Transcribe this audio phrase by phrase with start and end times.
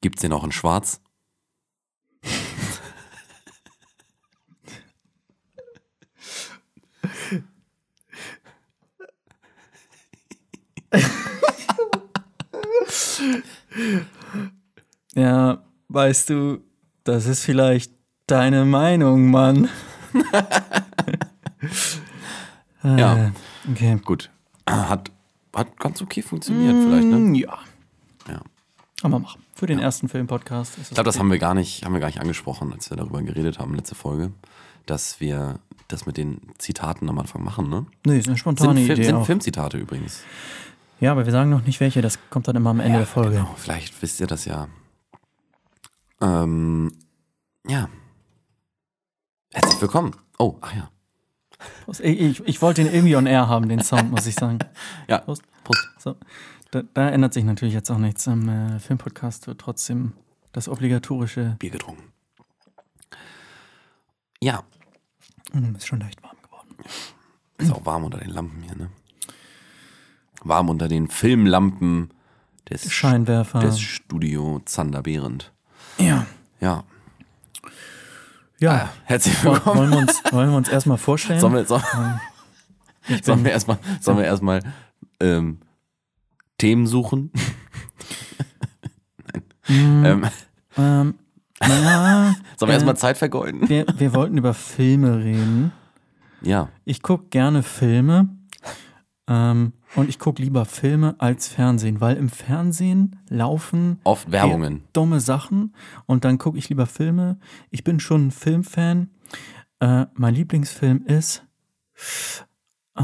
[0.00, 1.00] Gibt's den auch in Schwarz?
[15.14, 16.58] Ja, weißt du,
[17.04, 17.92] das ist vielleicht
[18.26, 19.68] deine Meinung, Mann.
[22.82, 23.26] Ja.
[23.26, 23.30] Äh,
[23.70, 24.00] Okay.
[24.04, 24.30] Gut.
[24.68, 25.12] Hat,
[25.54, 27.18] hat ganz okay funktioniert, vielleicht, ne?
[27.18, 27.34] Mm.
[27.34, 27.58] Ja.
[29.00, 29.42] Kann man machen.
[29.54, 30.76] Für den ersten Film-Podcast.
[30.78, 33.22] Ich glaube, das haben wir gar nicht, haben wir gar nicht angesprochen, als wir darüber
[33.22, 34.32] geredet haben, letzte Folge,
[34.86, 37.86] dass wir das mit den Zitaten am Anfang machen, ne?
[38.04, 39.04] Nee, ist eine Sind, spontane Film, Idee.
[39.04, 39.26] sind auch.
[39.26, 40.22] Filmzitate übrigens.
[41.00, 42.02] Ja, aber wir sagen noch nicht welche.
[42.02, 43.36] Das kommt dann immer am Ende der Folge.
[43.36, 44.68] Genau, vielleicht wisst ihr das ja.
[46.20, 46.92] Ähm,
[47.66, 47.88] ja.
[49.52, 50.14] Herzlich willkommen.
[50.38, 50.90] Oh, ach ja.
[51.88, 54.58] Ich, ich, ich wollte den irgendwie on air haben, den Sound, muss ich sagen.
[55.08, 55.42] Ja, Prost.
[55.64, 55.88] Prost.
[55.98, 56.16] So.
[56.70, 58.26] Da, da ändert sich natürlich jetzt auch nichts.
[58.26, 60.12] Im äh, Filmpodcast wird trotzdem
[60.52, 61.56] das obligatorische.
[61.58, 62.04] Bier getrunken.
[64.42, 64.62] Ja,
[65.76, 66.74] ist schon leicht warm geworden.
[67.58, 68.90] ist auch warm unter den Lampen hier, ne?
[70.42, 72.10] Warm unter den Filmlampen
[72.70, 73.60] des, Scheinwerfer.
[73.60, 75.52] des Studio Zander Behrendt.
[75.98, 76.26] ja.
[76.60, 76.84] Ja.
[78.58, 78.90] Ja.
[79.04, 79.78] Herzlich Woll- willkommen.
[79.78, 81.40] Wollen wir uns, wollen wir uns erstmal vorstellen?
[81.40, 81.80] Sollen wir, soll,
[83.22, 84.60] sollen bin- wir erstmal, sollen wir erstmal
[85.20, 85.60] ähm,
[86.60, 87.30] Themen suchen?
[89.68, 90.26] Mm, Ähm,
[90.76, 91.14] ähm,
[91.60, 93.68] na, sollen wir äh, erstmal Zeit vergeuden?
[93.68, 95.72] wir, wir wollten über Filme reden.
[96.42, 96.68] Ja.
[96.84, 98.30] Ich gucke gerne Filme
[99.28, 104.82] ähm, und ich gucke lieber Filme als Fernsehen, weil im Fernsehen laufen Oft Werbungen.
[104.92, 105.74] dumme Sachen
[106.06, 107.38] und dann gucke ich lieber Filme.
[107.70, 109.10] Ich bin schon ein Filmfan.
[109.80, 111.44] Äh, mein Lieblingsfilm ist
[112.96, 113.02] äh,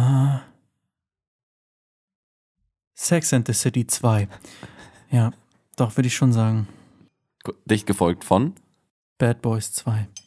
[2.97, 4.27] Sex and the City 2.
[5.11, 5.33] Ja,
[5.77, 6.67] doch, würde ich schon sagen.
[7.67, 8.55] Dicht gefolgt von.
[9.19, 10.09] Bad Boys 2.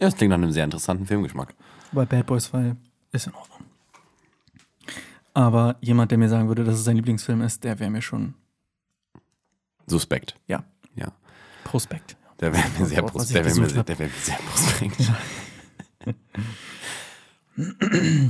[0.00, 1.54] Ja, das klingt nach einem sehr interessanten Filmgeschmack.
[1.92, 2.74] Weil Bad Boys 2
[3.12, 3.60] ist in Ordnung.
[5.34, 8.32] Aber jemand, der mir sagen würde, dass es sein Lieblingsfilm ist, der wäre mir schon
[9.86, 10.36] Suspekt.
[10.46, 10.64] Ja.
[10.94, 11.12] Ja.
[11.64, 12.16] Prospekt.
[12.40, 15.12] Der wäre mir sehr, Worauf pros ich der wär mir, wär mir sehr prospekt.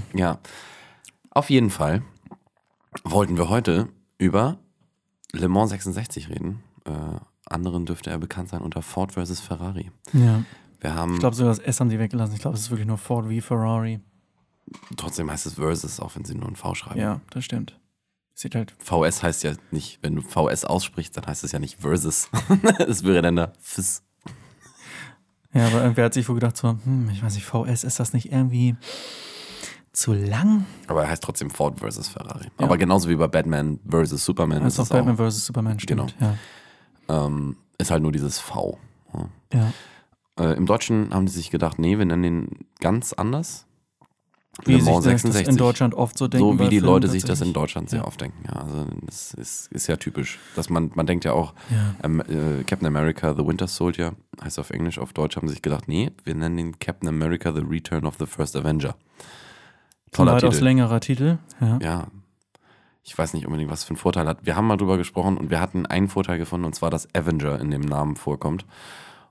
[0.14, 0.40] ja.
[1.30, 2.02] Auf jeden Fall
[3.04, 4.58] wollten wir heute über
[5.32, 6.62] Le Mans 66 reden.
[6.84, 6.90] Äh,
[7.46, 9.40] anderen dürfte er bekannt sein unter Ford vs.
[9.40, 9.90] Ferrari.
[10.12, 10.44] Ja.
[10.80, 12.34] Wir haben, Ich glaube sogar das S haben sie weggelassen.
[12.34, 14.00] Ich glaube, es ist wirklich nur Ford wie Ferrari.
[14.96, 16.98] trotzdem heißt es Versus, auch wenn sie nur ein V schreiben.
[17.00, 17.78] Ja, das stimmt.
[18.34, 18.74] Sieht halt.
[18.78, 22.28] VS heißt ja nicht, wenn du VS aussprichst, dann heißt es ja nicht Versus.
[22.78, 24.02] Es wäre dann da FIS.
[25.52, 28.12] Ja, aber irgendwer hat sich wohl gedacht, so, hm, ich weiß nicht, VS, ist das
[28.14, 28.76] nicht irgendwie
[29.92, 30.66] zu lang?
[30.86, 32.08] Aber er heißt trotzdem Ford vs.
[32.08, 32.44] Ferrari.
[32.58, 32.66] Ja.
[32.66, 34.24] Aber genauso wie bei Batman vs.
[34.24, 35.46] Superman Das ist auch Batman vs.
[35.46, 36.14] Superman, stimmt.
[36.18, 37.26] Genau.
[37.26, 38.78] ähm, ist halt nur dieses V.
[39.14, 39.28] Ja.
[39.52, 39.72] Ja.
[40.44, 42.48] Äh, Im Deutschen haben die sich gedacht, nee, wir nennen den
[42.80, 43.66] ganz anders.
[44.64, 45.48] Wie Le sich Mans das 66.
[45.48, 46.46] in Deutschland oft so denken.
[46.46, 47.52] so wie die Filmen Leute sich das in.
[47.52, 48.06] Deutschland sehr Ja.
[48.06, 48.44] oft denken.
[48.46, 50.38] Ja, also das ist, ist ja typisch.
[50.54, 51.94] Dass man, man denkt ja auch, Ja.
[52.02, 54.12] ähm, äh, Captain America, The Winter Soldier,
[54.42, 57.52] heißt auf Englisch, auf Deutsch haben sie sich gedacht, nee, wir nennen den Captain America,
[57.54, 58.96] The Return of the First Avenger.
[60.12, 60.64] Toller Weitaus Titel.
[60.64, 61.38] längerer Titel.
[61.60, 61.78] Ja.
[61.82, 62.06] Ja.
[63.02, 64.44] Ich weiß nicht unbedingt, was für einen Vorteil hat.
[64.44, 67.58] Wir haben mal drüber gesprochen und wir hatten einen Vorteil gefunden, und zwar, dass Avenger
[67.60, 68.66] in dem Namen vorkommt.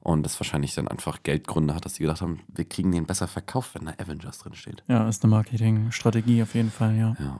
[0.02, 3.28] Und das wahrscheinlich dann einfach Geldgründe hat, dass die gedacht haben, wir kriegen den besser
[3.28, 4.84] verkauft, wenn da Avengers drin steht.
[4.88, 7.16] ja, ist eine Marketingstrategie auf jeden Fall, ja.
[7.20, 7.40] Ja.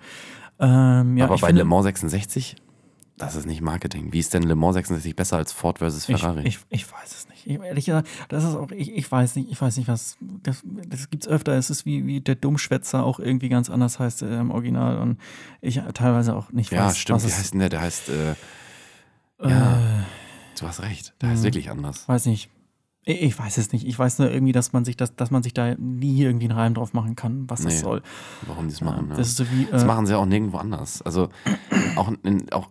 [1.02, 2.58] Ähm, ja Aber bei finde, Le Mans 66,
[3.20, 4.12] das ist nicht Marketing.
[4.12, 6.42] Wie ist denn Le Mans 66 besser als Ford versus Ferrari?
[6.48, 7.46] Ich, ich, ich weiß es nicht.
[7.46, 10.18] Ich, ehrlich gesagt, das ist auch, ich, ich weiß nicht, ich weiß nicht, was.
[10.44, 11.54] Das, das gibt es öfter.
[11.54, 15.20] Es ist wie, wie der Dummschwätzer auch irgendwie ganz anders heißt äh, im Original und
[15.62, 16.98] ich teilweise auch nicht ja, weiß.
[16.98, 17.24] stimmt.
[17.24, 17.70] Was heißt denn der?
[17.70, 19.80] Der heißt, äh, äh, ja.
[20.60, 21.46] du hast recht, der heißt Mhm.
[21.46, 22.08] wirklich anders.
[22.08, 22.50] Weiß nicht.
[23.06, 23.88] Ich, ich weiß es nicht.
[23.88, 26.58] Ich weiß nur irgendwie, dass man sich das, dass man sich da nie irgendwie einen
[26.60, 28.02] Reim drauf machen kann, was das Nee, soll.
[28.46, 29.06] Warum die es machen.
[29.06, 29.18] Ja, ja.
[29.18, 29.68] Das ist so wie.
[29.72, 31.02] Das Äh, machen sie auch nirgendwo anders.
[31.02, 31.30] Also
[31.96, 32.68] auch, in, auch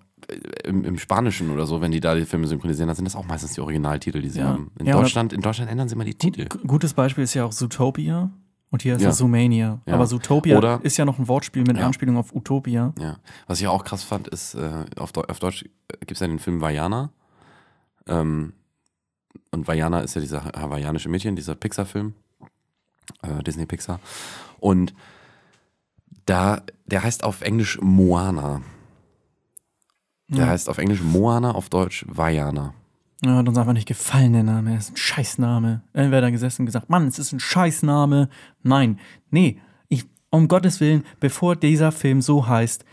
[0.65, 3.27] im, im Spanischen oder so, wenn die da die Filme synchronisieren, dann sind das auch
[3.27, 4.49] meistens die Originaltitel, die sie Ja.
[4.49, 4.71] haben.
[4.79, 6.47] In, Ja, Deutschland, in Deutschland ändern sie mal die Titel.
[6.49, 8.31] Gu- Gutes Beispiel ist ja auch Zootopia.
[8.71, 9.09] Und hier ist Ja.
[9.09, 9.81] es Zoomania.
[9.87, 9.95] Ja.
[9.95, 11.87] Aber Zootopia Oder- ist ja noch ein Wortspiel mit Ja.
[11.87, 12.93] Anspielung auf Utopia.
[12.99, 13.17] Ja.
[13.47, 15.65] Was ich auch krass fand, ist, äh, auf, auf Deutsch
[16.01, 17.11] gibt es ja den Film Vajana.
[18.07, 18.53] Ähm,
[19.53, 22.13] und Vajana ist ja dieser ha- hawaiianische Mädchen, dieser Pixar-Film.
[23.23, 24.01] Äh, Disney Pixar.
[24.61, 24.93] Und
[26.27, 28.61] da, der heißt auf Englisch Moana.
[30.29, 30.47] Der Ja.
[30.51, 32.75] heißt auf Englisch Moana, auf Deutsch Vajana.
[33.25, 34.73] Ja, hat uns einfach nicht gefallen, der Name.
[34.73, 35.83] Er ist ein Scheißname.
[35.93, 38.29] Irgendwer hat da gesessen und gesagt, Mann, es ist ein Scheißname.
[38.63, 42.85] Nein, nee, ich, um Gottes Willen, bevor dieser Film so heißt,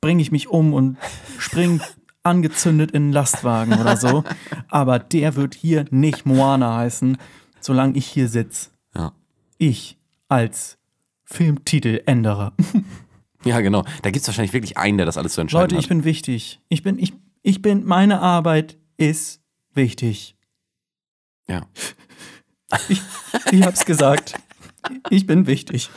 [0.00, 0.96] bringe ich mich um und
[1.38, 1.80] spring
[2.24, 4.24] angezündet in einen Lastwagen oder so.
[4.68, 7.18] Aber der wird hier nicht Moana heißen,
[7.60, 8.70] solange ich hier sitze.
[8.96, 9.12] Ja.
[9.58, 10.78] Ich als
[11.24, 12.52] Filmtiteländerer.
[13.50, 13.84] Ja, genau.
[14.02, 15.82] Da gibt es wahrscheinlich wirklich einen, der das alles zu entscheiden Leute, hat.
[15.82, 16.60] ich bin wichtig.
[16.68, 17.12] Ich bin, ich,
[17.42, 19.40] ich bin, meine Arbeit ist
[19.74, 20.36] wichtig.
[21.48, 21.62] ja.
[22.88, 23.00] Ich,
[23.52, 24.34] ich hab's gesagt.
[25.10, 25.90] Ich bin wichtig.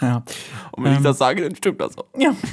[0.00, 0.24] Ja.
[0.72, 0.98] Und wenn Ähm.
[0.98, 2.06] ich das sage, dann stimmt das auch.
[2.16, 2.34] Ja.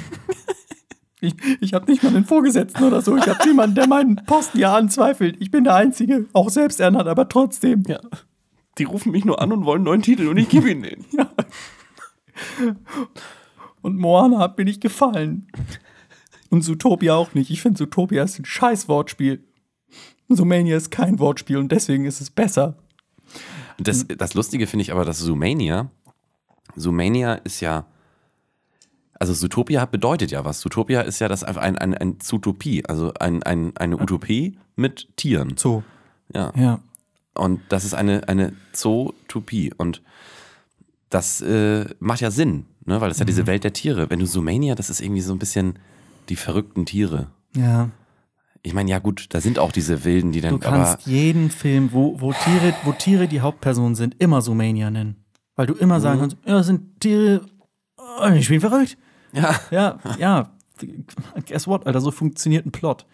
[1.20, 3.16] Ich, ich habe nicht mal einen Vorgesetzten oder so.
[3.16, 5.34] Ich habe niemanden, der meinen Posten ja anzweifelt.
[5.40, 7.82] Ich bin der Einzige, auch selbst ernannt, aber trotzdem.
[7.88, 7.98] Ja.
[8.78, 11.04] Die rufen mich nur an und wollen neuen Titel und ich gebe ihnen den.
[11.10, 11.28] Ja.
[13.82, 15.46] Und Moana hat mir nicht gefallen.
[16.50, 17.50] Und Zootopia auch nicht.
[17.50, 19.44] Ich finde, Zootopia ist ein scheiß Wortspiel.
[20.28, 22.76] Zoomania ist kein Wortspiel und deswegen ist es besser.
[23.78, 25.90] Das, das Lustige finde ich aber, dass Zoomania,
[26.76, 27.86] Zoomania ist ja,
[29.14, 30.60] also Zootopia bedeutet ja was.
[30.60, 35.56] Zootopia ist ja das ein, ein, ein Zootopie, also ein, ein, eine Utopie mit Tieren.
[35.56, 35.82] So.
[36.34, 36.52] Ja.
[36.56, 36.80] Ja.
[37.34, 39.72] Und das ist eine, eine Zootopie.
[39.76, 40.02] Und
[41.08, 43.00] das äh, macht ja Sinn, ne?
[43.00, 44.10] weil das ist ja diese Welt der Tiere.
[44.10, 45.78] Wenn du Zoomania, das ist irgendwie so ein bisschen
[46.28, 47.28] die verrückten Tiere.
[47.54, 47.90] Ja.
[48.62, 51.92] Ich meine, ja gut, da sind auch diese Wilden, die dann, Du kannst jeden Film,
[51.92, 55.16] wo, wo, Tiere, wo Tiere die Hauptperson sind, immer Zoomania nennen.
[55.54, 57.42] Weil du immer sagen kannst, ja, das sind Tiere,
[57.96, 58.98] oh, ich bin verrückt.
[59.32, 60.52] ja, Ja, ja.
[61.46, 63.06] Guess what, Alter, so funktioniert ein Plot.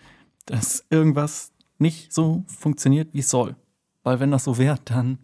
[0.47, 3.57] Dass irgendwas nicht so funktioniert, wie es soll.
[4.03, 5.19] Weil wenn das so wäre, dann.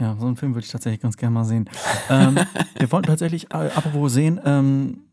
[0.00, 1.68] Ja, so einen Film würde ich tatsächlich ganz gerne mal sehen.
[2.08, 2.38] ähm,
[2.78, 5.04] wir wollten tatsächlich, äh, apropos sehen, ähm,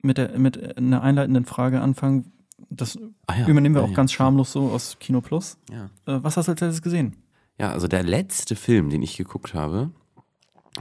[0.00, 2.32] mit, der, mit einer einleitenden Frage anfangen.
[2.70, 5.58] Das Ah ja, übernehmen wir ja, auch ja, ganz schamlos so aus Kino Plus.
[5.70, 5.90] ja.
[6.06, 7.16] Äh, was hast du als letztes gesehen?
[7.58, 9.90] Ja, also der letzte Film, den ich geguckt habe,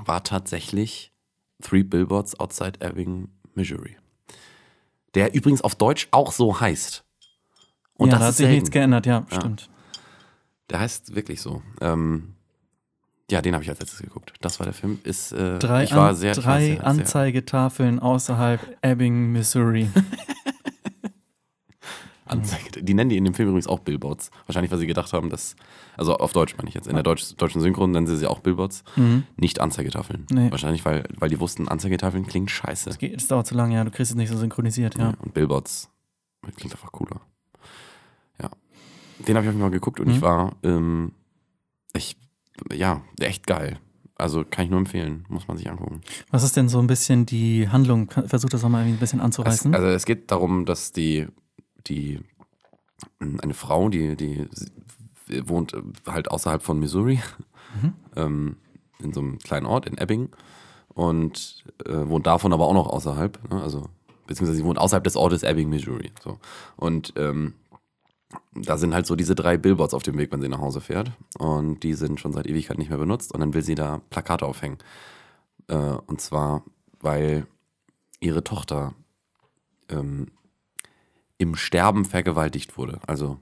[0.06, 1.12] war tatsächlich
[1.62, 3.98] Three Billboards Outside Ebbing, Missouri.
[5.16, 7.04] Der übrigens auf Deutsch auch so heißt.
[7.96, 9.70] Und ja, das da hat sich nichts geändert, ja, stimmt.
[10.70, 11.64] Der heißt wirklich so.
[11.82, 12.36] Ähm,
[13.30, 14.34] ja, den habe ich als letztes geguckt.
[14.42, 15.00] Das war der Film.
[15.04, 19.90] Ist, äh, Drei, ich war sehr, ich war drei sehr, sehr, Anzeigetafeln außerhalb Ebbing, Missouri.
[22.26, 22.84] Anzeige.
[22.84, 24.32] Die nennen die in dem Film übrigens auch Billboards.
[24.48, 25.56] Wahrscheinlich, weil sie gedacht haben, dass,
[25.96, 28.40] also auf Deutsch meine ich jetzt, in der Deutsch, deutschen Synchron nennen sie sie auch
[28.40, 28.84] Billboards,
[29.38, 30.26] nicht Anzeigetafeln.
[30.30, 30.52] Nee.
[30.52, 32.90] Wahrscheinlich, weil, weil die wussten, Anzeigetafeln klingt scheiße.
[32.90, 35.14] Es, geht, es dauert zu lange, ja, du kriegst es nicht so synchronisiert, ja.
[35.20, 35.90] Und Billboards
[36.58, 37.22] klingt einfach cooler.
[38.42, 38.50] Ja.
[39.26, 40.14] Den habe ich auf jeden Fall geguckt und Mhm.
[40.14, 41.14] ich war, ähm,
[41.94, 42.18] ich,
[42.74, 43.80] ja, echt geil.
[44.16, 46.02] Also kann ich nur empfehlen, muss man sich angucken.
[46.32, 48.10] Was ist denn so ein bisschen die Handlung?
[48.10, 49.76] Versuch das nochmal ein bisschen Es, anzureißen.
[49.76, 51.28] also es geht darum, dass die,
[51.88, 52.20] die
[53.20, 54.48] eine Frau, die, die
[55.46, 55.74] wohnt
[56.08, 57.20] halt außerhalb von Missouri,
[57.82, 57.94] Mhm.
[58.16, 58.56] ähm,
[59.00, 60.30] in so einem kleinen Ort in Ebbing
[60.94, 63.62] und äh, wohnt davon aber auch noch außerhalb, ne?
[63.62, 63.90] also
[64.26, 66.12] beziehungsweise sie wohnt außerhalb des Ortes Ebbing, Missouri.
[66.24, 66.40] So.
[66.78, 67.54] Und ähm,
[68.54, 71.12] da sind halt so diese drei Billboards auf dem Weg, wenn sie nach Hause fährt.
[71.38, 73.34] Und die sind schon seit Ewigkeit nicht mehr benutzt.
[73.34, 74.78] Und dann will sie da Plakate aufhängen.
[75.68, 76.64] Äh, und zwar,
[77.00, 77.48] weil
[78.20, 78.94] ihre Tochter
[79.90, 80.28] ähm,
[81.38, 83.00] im Sterben vergewaltigt wurde.
[83.08, 83.38] Also,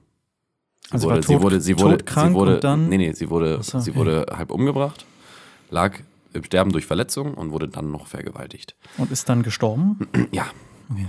[0.88, 3.62] sie Also wurde, sie tot- wurde, sie wurde, sie wurde, dann- nee, nee, sie wurde,
[3.62, 3.98] so, sie okay.
[3.98, 5.06] wurde halb umgebracht,
[5.70, 5.98] lag
[6.34, 8.76] im Sterben durch Verletzung und wurde dann noch vergewaltigt.
[8.98, 9.98] Und ist dann gestorben?
[10.32, 10.46] Ja,
[10.92, 11.06] Okay.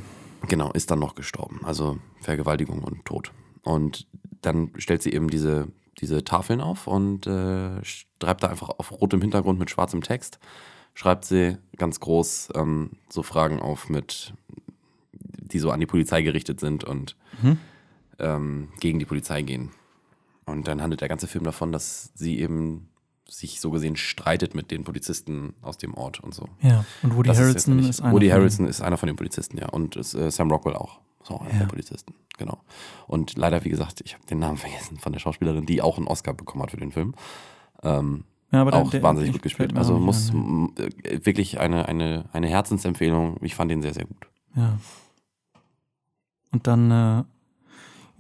[0.47, 1.59] genau, ist dann noch gestorben.
[1.63, 3.31] Also Vergewaltigung und Tod.
[3.64, 4.07] Und
[4.42, 5.68] dann stellt sie eben diese,
[5.99, 10.40] diese Tafeln auf und äh, schreibt da einfach auf rotem Hintergrund mit schwarzem Text,
[10.94, 14.33] schreibt sie ganz groß ähm, so Fragen auf mit,
[15.11, 17.57] die so an die Polizei gerichtet sind und Mhm.
[18.19, 19.71] ähm, gegen die Polizei gehen.
[20.45, 22.90] Und dann handelt der ganze Film davon, dass sie eben
[23.30, 26.47] sich so gesehen streitet mit den Polizisten aus dem Ort und so.
[26.61, 26.85] Ja.
[27.04, 28.14] Und Woody Das Harrelson ist, nicht- einer.
[28.14, 29.68] Woody von- Harrelson ist einer von den Polizisten, ja.
[29.68, 30.99] Und ist, äh, Sam Rockwell auch.
[31.29, 31.59] Einer Ja.
[31.59, 32.57] der Polizisten, genau.
[33.07, 36.07] Und leider, wie gesagt, ich habe den Namen vergessen von der Schauspielerin, die auch einen
[36.07, 37.13] Oscar bekommen hat für den Film.
[37.83, 39.75] Ähm, Ja, aber auch der- wahnsinnig gut gespielt.
[39.77, 43.37] Also muss an, m- äh, wirklich eine, eine, eine Herzensempfehlung.
[43.41, 44.27] Ich fand den sehr, sehr gut.
[44.55, 44.77] Ja.
[46.51, 46.89] Und dann.
[46.91, 47.23] Äh,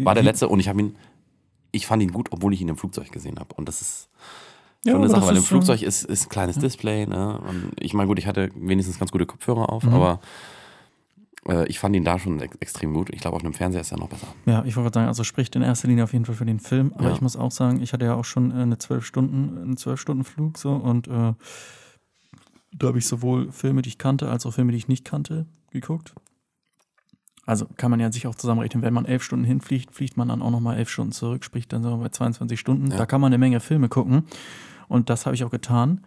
[0.05, 0.95] War der letzte und ich habe ihn,
[1.71, 3.53] ich fand ihn gut, obwohl ich ihn im Flugzeug gesehen habe.
[3.55, 4.09] Und das ist
[4.83, 7.07] Ja, schon eine aber Sache, weil im Flugzeug ist, ist ein kleines Display.
[7.07, 7.39] Ne?
[7.39, 9.93] Und ich meine, gut, ich hatte wenigstens ganz gute Kopfhörer auf, Mhm.
[9.93, 10.19] aber
[11.67, 13.09] ich fand ihn da schon ex extrem gut.
[13.13, 14.27] Ich glaube, auf einem Fernseher ist er noch besser.
[14.45, 16.59] Ja, ich wollte gerade sagen, also spricht in erster Linie auf jeden Fall für den
[16.59, 16.91] Film.
[16.95, 17.13] Aber Ja.
[17.13, 19.99] ich muss auch sagen, ich hatte ja auch schon äh, eine zwölf Stunden, einen zwölf
[20.01, 21.33] Stunden Flug so und äh,
[22.73, 25.45] da habe ich sowohl Filme, die ich kannte, als auch Filme, die ich nicht kannte,
[25.71, 26.13] geguckt.
[27.45, 30.41] Also kann man ja sich auch zusammenrechnen, wenn man elf Stunden hinfliegt, fliegt man dann
[30.41, 32.91] auch nochmal elf Stunden zurück, sprich dann sind wir bei 22 Stunden.
[32.91, 32.97] Ja.
[32.97, 34.23] Da kann man eine Menge Filme gucken
[34.89, 36.01] und das habe ich auch getan.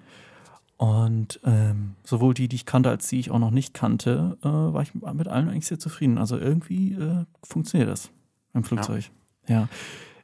[0.81, 4.49] Und ähm, sowohl die, die ich kannte, als die ich auch noch nicht kannte, äh,
[4.49, 6.17] war ich mit allen eigentlich sehr zufrieden.
[6.17, 8.11] Also irgendwie äh, funktioniert das
[8.55, 9.11] im Flugzeug.
[9.47, 9.69] Ja.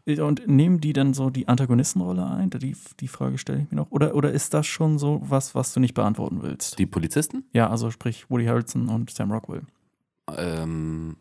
[0.07, 0.25] ja.
[0.25, 2.49] Und nehmen die dann so die Antagonistenrolle ein?
[2.49, 3.91] Die, die Frage stelle ich mir noch.
[3.91, 6.79] Oder, oder ist das schon so was, was du nicht beantworten willst?
[6.79, 7.45] Die Polizisten?
[7.53, 9.61] Ja, also sprich Woody Harrelson und Sam Rockwell.
[10.39, 11.17] Ähm,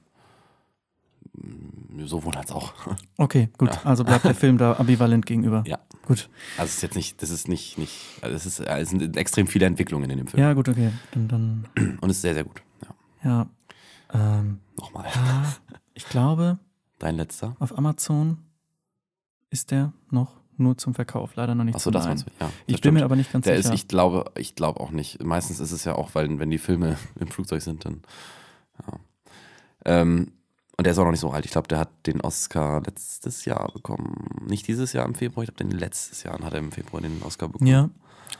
[2.03, 2.73] sowohl als auch.
[3.17, 3.73] Okay, gut.
[3.73, 3.81] Ja.
[3.83, 5.63] Also bleibt der Film da ambivalent gegenüber.
[5.65, 5.79] Ja.
[6.05, 6.29] Gut.
[6.57, 9.47] Also es ist jetzt nicht, das ist nicht, nicht, also es ist, es sind extrem
[9.47, 10.41] viele Entwicklungen in dem Film.
[10.41, 10.91] Ja, gut, okay.
[11.11, 11.65] Dann, dann
[12.01, 12.61] Und es ist sehr, sehr gut.
[13.23, 13.47] Ja.
[14.13, 15.05] ja ähm, Nochmal.
[15.13, 15.53] Ja,
[15.93, 16.59] ich glaube.
[16.99, 17.55] Dein letzter?
[17.59, 18.37] Auf Amazon
[19.49, 22.49] ist der noch nur zum Verkauf, leider noch nicht Achso, das meinst du, ja.
[22.65, 23.73] Ich bin mir aber nicht ganz der sicher.
[23.73, 25.23] Ist, ich glaube, ich glaube auch nicht.
[25.23, 28.01] Meistens ist es ja auch, weil wenn die Filme im Flugzeug sind, dann.
[28.85, 28.99] Ja.
[29.85, 30.31] Ähm,
[30.77, 31.45] und der ist auch noch nicht so alt.
[31.45, 34.45] Ich glaube, der hat den Oscar letztes Jahr bekommen.
[34.45, 37.21] Nicht dieses Jahr im Februar, ich glaube, den letztes Jahr hat er im Februar den
[37.23, 37.69] Oscar bekommen.
[37.69, 37.89] Ja,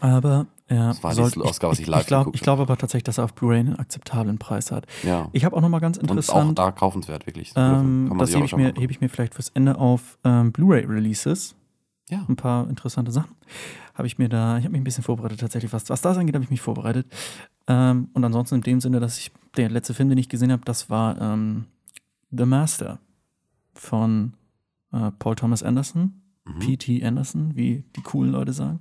[0.01, 3.03] aber er das war sollte, das Oscar, was ich live Ich glaube glaub aber tatsächlich,
[3.03, 4.85] dass er auf Blu-ray einen akzeptablen Preis hat.
[5.03, 5.29] Ja.
[5.31, 6.49] Ich habe auch noch mal ganz interessant.
[6.49, 7.53] Und auch da kaufenswert, wirklich.
[7.55, 11.55] Ähm, das hebe ich, mir, ich mir vielleicht fürs Ende auf ähm, Blu-ray-Releases.
[12.09, 12.25] Ja.
[12.27, 13.35] Ein paar interessante Sachen.
[13.93, 15.71] Habe ich mir da, ich habe mich ein bisschen vorbereitet tatsächlich.
[15.71, 17.07] Was, was das angeht, habe ich mich vorbereitet.
[17.67, 20.63] Ähm, und ansonsten in dem Sinne, dass ich, der letzte Film, den ich gesehen habe,
[20.65, 21.65] das war ähm,
[22.37, 22.99] The Master
[23.73, 24.33] von
[24.91, 26.59] äh, Paul Thomas Anderson, mhm.
[26.59, 27.03] P.T.
[27.03, 28.79] Anderson, wie die coolen Leute sagen.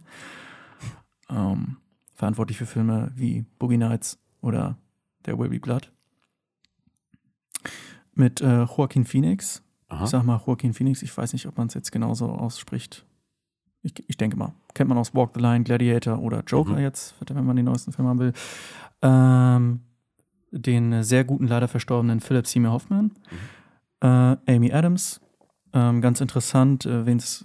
[1.28, 1.78] Ähm,
[2.14, 4.76] verantwortlich für Filme wie Boogie Nights oder
[5.22, 5.90] There Will Be Blood.
[8.14, 9.62] Mit äh, Joaquin Phoenix.
[9.88, 10.04] Aha.
[10.04, 13.04] Ich sag mal Joaquin Phoenix, ich weiß nicht, ob man es jetzt genauso ausspricht.
[13.82, 14.54] Ich, ich, denke mal.
[14.72, 16.78] Kennt man aus Walk the Line, Gladiator oder Joker mhm.
[16.78, 18.32] jetzt, wenn man den neuesten Film haben will.
[19.02, 19.80] Ähm,
[20.58, 23.12] den sehr guten, leider verstorbenen Philip Seymour Hoffman,
[24.00, 24.08] mhm.
[24.08, 25.20] äh, Amy Adams.
[25.72, 27.44] Ähm, ganz interessant, äh, wen es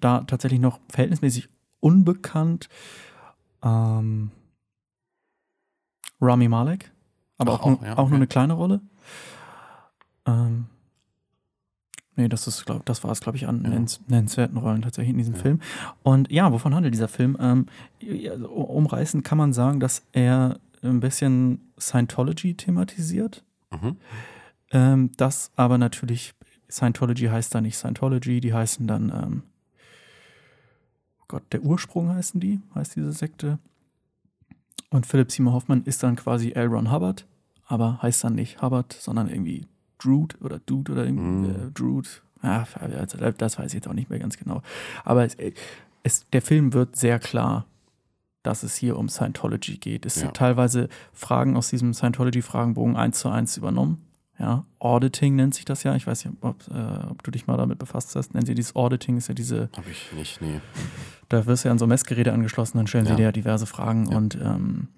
[0.00, 1.48] da tatsächlich noch verhältnismäßig
[1.80, 2.68] unbekannt.
[3.62, 4.30] Ähm,
[6.20, 6.92] Rami Malek,
[7.38, 8.80] aber Ach, auch, auch, nur, ja, auch nur eine kleine Rolle.
[10.26, 10.66] Ähm,
[12.16, 13.98] nee, das ist, glaub, das war es, glaube ich, an ja.
[14.08, 15.40] nennenswerten Rollen tatsächlich in diesem ja.
[15.40, 15.60] Film.
[16.02, 17.36] Und ja, wovon handelt dieser Film?
[17.40, 17.66] Ähm,
[18.46, 23.44] umreißen kann man sagen, dass er ein bisschen Scientology thematisiert.
[23.70, 23.96] Mhm.
[24.70, 26.34] Ähm, das aber natürlich,
[26.70, 29.42] Scientology heißt da nicht Scientology, die heißen dann, ähm,
[31.20, 33.58] oh Gott, der Ursprung heißen die, heißt diese Sekte.
[34.90, 36.68] Und Philip Seymour Hoffman ist dann quasi L.
[36.68, 37.26] Ron Hubbard,
[37.66, 39.66] aber heißt dann nicht Hubbard, sondern irgendwie
[39.98, 41.68] Drude oder Dude oder irgendwie mhm.
[41.68, 42.08] äh, Drude.
[42.42, 44.62] Ja, also das weiß ich jetzt auch nicht mehr ganz genau.
[45.02, 45.36] Aber es,
[46.02, 47.66] es, der Film wird sehr klar
[48.44, 50.06] dass es hier um Scientology geht.
[50.06, 50.22] Es ja.
[50.22, 54.02] sind teilweise Fragen aus diesem Scientology-Fragenbogen eins zu eins übernommen.
[54.38, 55.94] Ja, Auditing nennt sich das ja.
[55.94, 58.34] Ich weiß nicht, ob, äh, ob du dich mal damit befasst hast.
[58.34, 59.70] Nennen sie dieses Auditing, ist ja diese.
[59.76, 60.60] Habe ich nicht, nee.
[61.28, 63.12] Da wirst du ja an so Messgeräte angeschlossen, dann stellen ja.
[63.12, 64.10] sie dir ja diverse Fragen.
[64.10, 64.16] Ja.
[64.16, 64.88] Und ähm,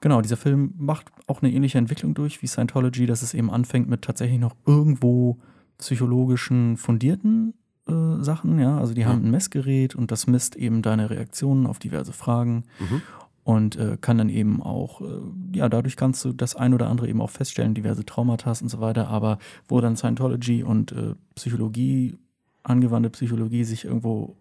[0.00, 3.88] genau, dieser Film macht auch eine ähnliche Entwicklung durch wie Scientology, dass es eben anfängt
[3.88, 5.38] mit tatsächlich noch irgendwo
[5.78, 7.54] psychologischen, fundierten
[7.88, 8.78] äh, Sachen, ja.
[8.78, 9.08] Also die ja.
[9.08, 12.64] haben ein Messgerät und das misst eben deine Reaktionen auf diverse Fragen.
[12.78, 13.02] Mhm.
[13.42, 15.20] Und äh, kann dann eben auch, äh,
[15.54, 18.80] ja, dadurch kannst du das ein oder andere eben auch feststellen, diverse Traumata und so
[18.80, 19.08] weiter.
[19.08, 19.38] Aber
[19.68, 22.16] wo dann Scientology und äh, Psychologie,
[22.62, 24.34] angewandte Psychologie sich irgendwo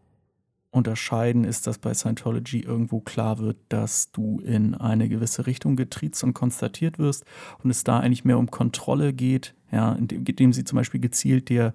[0.71, 6.23] unterscheiden, ist, dass bei Scientology irgendwo klar wird, dass du in eine gewisse Richtung getriezt
[6.23, 7.25] und konstatiert wirst
[7.61, 11.49] und es da eigentlich mehr um Kontrolle geht, ja, indem, indem sie zum Beispiel gezielt
[11.49, 11.73] dir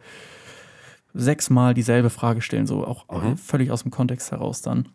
[1.14, 3.36] sechsmal dieselbe Frage stellen, so auch mhm.
[3.36, 4.88] völlig aus dem Kontext heraus dann.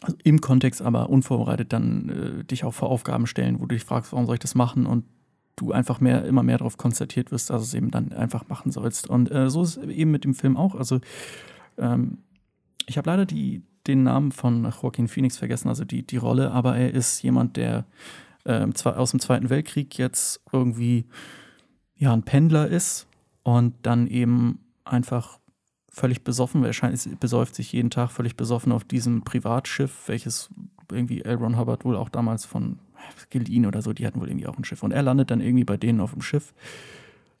[0.00, 3.84] Also im Kontext aber unvorbereitet dann äh, dich auch vor Aufgaben stellen, wo du dich
[3.84, 5.04] fragst, warum soll ich das machen und
[5.56, 8.72] du einfach mehr, immer mehr darauf konstatiert wirst, dass du es eben dann einfach machen
[8.72, 9.08] sollst.
[9.08, 10.74] Und äh, so ist es eben mit dem Film auch.
[10.74, 11.00] Also
[11.78, 12.18] ähm,
[12.86, 16.76] ich habe leider die, den Namen von Joaquin Phoenix vergessen, also die, die Rolle, aber
[16.76, 17.86] er ist jemand, der
[18.44, 21.06] äh, aus dem Zweiten Weltkrieg jetzt irgendwie
[21.96, 23.06] ja ein Pendler ist
[23.42, 25.38] und dann eben einfach
[25.88, 30.50] völlig besoffen, wahrscheinlich besäuft sich jeden Tag völlig besoffen auf diesem Privatschiff, welches
[30.90, 31.36] irgendwie L.
[31.36, 32.78] Ron Hubbard wohl auch damals von
[33.30, 34.82] geliehen oder so, die hatten wohl irgendwie auch ein Schiff.
[34.82, 36.52] Und er landet dann irgendwie bei denen auf dem Schiff,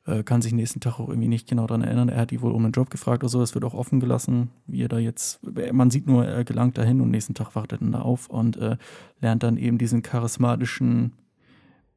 [0.06, 2.08] äh, kann sich nächsten Tag auch irgendwie nicht genau daran erinnern.
[2.08, 4.50] Er hat die wohl um einen Job gefragt oder so, das wird auch offen gelassen,
[4.66, 5.40] wie er da jetzt,
[5.72, 8.56] man sieht nur, er gelangt dahin und nächsten Tag wacht er dann da auf und
[8.56, 8.76] äh,
[9.20, 11.12] lernt dann eben diesen charismatischen,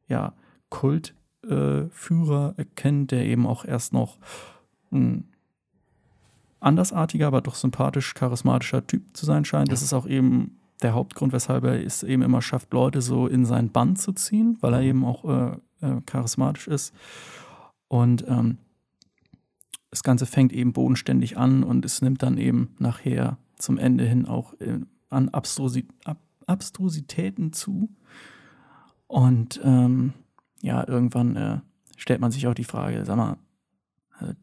[0.07, 0.33] ja,
[0.69, 4.17] Kultführer äh, kennen, der eben auch erst noch
[4.91, 5.25] ein
[6.59, 9.71] andersartiger, aber doch sympathisch, charismatischer Typ zu sein scheint.
[9.71, 13.45] Das ist auch eben der Hauptgrund, weshalb er es eben immer schafft, Leute so in
[13.45, 16.93] seinen Bann zu ziehen, weil er eben auch äh, äh, charismatisch ist.
[17.87, 18.57] Und ähm,
[19.89, 24.25] das Ganze fängt eben bodenständig an und es nimmt dann eben nachher zum Ende hin
[24.25, 27.89] auch äh, an Abstrusi Ab Abstrusitäten zu.
[29.07, 30.13] Und ähm,
[30.61, 31.59] ja, irgendwann äh,
[31.97, 33.37] stellt man sich auch die Frage, sag mal,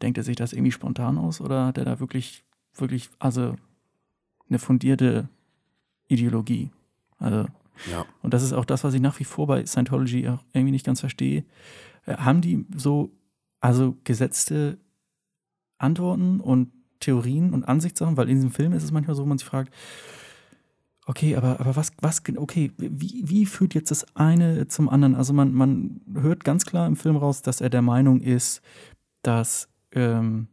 [0.02, 3.56] denkt er sich das irgendwie spontan aus oder hat er da wirklich, wirklich, also
[4.48, 5.28] eine fundierte
[6.08, 6.70] Ideologie?
[7.18, 7.46] Also,
[7.90, 8.04] Ja.
[8.22, 10.86] und das ist auch das, was ich nach wie vor bei Scientology auch irgendwie nicht
[10.86, 11.44] ganz verstehe.
[12.06, 13.10] Äh, Haben die so,
[13.60, 14.78] also gesetzte
[15.78, 19.38] Antworten und Theorien und Ansichtssachen, weil in diesem Film ist es manchmal so, wo man
[19.38, 19.72] sich fragt,
[21.06, 25.14] okay, aber, aber was, was, okay, wie, wie führt jetzt das eine zum anderen?
[25.14, 28.62] Also man, man hört ganz klar im Film raus, dass er der Meinung ist,
[29.26, 30.48] dass ähm,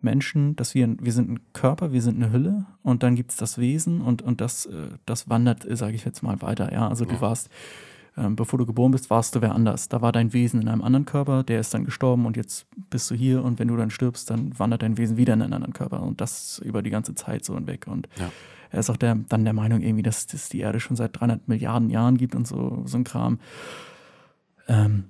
[0.00, 3.36] Menschen, dass wir, wir sind ein Körper, wir sind eine Hülle und dann gibt es
[3.36, 6.72] das Wesen und, und das, äh, das wandert, sage ich jetzt mal, weiter.
[6.72, 7.20] Ja, also du Ja.
[7.22, 7.48] warst,
[8.16, 9.88] ähm, bevor du geboren bist, warst du wer anders.
[9.88, 13.10] Da war dein Wesen in einem anderen Körper, der ist dann gestorben und jetzt bist
[13.10, 15.72] du hier und wenn du dann stirbst, dann wandert dein Wesen wieder in einen anderen
[15.74, 17.86] Körper und das über die ganze Zeit so hinweg.
[17.88, 18.30] Und Ja.
[18.70, 21.48] er ist auch der, dann der Meinung irgendwie, dass es die Erde schon seit 300
[21.48, 23.38] Milliarden Jahren gibt und so, so ein Kram.
[24.68, 25.04] Ähm,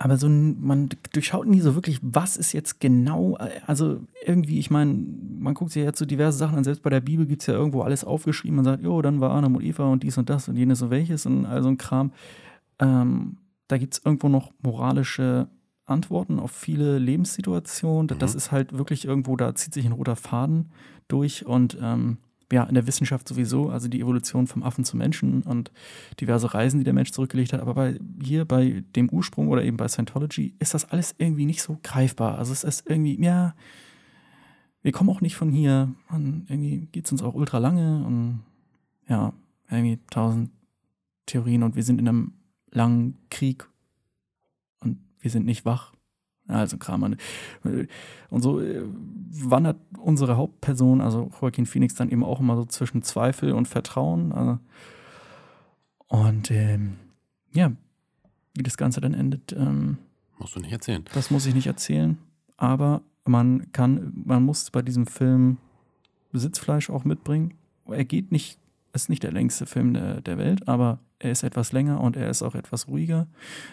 [0.00, 4.70] aber so man durchschaut nie so wirklich, was ist jetzt genau, äh, also irgendwie, ich
[4.70, 4.94] meine,
[5.38, 7.48] man guckt sich ja jetzt so diverse Sachen an, selbst bei der Bibel gibt es
[7.48, 10.30] ja irgendwo alles aufgeschrieben, man sagt, jo, dann war Adam und Eva und dies und
[10.30, 12.12] das und jenes und welches und all so ein Kram.
[12.78, 15.48] Ähm, da gibt es irgendwo noch moralische
[15.84, 18.18] Antworten auf viele Lebenssituationen.
[18.18, 20.70] Das ist halt wirklich irgendwo, da zieht sich ein roter Faden
[21.08, 22.18] durch und ähm,
[22.52, 25.70] ja, in der Wissenschaft sowieso, also die Evolution vom Affen zum Menschen und
[26.20, 27.60] diverse Reisen, die der Mensch zurückgelegt hat.
[27.60, 31.62] Aber bei, hier bei dem Ursprung oder eben bei Scientology ist das alles irgendwie nicht
[31.62, 32.38] so greifbar.
[32.38, 33.54] Also es ist irgendwie, ja,
[34.82, 35.94] wir kommen auch nicht von hier.
[36.10, 38.40] Und irgendwie geht es uns auch ultra lange und
[39.08, 39.32] ja,
[39.70, 40.50] irgendwie tausend
[41.26, 42.32] Theorien und wir sind in einem
[42.70, 43.68] langen Krieg
[44.80, 45.92] und wir sind nicht wach.
[46.48, 47.02] Also Kram.
[48.30, 48.82] Und so äh,
[49.30, 54.32] wandert unsere Hauptperson, also Joaquin Phoenix, dann eben auch immer so zwischen Zweifel und Vertrauen.
[54.32, 54.58] Also
[56.08, 56.96] und ähm,
[57.52, 57.72] ja,
[58.54, 59.98] wie das Ganze dann endet, ähm,
[60.38, 61.04] Musst du nicht erzählen.
[61.14, 62.18] das muss ich nicht erzählen.
[62.56, 65.58] Aber man kann, man muss bei diesem Film
[66.32, 67.54] Sitzfleisch auch mitbringen.
[67.86, 68.58] Er geht nicht,
[68.92, 72.30] ist nicht der längste Film der, der Welt, aber er ist etwas länger und er
[72.30, 73.26] ist auch etwas ruhiger.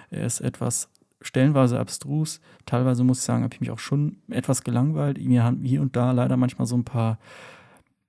[0.10, 0.90] Er ist etwas
[1.22, 2.40] stellenweise abstrus.
[2.66, 5.24] Teilweise muss ich sagen, habe ich mich auch schon etwas gelangweilt.
[5.24, 7.20] Mir haben hier und da leider manchmal so ein paar,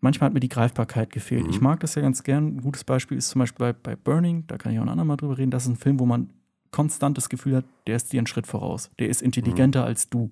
[0.01, 1.45] manchmal hat mir die Greifbarkeit gefehlt.
[1.45, 1.51] Mhm.
[1.51, 2.57] Ich mag das ja ganz gern.
[2.57, 5.17] Ein gutes Beispiel ist zum Beispiel bei, bei Burning, da kann ich auch ein andermal
[5.17, 5.51] drüber reden.
[5.51, 6.31] Das ist ein Film, wo man
[6.71, 8.91] konstant das Gefühl hat, der ist dir einen Schritt voraus.
[8.99, 10.31] Der ist intelligenter als du.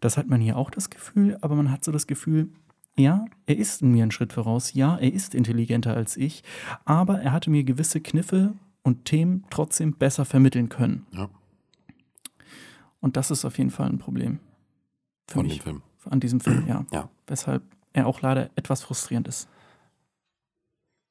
[0.00, 2.48] Das hat man hier auch das Gefühl, aber man hat so das Gefühl,
[2.96, 4.74] ja, er ist in mir einen Schritt voraus.
[4.74, 6.44] Ja, er ist intelligenter als ich,
[6.84, 11.06] aber er hatte mir gewisse Kniffe und Themen trotzdem besser vermitteln können.
[11.12, 11.28] Ja.
[13.02, 14.38] Und das ist auf jeden Fall ein Problem.
[15.28, 15.58] Für Von mich.
[15.58, 15.82] dem Film.
[16.08, 16.86] An diesem Film, ja.
[16.92, 17.10] Ja.
[17.26, 17.62] Weshalb
[17.92, 19.48] er auch leider etwas frustrierend ist.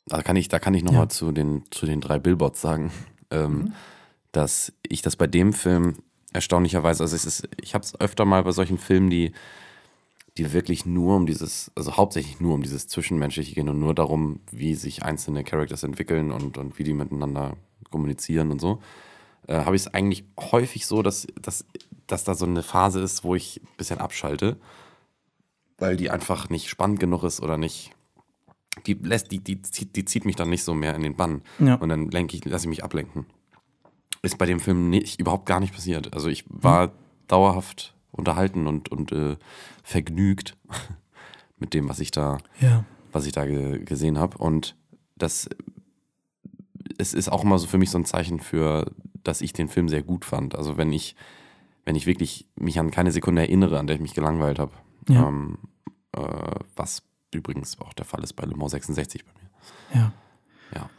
[0.07, 1.09] Da kann ich, da kann ich nochmal Ja.
[1.09, 2.91] zu, den, zu den drei Billboards sagen,
[3.31, 3.73] ähm, Mhm.
[4.31, 5.97] dass ich das bei dem Film
[6.33, 9.33] erstaunlicherweise, also es ist, ich habe es öfter mal bei solchen Filmen, die,
[10.37, 14.39] die wirklich nur um dieses, also hauptsächlich nur um dieses Zwischenmenschliche gehen und nur darum,
[14.49, 17.57] wie sich einzelne Characters entwickeln und, und wie die miteinander
[17.89, 18.81] kommunizieren und so,
[19.47, 21.65] äh, habe ich es eigentlich häufig so, dass, dass,
[22.07, 24.57] dass da so eine Phase ist, wo ich ein bisschen abschalte,
[25.77, 27.91] weil die einfach nicht spannend genug ist oder nicht
[28.85, 31.41] die lässt, die, die, zieht, die zieht mich dann nicht so mehr in den Bann.
[31.59, 31.75] Ja.
[31.75, 33.25] Und dann lenke ich, lasse ich mich ablenken.
[34.21, 36.13] Ist bei dem Film nicht, überhaupt gar nicht passiert.
[36.13, 36.93] Also ich war
[37.27, 39.35] dauerhaft unterhalten und, und äh,
[39.83, 40.55] vergnügt
[41.59, 42.85] mit dem, was ich da, Ja.
[43.11, 44.37] was ich da ge gesehen habe.
[44.37, 44.75] Und
[45.17, 45.49] das
[46.97, 48.91] es ist auch immer so für mich so ein Zeichen für,
[49.23, 50.55] dass ich den Film sehr gut fand.
[50.55, 51.15] Also wenn ich,
[51.85, 54.71] wenn ich wirklich mich an keine Sekunde erinnere, an der ich mich gelangweilt habe.
[55.09, 55.27] Ja.
[55.27, 55.57] Ähm,
[56.13, 56.21] äh,
[56.75, 57.03] was
[57.33, 60.01] übrigens auch der Fall ist bei Le Mans 66 bei mir.
[60.01, 60.13] Ja.
[60.75, 60.89] Ja.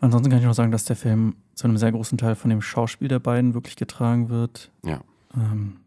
[0.00, 2.62] Ansonsten kann ich noch sagen, dass der Film zu einem sehr großen Teil von dem
[2.62, 4.70] Schauspiel der beiden wirklich getragen wird.
[4.84, 5.00] Ja.
[5.34, 5.80] Ähm,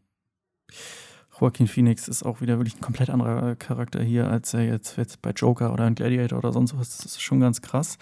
[1.39, 5.21] Joaquin Phoenix ist auch wieder wirklich ein komplett anderer Charakter hier, als er jetzt, jetzt
[5.21, 6.97] bei Joker oder in Gladiator oder sonst was.
[6.97, 7.97] Das ist schon ganz krass.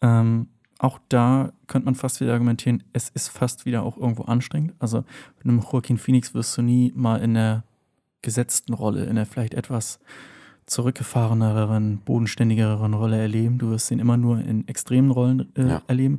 [0.00, 0.48] Ähm,
[0.82, 4.74] auch da könnte man fast wieder argumentieren, es ist fast wieder auch irgendwo anstrengend.
[4.80, 5.04] Also
[5.38, 7.62] mit einem Joaquin Phoenix wirst du nie mal in der
[8.20, 10.00] gesetzten Rolle, in der vielleicht etwas
[10.66, 13.58] zurückgefahreneren, bodenständigeren Rolle erleben.
[13.58, 15.82] Du wirst ihn immer nur in extremen Rollen äh, Ja.
[15.86, 16.18] erleben.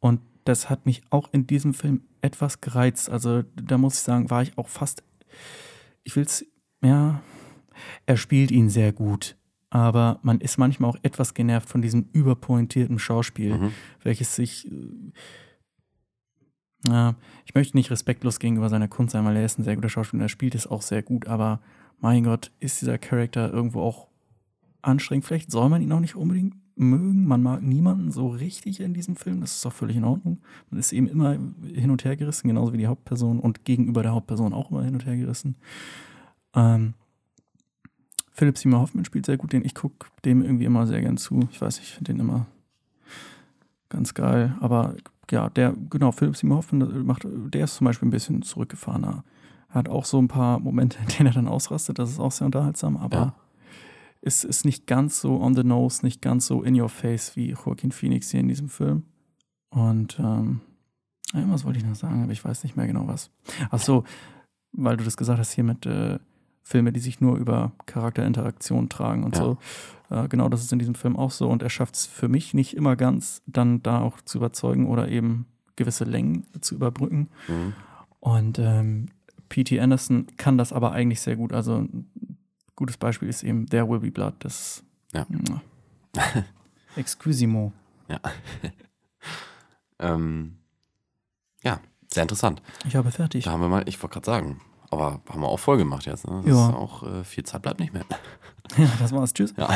[0.00, 3.08] Und das hat mich auch in diesem Film etwas gereizt.
[3.10, 5.02] Also da muss ich sagen, war ich auch fast,
[6.04, 6.44] ich will es,
[6.84, 7.22] ja,
[8.06, 9.36] er spielt ihn sehr gut.
[9.74, 13.72] Aber man ist manchmal auch etwas genervt von diesem überpointierten Schauspiel, Mhm.
[14.02, 14.70] welches sich,
[16.86, 17.12] äh,
[17.46, 20.24] ich möchte nicht respektlos gegenüber seiner Kunst sein, weil er ist ein sehr guter Schauspieler,
[20.24, 21.60] er spielt es auch sehr gut, aber
[22.00, 24.08] mein Gott, ist dieser Charakter irgendwo auch
[24.82, 25.24] anstrengend.
[25.24, 29.16] Vielleicht soll man ihn auch nicht unbedingt mögen, man mag niemanden so richtig in diesem
[29.16, 30.42] Film, das ist auch völlig in Ordnung.
[30.68, 34.12] Man ist eben immer hin und her gerissen, genauso wie die Hauptperson und gegenüber der
[34.12, 35.56] Hauptperson auch immer hin und her gerissen.
[36.54, 36.92] Ähm,
[38.32, 41.46] Philipp Seymour Hoffman spielt sehr gut, den ich gucke dem irgendwie immer sehr gern zu.
[41.50, 42.46] Ich weiß, ich finde den immer
[43.88, 44.56] ganz geil.
[44.60, 44.94] Aber
[45.30, 49.24] ja, der, genau, Philipp Seymour Hoffman macht, der ist zum Beispiel ein bisschen zurückgefahrener.
[49.68, 52.32] Er hat auch so ein paar Momente, in denen er dann ausrastet, das ist auch
[52.32, 53.34] sehr unterhaltsam, aber Ja.
[54.20, 57.50] es ist nicht ganz so on the nose, nicht ganz so in your face wie
[57.50, 59.04] Joaquin Phoenix hier in diesem Film.
[59.70, 60.60] Und ähm,
[61.32, 63.30] irgendwas wollte ich noch sagen, aber ich weiß nicht mehr genau was.
[63.70, 64.04] Ach so,
[64.72, 66.18] weil du das gesagt hast hier mit äh,
[66.62, 69.42] Filme, die sich nur über Charakterinteraktion tragen und Ja.
[69.42, 69.58] so.
[70.10, 71.48] Äh, genau, das ist in diesem Film auch so.
[71.48, 75.08] Und er schafft es für mich nicht immer ganz, dann da auch zu überzeugen oder
[75.08, 75.46] eben
[75.76, 77.28] gewisse Längen zu überbrücken.
[77.48, 77.72] Mhm.
[78.20, 79.08] Und ähm,
[79.48, 79.80] P.T.
[79.80, 81.52] Anderson kann das aber eigentlich sehr gut.
[81.52, 82.06] Also ein
[82.76, 84.34] gutes Beispiel ist eben There Will Be Blood.
[84.40, 85.26] Das Ja.
[86.96, 87.72] Excusimo.
[88.08, 88.20] Ja.
[89.98, 90.56] ähm,
[91.62, 91.80] ja,
[92.12, 92.62] sehr interessant.
[92.86, 93.44] Ich habe fertig.
[93.44, 94.60] Da haben wir mal, ich wollte gerade sagen,
[94.92, 96.26] aber haben wir auch voll gemacht jetzt.
[96.28, 96.42] Ne?
[96.44, 96.68] Das Ja.
[96.68, 98.04] ist auch äh, viel Zeit bleibt nicht mehr.
[98.78, 99.34] Ja, das war's.
[99.34, 99.52] Tschüss.
[99.58, 99.68] Ja.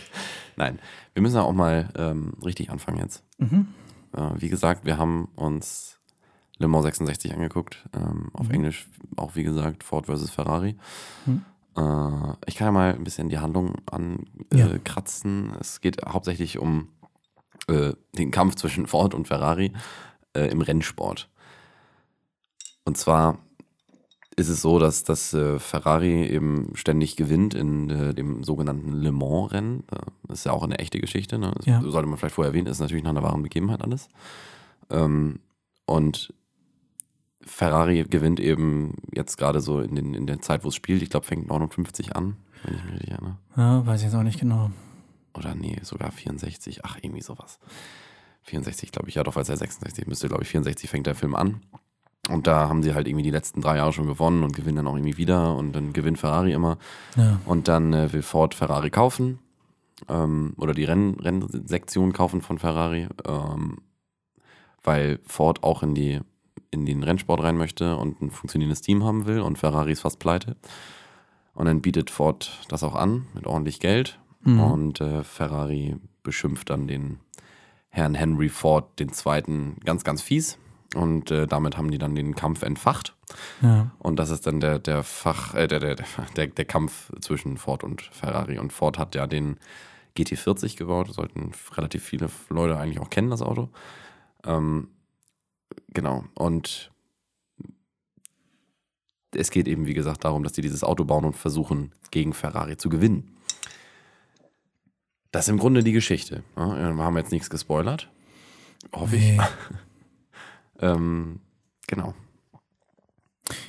[0.56, 0.78] Nein,
[1.14, 3.22] wir müssen ja auch mal ähm, richtig anfangen jetzt.
[3.38, 3.68] Mhm.
[4.14, 5.98] Äh, wie gesagt, wir haben uns
[6.58, 7.88] Le Mans 66 angeguckt.
[7.94, 8.54] Ähm, auf Mhm.
[8.54, 10.76] Englisch auch, wie gesagt, Ford versus Ferrari.
[11.24, 11.44] Mhm.
[11.76, 13.76] Äh, ich kann ja mal ein bisschen die Handlung
[14.52, 14.66] Ja.
[14.66, 15.54] ankratzen.
[15.58, 16.88] Es geht hauptsächlich um
[17.68, 19.72] äh, den Kampf zwischen Ford und Ferrari
[20.36, 21.30] äh, im Rennsport.
[22.84, 23.38] Und zwar
[24.36, 29.12] ist es so, dass das äh, Ferrari eben ständig gewinnt in äh, dem sogenannten Le
[29.12, 29.84] Mans-Rennen.
[30.26, 31.38] Das ist ja auch eine echte Geschichte.
[31.38, 31.52] Ne?
[31.64, 31.80] Ja.
[31.82, 34.08] sollte man vielleicht vorher erwähnen, ist natürlich nach einer wahren Begebenheit alles.
[34.90, 35.40] Ähm,
[35.86, 36.34] und
[37.42, 41.02] Ferrari gewinnt eben jetzt gerade so in, den, in der Zeit, wo es spielt.
[41.02, 43.38] Ich glaube, fängt 59 an, wenn ich mich richtig erinnere.
[43.56, 44.70] Ja, weiß ich jetzt auch nicht genau.
[45.34, 46.84] Oder nee, sogar 64.
[46.84, 47.58] Ach, irgendwie sowas.
[48.44, 49.16] 64, glaube ich.
[49.16, 51.60] Ja, doch, weil es ja 66 müsste, glaube ich, 64 fängt der Film an.
[52.30, 54.86] Und da haben sie halt irgendwie die letzten drei Jahre schon gewonnen und gewinnen dann
[54.86, 55.56] auch irgendwie wieder.
[55.56, 56.78] Und dann gewinnt Ferrari immer.
[57.16, 57.40] Ja.
[57.44, 59.38] Und dann äh, will Ford Ferrari kaufen.
[60.08, 63.08] Ähm, oder die Renn Rennsektion kaufen von Ferrari.
[63.26, 63.78] Ähm,
[64.82, 66.20] weil Ford auch in, die,
[66.70, 69.40] in den Rennsport rein möchte und ein funktionierendes Team haben will.
[69.40, 70.56] Und Ferrari ist fast pleite.
[71.54, 74.18] Und dann bietet Ford das auch an mit ordentlich Geld.
[74.42, 74.60] Mhm.
[74.60, 77.18] Und äh, Ferrari beschimpft dann den
[77.88, 80.58] Herrn Henry Ford, den zweiten, ganz, ganz fies.
[80.94, 83.14] Und äh, damit haben die dann den Kampf entfacht.
[83.62, 83.90] ja.
[83.98, 85.96] Und das ist dann der, der Fach, äh, der, der,
[86.36, 88.58] der, der Kampf zwischen Ford und Ferrari.
[88.58, 89.58] Und Ford hat ja den
[90.16, 91.12] GT40 gebaut.
[91.12, 93.68] Sollten relativ viele Leute eigentlich auch kennen, das Auto.
[94.44, 94.88] Ähm,
[95.92, 96.24] genau.
[96.34, 96.92] Und
[99.34, 102.76] es geht eben, wie gesagt, darum, dass die dieses Auto bauen und versuchen, gegen Ferrari
[102.76, 103.36] zu gewinnen.
[105.32, 106.44] Das ist im Grunde die Geschichte.
[106.56, 108.08] Ja, wir haben jetzt nichts gespoilert.
[108.92, 109.40] Hoffe ich.
[110.80, 111.40] Ähm,
[111.86, 112.14] genau.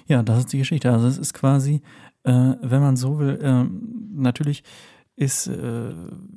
[0.08, 0.92] Ja, das ist die Geschichte.
[0.92, 1.82] Also es ist quasi,
[2.24, 4.64] äh, wenn man so will, ähm, natürlich
[5.18, 5.94] ist, äh,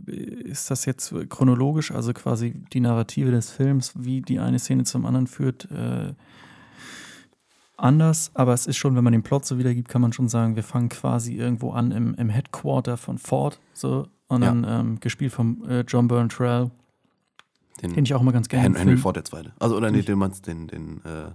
[0.06, 5.04] ist das jetzt chronologisch, also quasi die Narrative des Films, wie die eine Szene zum
[5.04, 6.14] anderen führt, äh,
[7.76, 8.30] anders.
[8.34, 10.62] Aber es ist schon, wenn man den Plot so wiedergibt, kann man schon sagen, wir
[10.62, 14.48] fangen quasi irgendwo an im, im Headquarter von Ford, so, und Ja.
[14.52, 16.70] dann ähm, gespielt von äh, John Berntrell,
[17.82, 19.52] Den den ich auch immer ganz gerne Henry Ford der Zweite.
[19.58, 21.30] Also, oder nee, den den, den, äh,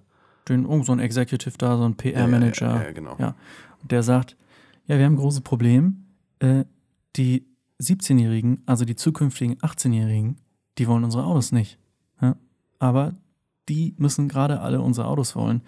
[0.50, 2.68] den, irgend so ein Executive da, so ein PR-Manager.
[2.68, 3.16] Ja, ja, ja, genau.
[3.20, 3.36] Ja.
[3.84, 4.36] der sagt,
[4.88, 6.06] ja, wir haben ein großes Problem.
[6.40, 6.66] Äh,
[7.16, 7.46] die
[7.82, 10.38] 17-Jährigen, also die zukünftigen 18-Jährigen,
[10.78, 11.78] die wollen unsere Autos nicht.
[12.22, 12.36] Ja?
[12.80, 13.14] Aber
[13.70, 15.62] die müssen gerade alle unsere Autos wollen.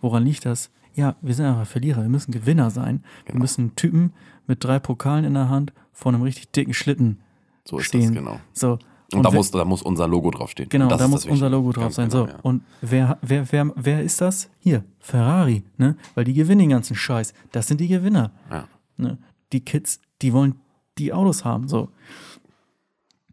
[0.00, 0.70] Woran liegt das?
[0.94, 3.02] Ja, wir sind einfach Verlierer, wir müssen Gewinner sein.
[3.24, 3.42] Wir Genau.
[3.42, 4.12] müssen einen Typen
[4.46, 7.20] mit drei Pokalen in der Hand vor einem richtig dicken Schlitten
[7.66, 8.14] So ist stehen.
[8.14, 8.40] das, genau.
[8.52, 8.78] So.
[9.14, 10.68] Und, da, wer- muss, da muss unser Logo draufstehen.
[10.68, 11.50] Genau, da muss unser.
[11.50, 12.08] Logo drauf Ganz sein.
[12.08, 12.30] Genau, so.
[12.30, 12.38] ja.
[12.42, 14.48] Und wer, wer, wer, wer ist das?
[14.58, 15.96] Hier, Ferrari, ne?
[16.14, 17.34] Weil die gewinnen den ganzen Scheiß.
[17.52, 18.32] Das sind die Gewinner.
[18.50, 18.68] Ja.
[18.96, 19.18] Ne?
[19.52, 20.54] Die Kids, die wollen
[20.98, 21.68] die Autos haben.
[21.68, 21.88] So.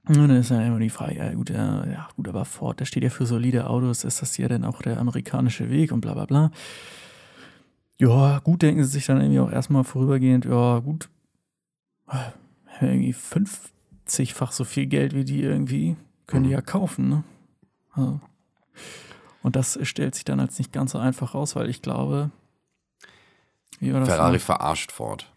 [0.07, 2.85] Und dann ist dann immer die Frage, ja gut, ja, ja gut, aber Ford, der
[2.85, 6.13] steht ja für solide Autos, ist das hier denn auch der amerikanische Weg und bla
[6.15, 6.51] bla bla.
[7.99, 11.09] Ja, gut, denken sie sich dann irgendwie auch erstmal vorübergehend, ja gut,
[12.81, 13.13] irgendwie
[14.09, 15.95] 50-fach so viel Geld wie die irgendwie,
[16.27, 16.55] können die Mhm.
[16.55, 17.23] ja kaufen, ne?
[17.91, 18.19] Also.
[19.41, 22.31] Und das stellt sich dann als nicht ganz so einfach raus, weil ich glaube,
[23.79, 24.09] wie war das?
[24.09, 24.41] Ferrari noch?
[24.41, 25.31] verarscht Ford.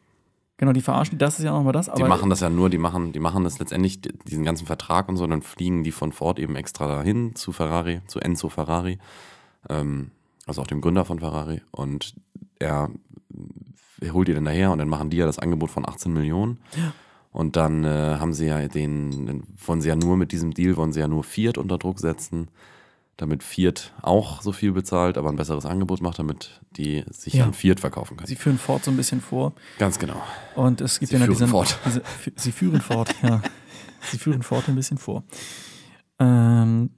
[0.59, 2.79] Genau, die verarschen, das ist ja nochmal das, aber Die machen das ja nur, die
[2.79, 6.39] machen, die machen das letztendlich, diesen ganzen Vertrag und so, dann fliegen die von Ford
[6.39, 8.99] eben extra dahin zu Ferrari, zu Enzo Ferrari,
[9.69, 10.13] ähm,
[10.47, 11.63] also auch dem Gründer von Ferrari.
[11.73, 12.15] Und
[12.61, 12.91] er,
[14.01, 16.59] er holt die dann daher und dann machen die ja das Angebot von 18 Millionen.
[17.33, 20.93] Und dann äh, haben sie ja den, wollen sie ja nur mit diesem Deal, wollen
[20.93, 22.49] sie ja nur Fiat unter Druck setzen,
[23.17, 27.45] damit Fiat auch so viel bezahlt, aber ein besseres Angebot macht, damit die sich Ja.
[27.45, 28.27] an Fiat verkaufen können.
[28.27, 29.53] Sie führen Ford so ein bisschen vor.
[29.79, 30.23] Ganz genau.
[30.57, 31.79] Und es gibt Sie ja noch führen diesen, fort.
[31.87, 32.03] Diese,
[32.37, 33.41] sie führen fort, ja.
[34.11, 35.23] Sie führen fort ein bisschen vor.
[36.19, 36.91] Ähm,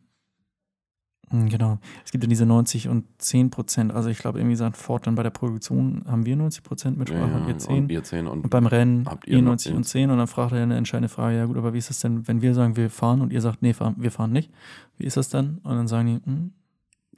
[1.31, 1.79] genau.
[2.05, 3.93] Es gibt ja diese 90 und 10 Prozent.
[3.93, 7.11] Also ich glaube, irgendwie sagt Ford dann bei der Produktion haben wir 90 Prozent mit
[7.11, 7.85] Ja, und ihr 10.
[7.85, 9.77] Und ihr 10 und Und beim Rennen Habt ihr ihr noch 90 10?
[9.77, 12.01] und 10 und dann fragt er eine entscheidende Frage, ja gut, aber wie ist das
[12.01, 14.51] denn, wenn wir sagen, wir fahren und ihr sagt, nee, fahren, wir fahren nicht,
[14.99, 15.59] wie ist das dann?
[15.65, 16.53] Und dann sagen die, hm,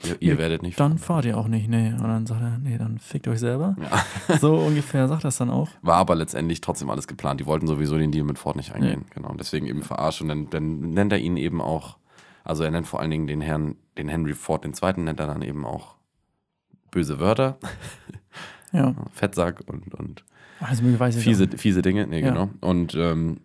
[0.05, 0.79] ihr, ihr Nee, werdet nicht.
[0.79, 1.93] dann fahrt ihr auch nicht, nee.
[1.93, 3.77] Und dann sagt er, nee, dann fickt euch selber.
[3.81, 4.37] Ja.
[4.41, 5.69] So ungefähr sagt das dann auch.
[5.83, 7.41] War aber letztendlich trotzdem alles geplant.
[7.41, 9.05] Die wollten sowieso den Deal mit Ford nicht eingehen.
[9.15, 9.31] Genau.
[9.31, 10.21] Und deswegen eben verarscht.
[10.21, 11.97] Und dann, dann nennt er ihn eben auch,
[12.45, 15.27] also er nennt vor allen Dingen den Herrn, den Henry Ford den Zweiten, nennt er
[15.27, 15.97] dann eben auch
[16.91, 17.59] böse Wörter,
[18.73, 20.25] Ja, Fettsack und, und
[20.61, 20.83] also
[21.21, 22.07] fiese, fiese Dinge.
[22.07, 22.31] Nee, Ja.
[22.31, 22.51] genau.
[22.61, 23.41] Und ähm,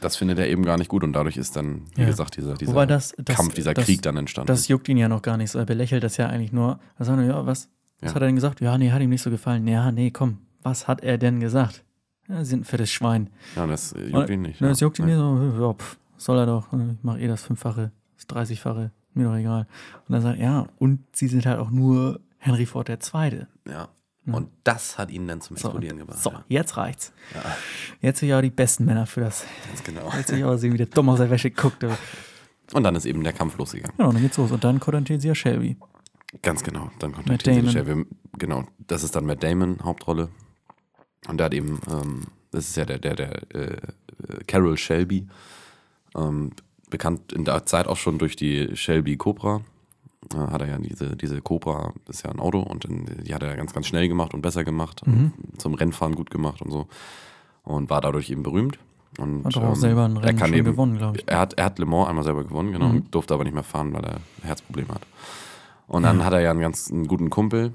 [0.00, 1.02] das findet er eben gar nicht gut.
[1.04, 2.06] Und dadurch ist dann, wie Ja.
[2.08, 4.48] gesagt, dieser, dieser das, das, Kampf, dieser das, Krieg dann entstanden.
[4.48, 5.58] Das juckt ihn ja noch gar nicht so.
[5.58, 6.78] Er belächelt das ja eigentlich nur.
[6.98, 7.68] Er sagt ja, was,
[8.00, 8.14] was Ja.
[8.14, 8.60] hat er denn gesagt?
[8.60, 9.66] Ja, nee, hat ihm nicht so gefallen.
[9.66, 11.82] Ja, nee, komm, was hat er denn gesagt?
[12.28, 13.30] Ja, Sie sind ein fettes Schwein.
[13.56, 14.60] ja, das juckt ihn nicht.
[14.60, 16.66] Ne, das juckt ihn nicht so, ja, pff, soll er doch.
[16.72, 19.66] Ich mache eh das Fünffache, das Dreißigfache, mir doch egal.
[20.08, 23.48] Und dann sagt er, ja, und sie sind halt auch nur Henry Ford der Zweite.
[23.66, 23.88] Ja.
[24.24, 24.34] Ja.
[24.34, 26.20] Und das hat ihn dann zum So, Explodieren gebracht.
[26.22, 26.44] so Ja.
[26.48, 27.12] jetzt reicht's.
[27.34, 27.40] Ja,
[28.00, 29.44] Jetzt will ich auch die besten Männer für das.
[29.66, 30.12] ganz genau.
[30.16, 31.84] Jetzt will ich auch sehen, wie der dumm aus der Wäsche guckt.
[32.72, 33.96] Und dann ist eben der Kampf losgegangen.
[33.98, 34.52] dann geht's los.
[34.52, 35.76] Und dann konfrontiert sie ja Shelby.
[36.40, 36.90] Ganz genau.
[37.00, 37.68] Dann der Damon.
[37.70, 38.06] Shelby.
[38.38, 40.28] Genau, das ist dann Matt Damon, Hauptrolle.
[41.26, 42.22] Und der hat eben, ähm,
[42.52, 45.26] das ist ja der, der, der äh, äh, Carol Shelby,
[46.16, 46.52] ähm,
[46.92, 49.62] bekannt in der Zeit auch schon durch die Shelby Cobra.
[50.32, 53.56] Äh, hat er ja diese, diese Cobra, ist ja ein Auto und die hat er
[53.56, 55.04] ganz, ganz schnell gemacht und besser gemacht.
[55.06, 55.32] Mhm.
[55.36, 56.86] Und zum Rennfahren gut gemacht und so.
[57.64, 58.78] Und war dadurch eben berühmt.
[59.18, 61.24] Und, Hat auch ähm, selber ein er Rennen eben, gewonnen, glaube ich.
[61.28, 62.96] er hat, er hat Le Mans einmal selber gewonnen, genau, Mhm.
[62.96, 65.02] und durfte aber nicht mehr fahren, weil er Herzprobleme hat.
[65.86, 66.24] Und dann Ja.
[66.24, 67.74] hat er ja einen ganz einen guten Kumpel,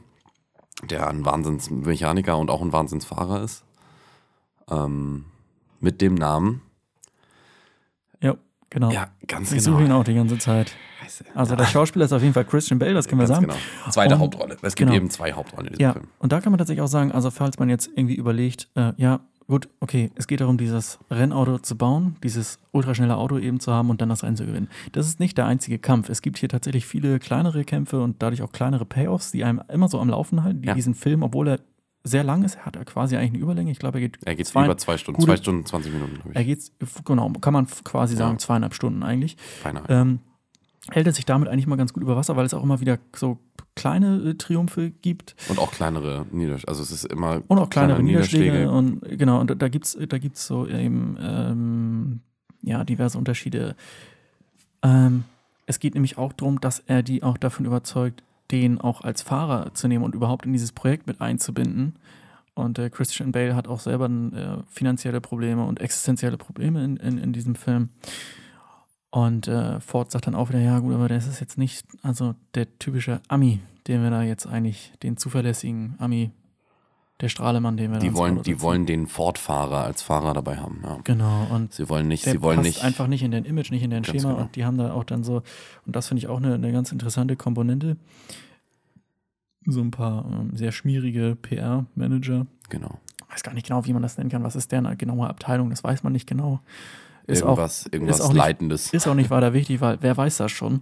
[0.90, 3.64] der ein Wahnsinnsmechaniker und auch ein Wahnsinnsfahrer ist.
[4.70, 5.26] Ähm,
[5.80, 6.62] mit dem Namen.
[8.84, 8.92] Ja, genau.
[8.92, 9.78] Ja, ganz ich genau.
[9.78, 10.72] suche ihn auch die ganze Zeit.
[11.02, 11.26] Scheiße.
[11.36, 13.48] Also der Schauspieler ist auf jeden Fall Christian Bale, das können wir ganz sagen.
[13.48, 13.92] genau.
[13.92, 14.56] Zweite Und- Hauptrolle.
[14.62, 14.94] Es gibt genau.
[14.94, 16.06] eben zwei Hauptrollen in diesem Ja, Film.
[16.20, 19.20] und da kann man tatsächlich auch sagen, also falls man jetzt irgendwie überlegt, äh, ja,
[19.48, 23.90] gut, okay, es geht darum, dieses Rennauto zu bauen, dieses ultraschnelle Auto eben zu haben
[23.90, 24.68] und dann das Rennen zu gewinnen.
[24.92, 26.10] Das ist nicht der einzige Kampf.
[26.10, 29.88] Es gibt hier tatsächlich viele kleinere Kämpfe und dadurch auch kleinere Payoffs, die einem immer
[29.88, 30.74] so am Laufen halten, die Ja.
[30.74, 31.60] diesen Film, obwohl er
[32.08, 33.72] sehr lang ist, hat er quasi eigentlich eine Überlänge.
[33.72, 36.20] Ich glaube, er geht Er geht zwei, über zwei Stunden, gute- zwei Stunden, 20 Minuten,
[36.34, 36.72] er geht,
[37.06, 38.20] genau, kann man quasi Ja.
[38.20, 39.38] sagen, zweieinhalb Stunden eigentlich.
[39.64, 39.84] Beinahe.
[39.90, 40.20] Ähm,
[40.90, 42.98] hält er sich damit eigentlich mal ganz gut über Wasser, weil es auch immer wieder
[43.14, 43.40] so
[43.76, 45.36] kleine äh, Triumphe gibt.
[45.50, 46.68] und auch kleinere Niederschläge.
[46.70, 48.72] Also es ist immer Und auch kleinere kleine Niederschläge.
[48.72, 52.20] Und genau, und da gibt's, da gibt's so eben ähm,
[52.64, 53.76] ja, diverse Unterschiede.
[54.82, 55.26] Ähm,
[55.66, 59.74] es geht nämlich auch darum, dass er die auch davon überzeugt, den auch als Fahrer
[59.74, 61.96] zu nehmen und überhaupt in dieses Projekt mit einzubinden.
[62.54, 67.18] Und äh, Christian Bale hat auch selber äh, finanzielle Probleme und existenzielle Probleme in, in,
[67.18, 67.90] in diesem Film.
[69.10, 72.36] Und äh, Ford sagt dann auch wieder, ja gut, aber das ist jetzt nicht, also
[72.56, 76.32] der typische Ami, den wir da jetzt eigentlich, den zuverlässigen Ami,
[77.20, 80.82] der Strahlemann, den wir Die wollen, die wollen den Ford-Fahrer als Fahrer dabei haben.
[80.84, 81.00] Ja.
[81.04, 82.84] Genau, und Sie wollen nicht, sie wollen nicht.
[82.84, 84.42] einfach nicht in den Image, nicht in den Schema genau.
[84.42, 85.42] und die haben da auch dann so,
[85.86, 87.98] und das finde ich auch eine, eine ganz interessante Komponente,
[89.66, 93.00] so ein paar ähm, sehr schmierige PR-Manager, Genau.
[93.32, 95.84] weiß gar nicht genau, wie man das nennen kann, was ist deren genaue Abteilung, das
[95.84, 96.60] weiß man nicht genau.
[97.26, 98.94] Ist auch, irgendwas irgendwas auch nicht- Leitendes.
[98.94, 100.82] ist auch nicht weiter wichtig, weil wer weiß das schon.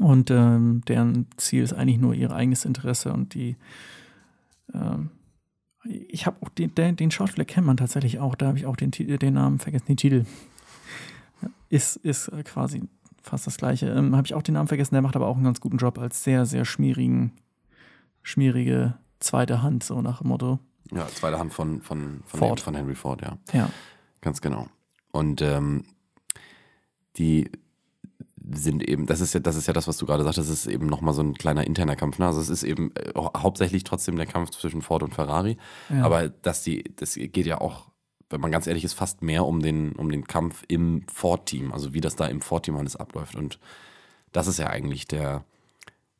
[0.00, 3.56] Und ähm, deren Ziel ist eigentlich nur ihr eigenes Interesse und die.
[4.74, 5.10] Ähm,
[5.84, 8.90] ich habe auch den, den, Schauspieler kennt man tatsächlich auch, da habe ich auch den,
[8.90, 10.24] den Namen vergessen, den Titel.
[11.68, 12.82] Ist, ist äh, quasi
[13.22, 13.88] fast das gleiche.
[13.90, 15.98] Ähm, habe ich auch den Namen vergessen, der macht aber auch einen ganz guten Job
[15.98, 17.32] als sehr, sehr schmierigen,
[18.22, 20.58] schmierige zweite Hand, so nach dem Motto.
[20.92, 22.58] Ja, zweite Hand von, von, von, Ford.
[22.58, 23.38] dem- von Henry Ford, ja.
[23.52, 23.70] Ja.
[24.20, 24.68] Ganz genau.
[25.12, 25.84] Und ähm,
[27.16, 27.50] die
[28.52, 30.66] sind eben, das ist ja, das ist ja das, was du gerade sagtest, das ist
[30.66, 32.18] eben nochmal so ein kleiner interner Kampf.
[32.18, 32.26] Ne?
[32.26, 35.56] Also es ist eben äh, hauptsächlich trotzdem der Kampf zwischen Ford und Ferrari.
[35.90, 36.02] ja.
[36.04, 37.88] Aber dass die, das geht ja auch,
[38.30, 41.94] wenn man ganz ehrlich ist, fast mehr um den, um den Kampf im Ford-Team, also
[41.94, 43.36] wie das da im Ford-Team alles abläuft.
[43.36, 43.58] Und
[44.32, 45.44] das ist ja eigentlich der,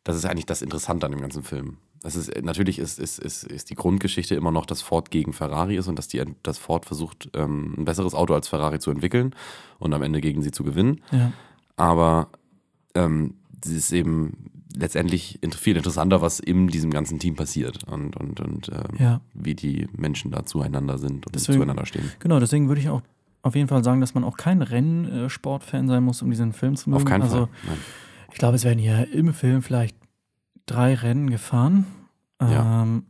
[0.05, 1.79] das ist eigentlich das Interessante an dem ganzen Film.
[2.03, 5.77] Das ist, natürlich ist, ist, ist, ist die Grundgeschichte immer noch, dass Ford gegen Ferrari
[5.77, 9.35] ist und dass, die, dass Ford versucht, ähm, ein besseres Auto als Ferrari zu entwickeln
[9.79, 11.03] und am Ende gegen sie zu gewinnen.
[11.11, 11.33] ja.
[11.79, 12.29] Aber
[12.95, 18.41] ähm, es ist eben letztendlich viel interessanter, was in diesem ganzen Team passiert und, und,
[18.41, 19.21] und ähm, Ja.
[19.35, 22.11] wie die Menschen da zueinander sind und Deswegen- zueinander stehen.
[22.21, 23.03] Genau, deswegen würde ich auch
[23.43, 26.91] auf jeden Fall sagen, dass man auch kein Rennsportfan sein muss, um diesen Film zu
[26.91, 27.03] mögen.
[27.03, 27.49] Auf keinen also, Fall.
[27.67, 27.79] Nein.
[28.33, 29.97] Ich glaube, es werden hier im Film vielleicht
[30.67, 31.87] drei Rennen gefahren.
[32.43, 32.83] Ja.
[32.83, 33.05] Ähm,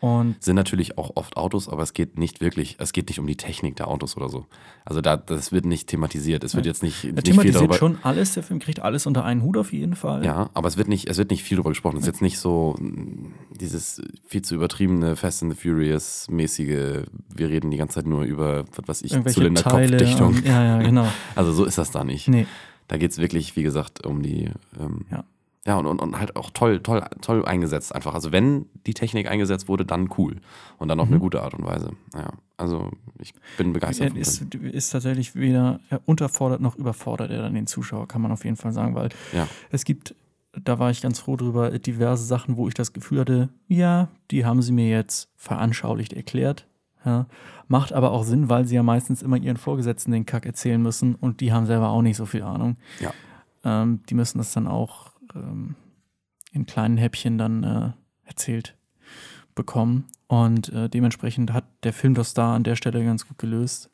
[0.00, 3.26] und Sind natürlich auch oft Autos, aber es geht nicht wirklich, es geht nicht um
[3.26, 4.46] die Technik der Autos oder so.
[4.84, 6.42] Also da, das wird nicht thematisiert.
[6.42, 7.74] Es wird jetzt nicht, er nicht viel thematisiert darüber.
[7.74, 8.32] schon alles.
[8.32, 10.24] Der Film kriegt alles unter einen Hut auf jeden Fall.
[10.24, 11.96] Ja, aber es wird nicht, es wird nicht viel darüber gesprochen.
[11.96, 13.28] Es ist jetzt nicht so mh,
[13.60, 18.22] dieses viel zu übertriebene Fast and the Furious mäßige, wir reden die ganze Zeit nur
[18.22, 19.10] über, was weiß ich.
[19.32, 20.42] Zylinderkopfdichtung.
[20.44, 21.06] Ja, ja, genau.
[21.34, 22.26] Also so ist das da nicht.
[22.28, 22.46] Nee.
[22.88, 25.24] Da geht es wirklich, wie gesagt, um die, ähm, Ja.
[25.66, 28.14] Ja, und, und, und halt auch toll, toll, toll eingesetzt einfach.
[28.14, 30.36] Also wenn die Technik eingesetzt wurde, dann cool.
[30.78, 31.14] Und dann auf Mhm.
[31.14, 31.90] eine gute Art und Weise.
[32.14, 34.06] Ja, also ich bin begeistert.
[34.06, 38.32] Er vom ist, ist tatsächlich weder unterfordert noch überfordert er dann den Zuschauer, kann man
[38.32, 39.46] auf jeden Fall sagen, weil Ja.
[39.70, 40.14] es gibt,
[40.52, 44.44] da war ich ganz froh drüber, diverse Sachen, wo ich das Gefühl hatte, ja, die
[44.46, 46.66] haben sie mir jetzt veranschaulicht erklärt.
[47.04, 47.26] Ja,
[47.68, 51.14] macht aber auch Sinn, weil sie ja meistens immer ihren Vorgesetzten den Kack erzählen müssen
[51.14, 52.76] und die haben selber auch nicht so viel Ahnung.
[53.00, 53.12] Ja.
[53.64, 55.74] Ähm, die müssen das dann auch ähm,
[56.52, 57.92] in kleinen Häppchen dann äh,
[58.24, 58.76] erzählt
[59.54, 60.06] bekommen.
[60.26, 63.90] Und äh, dementsprechend hat der Film das da an der Stelle ganz gut gelöst.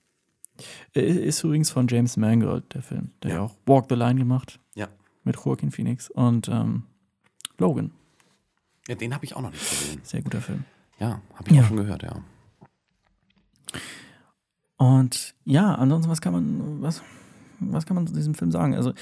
[0.95, 3.11] Äh, Ist übrigens von James Mangold, der Film.
[3.23, 3.37] Der Ja.
[3.37, 4.59] ja auch Walk the Line gemacht.
[4.75, 4.89] Ja.
[5.25, 6.85] Mit Joaquin Phoenix und ähm,
[7.59, 7.91] Logan.
[8.89, 10.01] ja, den habe ich auch noch nicht gesehen.
[10.05, 10.65] Sehr guter Film.
[10.99, 11.63] Ja, habe ich Ja.
[11.63, 12.23] auch schon gehört, ja.
[14.77, 17.03] Und ja, ansonsten, was kann man, was,
[17.61, 18.75] was kann man zu diesem Film sagen?
[18.75, 18.93] Also,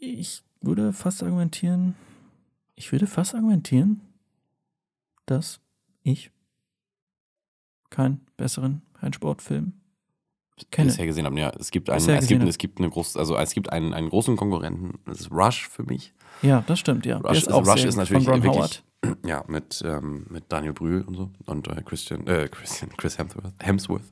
[0.00, 1.94] ich würde fast argumentieren,
[2.74, 4.00] ich würde fast argumentieren,
[5.26, 5.60] dass
[6.02, 6.30] ich
[7.90, 9.72] keinen besseren Rennsportfilm
[10.70, 10.88] kenne.
[10.88, 11.38] bisher gesehen habe.
[11.38, 14.08] Ja, es gibt einen, es gibt, es gibt eine große, also es gibt einen, einen
[14.08, 14.98] großen Konkurrenten.
[15.06, 16.12] Das ist Rush für mich.
[16.42, 17.18] Ja, das stimmt, ja.
[17.18, 18.84] Rush, ist auch Rush ist natürlich von Ron wirklich, Howard.
[19.26, 23.54] ja, mit, ähm, mit Daniel Brühl und so und äh, Christian, äh, Christian, Chris Hemsworth,
[23.60, 24.10] Hemsworth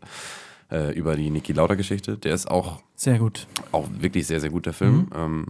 [0.71, 2.19] äh, über die Niki Lauda Geschichte.
[2.19, 3.47] Der ist auch, Sehr gut.
[3.73, 4.97] auch wirklich sehr, sehr gut, der Film.
[4.97, 5.11] Mhm.
[5.15, 5.47] Ähm,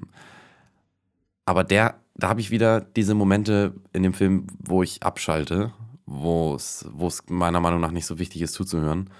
[1.46, 5.72] aber der, da habe ich wieder diese Momente in dem Film, wo ich abschalte,
[6.04, 6.84] wo es,
[7.28, 9.10] meiner Meinung nach nicht so wichtig ist zuzuhören.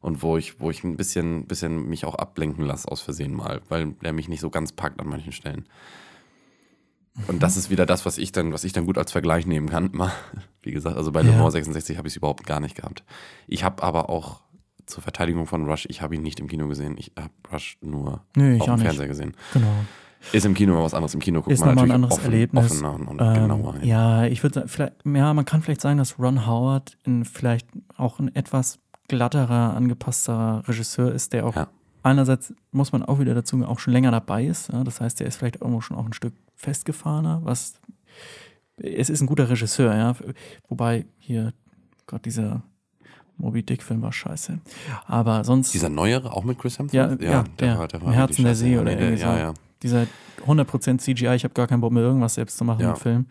[0.00, 3.60] Und wo ich, wo ich ein bisschen, bisschen mich auch ablenken lasse aus Versehen mal,
[3.68, 5.66] weil der mich nicht so ganz packt an manchen Stellen.
[7.28, 9.68] Und das ist wieder das, was ich dann, was ich dann gut als Vergleich nehmen
[9.68, 9.90] kann.
[9.90, 10.12] Immer.
[10.62, 11.38] Wie gesagt, also bei Le Ja.
[11.38, 13.04] Mans 66 habe ich es überhaupt gar nicht gehabt.
[13.46, 14.42] Ich habe aber auch
[14.84, 16.96] zur Verteidigung von Rush, ich habe ihn nicht im Kino gesehen.
[16.98, 18.78] Ich habe Rush nur ich auf dem.
[18.78, 19.34] Fernseher gesehen.
[19.52, 19.74] Genau.
[20.32, 21.14] Ist im Kino was anderes.
[21.14, 22.70] Im Kino guckt Ist man nochmal ein natürlich anderes offen, Erlebnis.
[22.72, 23.74] offener und, Ähm, genauer.
[23.82, 27.68] ja, ich würde sagen, vielleicht, ja, man kann vielleicht sagen, dass Ron Howard in vielleicht
[27.96, 31.68] auch ein etwas glatterer, angepassterer Regisseur ist, der auch Ja.
[32.02, 34.72] einerseits, muss man auch wieder dazu, auch schon länger dabei ist.
[34.72, 37.74] Ja, das heißt, der ist vielleicht irgendwo schon auch ein Stück festgefahrener, was
[38.78, 40.14] es ist ein guter Regisseur, ja.
[40.68, 41.52] Wobei hier,
[42.06, 42.62] Gott, dieser
[43.38, 44.58] Moby Dick-Film war scheiße.
[45.06, 45.72] Aber sonst.
[45.72, 47.20] Dieser neuere, auch mit Chris Hemsworth?
[47.22, 48.54] Ja, ja, der Im Herzen der.
[48.54, 49.14] See Ja, oder nee, der-.
[49.16, 49.54] Ja, ja.
[49.82, 50.06] Dieser
[50.46, 52.90] 100% CGI, ich habe gar keinen Bock mehr, irgendwas selbst zu machen Ja.
[52.90, 53.26] im Film.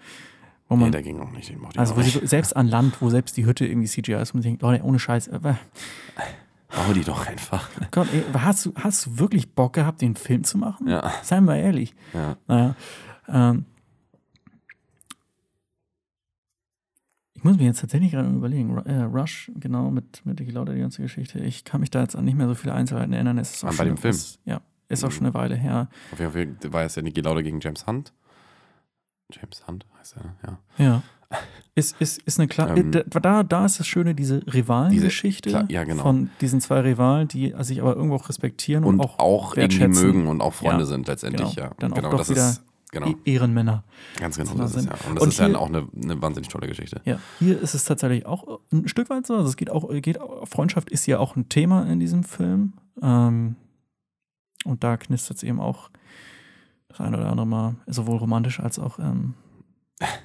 [0.67, 1.53] Wo Nee, man, der ging auch nicht.
[1.77, 4.63] Also sie, selbst an Land, wo selbst die Hütte irgendwie CGI ist, wo man denkt,
[4.63, 7.69] oh, nee, ohne Scheiß, äh, Bau die doch einfach.
[7.91, 10.87] Gott, ey, hast, du, hast du wirklich Bock gehabt, den Film zu machen?
[10.87, 11.93] Ja, Seien wir ehrlich.
[12.13, 12.35] ja.
[12.47, 12.75] Naja,
[13.29, 13.65] ähm,
[17.33, 21.01] ich muss mir jetzt tatsächlich gerade überlegen, äh, Rush, genau, mit, mit Lauda, die ganze
[21.03, 21.39] Geschichte.
[21.39, 23.37] Ich kann mich da jetzt an nicht mehr so viele Einzelheiten erinnern.
[23.37, 24.11] Es ist auch bei dem Film?
[24.15, 25.13] Ist, ja, ist auch Mhm.
[25.13, 25.89] schon eine Weile her.
[26.11, 28.13] Auf jeden Fall war es ja Niki Lauda gegen James Hunt.
[29.31, 30.35] James Hunt heißt er,
[30.77, 30.85] ja.
[30.85, 31.03] Ja.
[31.73, 32.77] Ist, ist, ist eine klar.
[32.77, 36.03] Ähm, da, da ist das Schöne, diese Rivalengeschichte Diese- klar, ja, genau.
[36.03, 39.87] von diesen zwei Rivalen, die sich aber irgendwo auch respektieren und, Und auch, auch, irgendwie
[39.87, 41.67] mögen und auch Freunde Ja, sind letztendlich, genau.
[41.69, 41.73] ja.
[41.79, 43.83] Dann auch genau, doch das wieder ist, genau, E- Ehrenmänner.
[44.19, 44.93] ganz genau das das ist ja.
[45.09, 47.01] Und das Und ist ja hier- auch eine, eine wahnsinnig tolle Geschichte.
[47.03, 49.33] Ja, hier ist es tatsächlich auch ein Stück weit so.
[49.35, 52.73] Also es geht auch, geht auch Freundschaft ist ja auch ein Thema in diesem Film.
[53.01, 53.55] Ähm,
[54.65, 55.89] und da knistert es eben auch
[56.89, 59.33] das eine oder andere Mal, sowohl romantisch als auch ähm,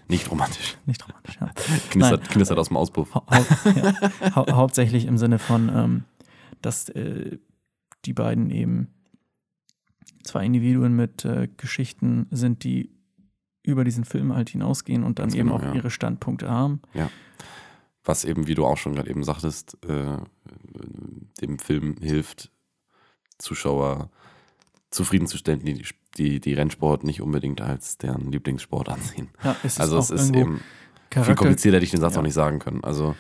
[0.08, 0.76] Nicht romantisch.
[0.86, 1.38] nicht romantisch.
[1.40, 1.50] Ja.
[1.90, 3.14] Knistert, knistert aus dem Auspuff.
[3.14, 6.04] Hau ja, hau hauptsächlich im Sinne von, ähm,
[6.62, 7.38] dass äh,
[8.04, 8.88] die beiden eben
[10.24, 12.90] zwei Individuen mit äh, Geschichten sind, die
[13.62, 15.74] über diesen Film halt hinausgehen und dann Ganz eben genau, auch ja.
[15.74, 16.80] ihre Standpunkte haben.
[18.04, 20.16] Was eben, wie du auch schon gerade eben sagtest, äh,
[21.40, 22.50] dem Film hilft,
[23.38, 24.10] Zuschauer
[24.90, 25.82] zufriedenzustellen, die,
[26.16, 29.28] die die Rennsport nicht unbedingt als deren Lieblingssport ansehen.
[29.44, 30.64] Ja, es Also es ist eben viel
[31.10, 32.20] Charakter, komplizierter, hätte ich den Satz Ja.
[32.20, 32.82] auch nicht sagen können.
[32.84, 33.14] Also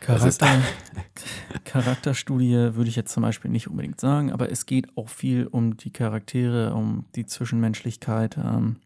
[0.00, 0.46] Charakter,
[1.64, 5.76] Charakterstudie würde ich jetzt zum Beispiel nicht unbedingt sagen, aber es geht auch viel um
[5.76, 8.36] die Charaktere, um die Zwischenmenschlichkeit.
[8.38, 8.76] Ähm,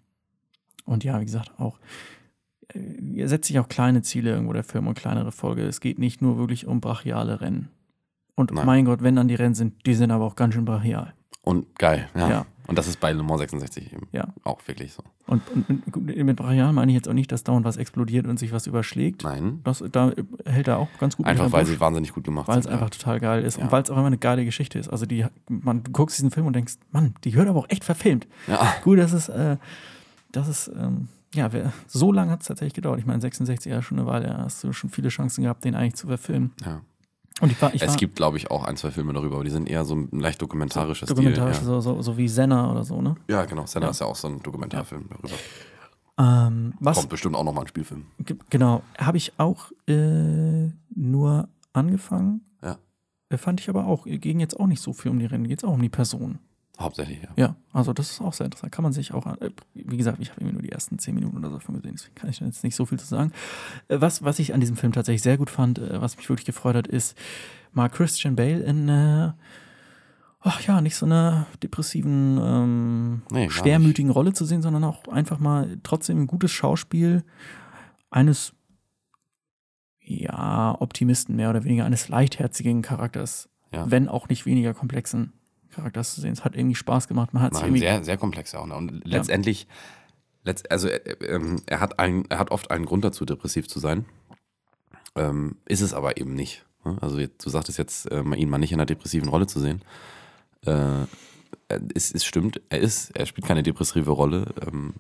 [0.85, 1.79] Und ja, wie gesagt, auch
[2.69, 5.63] äh, setzt sich auch kleine Ziele irgendwo der Film und kleinere Folge.
[5.67, 7.69] Es geht nicht nur wirklich um brachiale Rennen.
[8.35, 8.67] Und Nein.
[8.67, 11.15] mein Gott, wenn dann die Rennen sind, die sind aber auch ganz schön brachial.
[11.45, 12.29] Und geil, ja.
[12.31, 12.47] Ja.
[12.67, 14.29] Und das ist bei Le Mans 66 eben Ja.
[14.43, 15.03] auch wirklich so.
[15.27, 18.53] Und, und, mit brachial meine ich jetzt auch nicht, dass dauernd was explodiert und sich
[18.53, 19.23] was überschlägt.
[19.23, 19.61] Nein.
[19.65, 20.13] Das, da
[20.47, 22.73] hält er auch ganz gut Einfach weil sie wahnsinnig gut gemacht weil es sind.
[22.73, 23.65] einfach total geil ist Ja.
[23.65, 24.89] und weil es auch immer eine geile Geschichte ist.
[24.89, 27.85] Also die, man, du guckst diesen Film und denkst, Mann, die hört aber auch echt
[27.85, 28.27] verfilmt.
[28.47, 28.55] ja.
[28.55, 28.75] ja.
[28.83, 29.59] Gut, das ist, äh,
[30.33, 32.99] das ist, ähm, ja, wer, so lange hat es tatsächlich gedauert.
[32.99, 35.75] Ich meine, 66 Jahre schon eine Weile, ja, hast du schon viele Chancen gehabt, den
[35.75, 36.53] eigentlich zu verfilmen.
[36.65, 36.81] ja.
[37.41, 39.45] Und ich war, ich Es war gibt, glaube ich, auch ein, zwei Filme darüber, aber
[39.45, 41.67] die sind eher so ein leicht dokumentarischer dokumentarisch, Stil.
[41.67, 43.17] so, so, so wie Senna oder so, ne?
[43.29, 43.67] Ja, ja genau.
[43.67, 43.91] Senna Ja.
[43.91, 45.35] ist ja auch so ein Dokumentarfilm darüber.
[46.17, 48.07] Ähm, was, Kommt bestimmt auch nochmal ein Spielfilm.
[48.21, 52.43] Ge- Genau, habe ich auch äh, nur angefangen.
[52.63, 52.79] Ja.
[53.31, 55.59] Äh, Fand ich aber auch, ging jetzt auch nicht so viel um die Rennen, geht
[55.59, 56.39] es auch um die Person.
[56.79, 57.29] Hauptsächlich, ja.
[57.37, 58.73] Ja, also das ist auch sehr interessant.
[58.73, 61.15] Kann man sich auch, an- äh, wie gesagt, ich habe irgendwie nur die ersten zehn
[61.15, 63.31] Minuten oder so von gesehen, deswegen kann ich jetzt nicht so viel zu sagen.
[63.89, 66.47] Äh, Was, was ich an diesem Film tatsächlich sehr gut fand, äh, was mich wirklich
[66.47, 67.17] gefreut hat, ist
[67.73, 69.33] mal Christian Bale in, äh,
[70.41, 75.39] ach ja, nicht so einer depressiven, ähm, Nee, schwermütigen Rolle zu sehen, sondern auch einfach
[75.39, 77.23] mal trotzdem ein gutes Schauspiel
[78.11, 78.53] eines,
[80.01, 83.91] ja, Optimisten mehr oder weniger, eines leichtherzigen Charakters, Ja.
[83.91, 85.33] wenn auch nicht weniger komplexen
[85.75, 86.33] Charakters zu sehen.
[86.33, 87.33] Es hat irgendwie Spaß gemacht.
[87.35, 88.67] Man hat irgendwie sehr, sehr komplex auch.
[88.67, 88.75] Ne?
[88.75, 89.67] Und letztendlich,
[90.45, 93.79] letzt, also er, ähm, er, hat ein, er hat oft einen Grund dazu, depressiv zu
[93.79, 94.05] sein.
[95.17, 96.65] Ähm, ist es aber eben nicht.
[96.85, 96.97] ne?
[97.01, 99.83] Also du sagtest jetzt, äh, ihn mal nicht in einer depressiven Rolle zu sehen.
[100.67, 101.07] Äh,
[101.95, 104.47] es, es stimmt, er ist, er spielt keine depressive Rolle.
[104.67, 104.95] Ähm,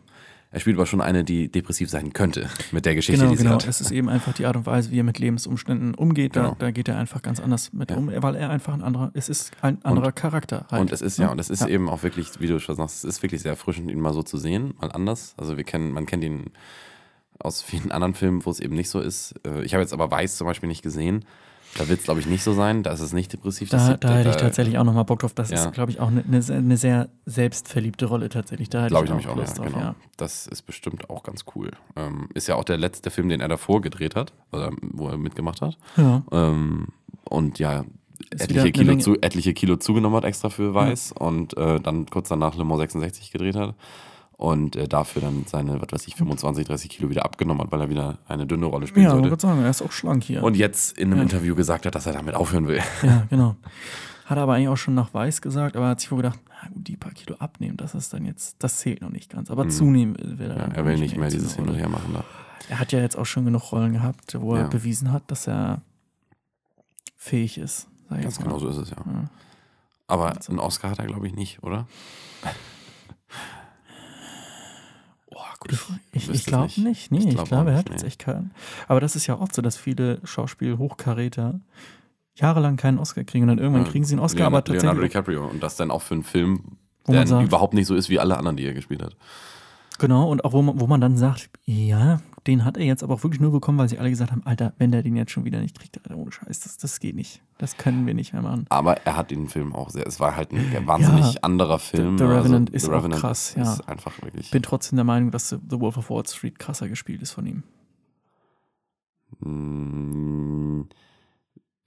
[0.55, 3.43] er spielt aber schon eine, die depressiv sein könnte mit der Geschichte, Genau, die sie
[3.43, 3.57] genau.
[3.57, 3.67] hat.
[3.67, 6.37] Es ist eben einfach die Art und Weise, wie er mit Lebensumständen umgeht.
[6.37, 6.57] Da, Genau.
[6.59, 7.97] da geht er einfach ganz anders mit Ja.
[7.97, 10.67] um, weil er einfach ein anderer, es ist ein anderer Charakter.
[10.71, 10.81] Halt.
[10.81, 11.67] Und es ist ja, und es ist Ja.
[11.69, 14.23] eben auch wirklich, wie du schon sagst, es ist wirklich sehr erfrischend, ihn mal so
[14.23, 15.35] zu sehen, mal anders.
[15.37, 16.45] Also wir kennen, man kennt ihn
[17.41, 19.35] aus vielen anderen Filmen, wo es eben nicht so ist.
[19.45, 21.25] Äh, Ich habe jetzt aber Weiß zum Beispiel nicht gesehen.
[21.77, 22.83] Da wird es, glaube ich, nicht so sein.
[22.83, 23.69] Da ist es nicht depressiv.
[23.71, 25.35] Da, sieht- da hätte ich tatsächlich auch nochmal Bock drauf.
[25.35, 25.57] Das Ja.
[25.65, 28.69] ist, glaube ich, auch eine ne, eine sehr selbstverliebte Rolle tatsächlich.
[28.71, 29.85] Da hätte Glaube ich ich nämlich auch, Lust ja, drauf, genau.
[29.87, 29.95] ja.
[30.17, 31.71] Das ist bestimmt auch ganz cool.
[31.97, 35.17] Ähm, ist ja auch der letzte Film, den er davor gedreht hat, oder wo er
[35.19, 35.77] mitgemacht hat.
[35.97, 36.23] Ja.
[36.31, 36.89] Ähm,
[37.25, 37.85] und ja,
[38.31, 42.55] etliche Kilo, zu, etliche Kilo zugenommen hat extra für Weiß und äh, dann kurz danach
[42.57, 43.75] Le Mans 66 gedreht hat.
[44.37, 47.81] Und äh, dafür dann seine, was weiß ich, 25, 30 Kilo wieder abgenommen hat, weil
[47.83, 49.31] er wieder eine dünne Rolle spielen Ja, ich sollte.
[49.31, 50.43] würde sagen, er ist auch schlank hier.
[50.43, 51.23] Und jetzt in einem Ja.
[51.23, 52.81] Interview gesagt hat, dass er damit aufhören will.
[53.03, 53.55] ja, genau.
[54.27, 56.69] Hat er aber eigentlich auch schon nach Weiß gesagt, aber hat sich wohl gedacht, na
[56.71, 59.51] gut, die paar Kilo abnehmen, das ist dann jetzt, das zählt noch nicht ganz.
[59.51, 60.55] Aber zunehmen will er.
[60.67, 60.73] Mhm.
[60.73, 61.77] Ja, er will nicht mehr dieses diese Hin und.
[61.77, 62.25] Her machen da.
[62.71, 64.69] Er hat ja jetzt auch schon genug Rollen gehabt, wo er Ja.
[64.69, 65.83] bewiesen hat, dass er
[67.17, 67.87] fähig ist.
[68.17, 68.97] Ich Ganz genau so ist es ja.
[68.97, 69.25] Ja.
[70.09, 71.87] Aber Also- einen Oscar hat er, glaube ich, nicht, oder?
[75.35, 76.01] Boah, gute Frage.
[76.13, 77.11] Ich, ich glaube nicht.
[77.13, 78.53] Nee, Ich ich, glaub auch glaube, er hat jetzt echt keinen.
[78.89, 81.61] Aber das ist ja oft so, dass viele Schauspiel-Hochkaräter
[82.37, 84.83] jahrelang keinen Oscar kriegen und dann irgendwann Ja, kriegen sie einen Oscar, Leonardo, aber tatsächlich.
[84.83, 85.47] Leonardo DiCaprio.
[85.47, 88.19] Und das dann auch für einen Film, Wo der sagt- überhaupt nicht so ist wie
[88.19, 89.17] alle anderen, die er gespielt hat.
[89.99, 93.15] Genau, und auch wo man, wo man dann sagt, ja, den hat er jetzt aber
[93.15, 95.45] auch wirklich nur bekommen, weil sie alle gesagt haben, Alter, wenn der den jetzt schon
[95.45, 97.41] wieder nicht kriegt, Alter, ohne Scheiß, das, das geht nicht.
[97.59, 98.67] Das können wir nicht mehr machen.
[98.69, 102.19] Aber er hat den Film auch sehr, es war halt ein wahnsinnig Ja, anderer Film.
[102.19, 103.73] The Revenant ist The auch Revenant krass, ja.
[103.73, 104.47] ist einfach wirklich.
[104.47, 107.47] Ich bin trotzdem der Meinung, dass The Wolf of Wall Street krasser gespielt ist von
[107.47, 107.63] ihm.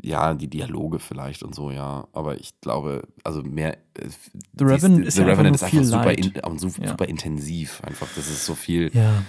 [0.01, 2.07] Ja, die Dialoge vielleicht und so, ja.
[2.13, 3.77] Aber ich glaube, also mehr.
[3.95, 4.09] äh,
[4.57, 6.81] The Revenant ist The ja einfach Revenant nur ist viel einfach super, in, und su-
[6.81, 6.89] Ja.
[6.89, 7.81] super intensiv.
[7.83, 8.91] Einfach, das ist so viel.
[8.95, 9.23] Ja.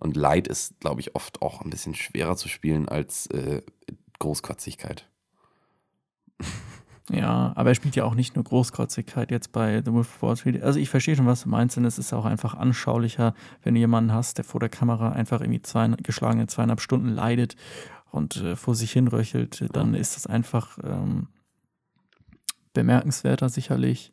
[0.00, 3.62] Und Leid ist, glaube ich, oft auch ein bisschen schwerer zu spielen als äh,
[4.18, 5.08] Großkotzigkeit.
[7.10, 10.36] Ja, aber er spielt ja auch nicht nur Großkotzigkeit jetzt bei The Wolf of Wall
[10.36, 10.62] Street.
[10.62, 13.80] Also ich verstehe schon, was du meinst, denn es ist auch einfach anschaulicher, wenn du
[13.80, 17.56] jemanden hast, der vor der Kamera einfach irgendwie zwei, geschlagene zweieinhalb Stunden leidet
[18.10, 21.28] und äh, vor sich hinröchelt, dann ist das einfach ähm,
[22.72, 24.12] bemerkenswerter sicherlich.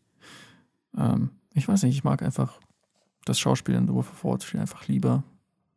[0.97, 2.59] Ähm, ich weiß nicht, ich mag einfach
[3.25, 5.23] das Schauspiel in The Wolf of Wall Street einfach lieber.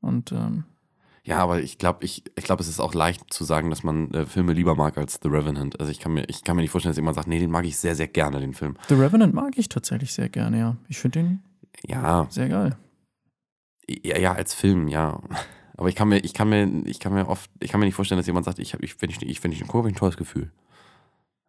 [0.01, 0.65] Und ähm,
[1.25, 4.13] Ja, aber ich glaube, ich, ich glaub, es ist auch leicht zu sagen, dass man
[4.13, 5.79] äh, Filme lieber mag als The Revenant.
[5.81, 7.65] Also ich kann, mir, ich kann mir nicht vorstellen, dass jemand sagt, nee, den mag
[7.65, 8.77] ich sehr, sehr gerne, den Film.
[8.89, 10.77] The Revenant mag ich tatsächlich sehr gerne, ja.
[10.89, 11.43] Ich finde den
[11.87, 12.77] Ja, sehr geil.
[13.89, 15.21] ja, ja, als Film, ja.
[15.79, 17.95] Aber ich kann mir, ich kann mir, ich kann mir oft, ich kann mir nicht
[17.95, 20.51] vorstellen, dass jemand sagt, ich, ich wenn ich, ich, wenn ich ich ein tolles Gefühl.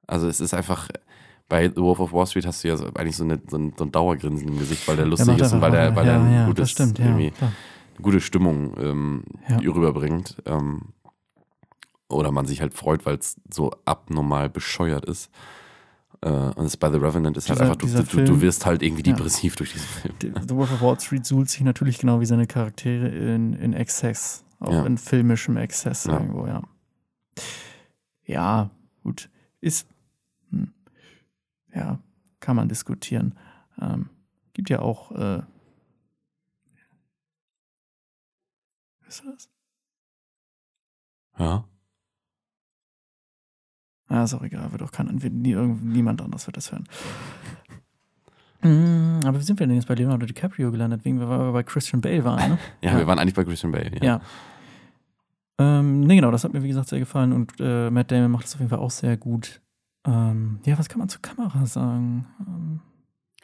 [0.06, 0.88] Also es ist einfach,
[1.50, 3.74] bei The Wolf of Wall Street hast du ja so, eigentlich so, eine, so, ein,
[3.76, 6.14] so ein Dauergrinsen im Gesicht, weil der lustig macht ist und weil der, weil der
[6.14, 7.08] ja, ein ja, gutes, stimmt, ja.
[7.08, 7.32] eine
[8.04, 10.38] gute Stimmung ähm, rüberbringt.
[10.46, 10.94] Ähm,
[12.08, 15.32] oder man sich halt freut, weil es so abnormal bescheuert ist.
[16.22, 18.42] Äh, und das bei The Revenant ist halt Dieser- einfach, du, dieser du, du Film-
[18.42, 19.16] wirst halt irgendwie Ja.
[19.16, 20.16] depressiv durch diesen Film.
[20.22, 23.74] The The Wolf of Wall Street suhlt sich natürlich genau wie seine Charaktere in, in
[23.74, 24.44] Exzess.
[24.60, 24.86] Auch Ja.
[24.86, 26.14] in filmischem Exzess Ja.
[26.14, 26.64] irgendwo, ja.
[28.26, 28.70] Ja,
[29.04, 29.30] gut.
[29.62, 29.88] Ist,
[30.52, 30.74] hm,
[31.74, 32.00] ja,
[32.42, 33.36] kann man diskutieren.
[33.82, 34.10] Ähm,
[34.54, 35.42] gibt ja auch, äh,
[39.06, 39.50] was ist das?
[41.38, 41.64] Ja.
[44.10, 46.86] Ah, ist auch egal, wird auch kein, wird nie, niemand anders wird das hören.
[48.62, 51.64] Mm, Aber wie sind wir denn jetzt bei Leonardo DiCaprio gelandet, wegen wir wir bei
[51.64, 52.58] Christian Bale waren, ne?
[52.82, 52.92] ja.
[52.92, 52.98] Ja.
[52.98, 53.92] wir waren eigentlich bei Christian Bale.
[54.02, 54.04] Ja.
[54.04, 54.22] Ja.
[55.60, 58.46] Ähm, nee, genau, das hat mir, wie gesagt, sehr gefallen und äh, Matt Damon macht
[58.46, 59.62] das auf jeden Fall auch sehr gut.
[60.06, 62.26] Ähm, ja, was kann man zur Kamera sagen?
[62.48, 62.80] Ähm,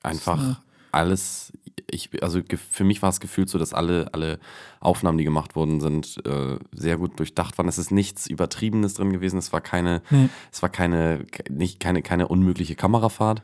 [0.02, 0.62] Einfach
[0.96, 1.54] alles,
[1.92, 2.42] ich, also
[2.72, 4.40] für mich war es gefühlt so, dass alle, alle
[4.80, 7.68] Aufnahmen, die gemacht worden sind, äh, sehr gut durchdacht waren.
[7.68, 9.38] Es ist nichts Übertriebenes drin gewesen.
[9.38, 10.30] Es war keine, Nee.
[10.52, 13.44] es war keine, ke- nicht, keine, keine unmögliche Kamerafahrt.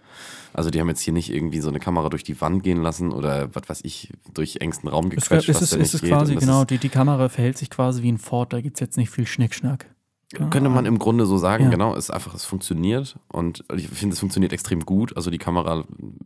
[0.54, 3.12] Also die haben jetzt hier nicht irgendwie so eine Kamera durch die Wand gehen lassen
[3.12, 6.04] oder was weiß ich, durch engsten Raum Es, gequetscht, es, was ist, da es ist
[6.04, 8.82] quasi, genau, ist- die, die Kamera verhält sich quasi wie ein Ford, da gibt es
[8.82, 9.86] jetzt nicht viel Schnickschnack.
[10.34, 11.70] Könnte man im Grunde so sagen, Ja.
[11.70, 15.16] genau, ist einfach, es funktioniert und ich finde, es funktioniert extrem gut.
[15.18, 15.84] Also die Kamera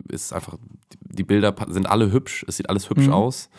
[0.10, 0.58] ist einfach,
[1.02, 3.14] die Bilder sind alle hübsch, es sieht alles hübsch Mhm.
[3.14, 3.50] aus,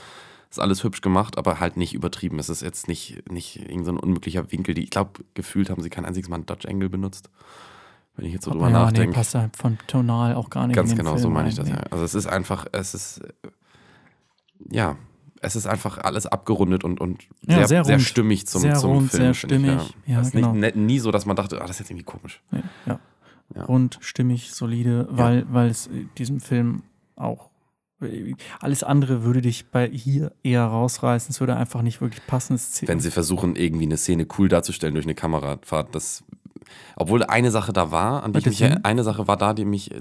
[0.50, 2.38] ist alles hübsch gemacht, aber halt nicht übertrieben.
[2.38, 4.74] Es ist jetzt nicht, nicht irgend so ein unmöglicher Winkel.
[4.74, 7.28] Die, ich glaube, gefühlt haben sie kein einziges Mal einen Dodge Angle benutzt.
[8.14, 9.14] Wenn ich jetzt so drüber ja, nee, nachdenke.
[9.14, 11.76] passt halt von tonal auch gar nicht Ganz genau, so meine ich das, ja.
[11.90, 13.20] Also es ist einfach, es ist,
[14.70, 14.96] ja,
[15.40, 18.90] es ist einfach alles abgerundet und, und Ja, sehr, sehr sehr, stimmig zum, Sehr zum
[18.92, 19.34] rund, Film.
[19.34, 19.94] sehr finde ich, stimmig.
[20.06, 20.52] Ja, es ist genau.
[20.52, 22.42] nicht, ne- nie so, dass man dachte, ah, das ist jetzt irgendwie komisch.
[22.86, 22.98] Ja.
[23.54, 23.64] Ja.
[23.64, 26.82] Rund, stimmig, solide, weil, weil es äh, diesem Film
[27.14, 27.50] auch
[28.02, 31.30] äh, alles andere würde dich bei hier eher rausreißen.
[31.30, 32.58] Es würde einfach nicht wirklich passen.
[32.86, 36.24] Wenn sie versuchen, irgendwie eine Szene cool darzustellen durch eine Kamerafahrt, das,
[36.96, 39.92] obwohl eine Sache da war, an die ich mich, eine Sache war da, die mich
[39.92, 39.98] äh,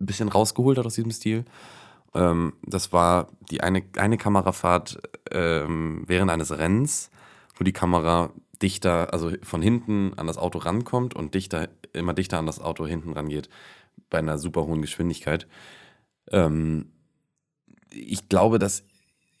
[0.00, 1.44] ein bisschen rausgeholt hat aus diesem Stil.
[2.14, 5.00] Ähm, das war die eine, eine Kamerafahrt
[5.30, 7.10] ähm, während eines Rennens,
[7.56, 8.32] wo die Kamera
[8.62, 12.86] dichter, also von hinten an das Auto rankommt und dichter, immer dichter an das Auto
[12.86, 13.48] hinten rangeht,
[14.10, 15.46] bei einer super hohen Geschwindigkeit.
[16.30, 16.92] Ähm,
[17.90, 18.84] ich glaube, dass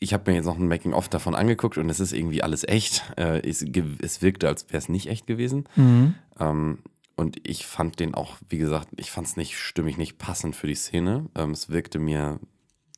[0.00, 3.02] ich habe mir jetzt noch ein Making-of davon angeguckt und es ist irgendwie alles echt.
[3.16, 5.64] Äh, es, wirkte, als wäre es nicht echt gewesen.
[5.74, 6.14] Mhm.
[6.38, 6.78] Ähm,
[7.16, 10.68] und ich fand den auch, wie gesagt, ich fand es nicht stimmig, nicht passend für
[10.68, 11.26] die Szene.
[11.34, 12.38] Ähm, es wirkte mir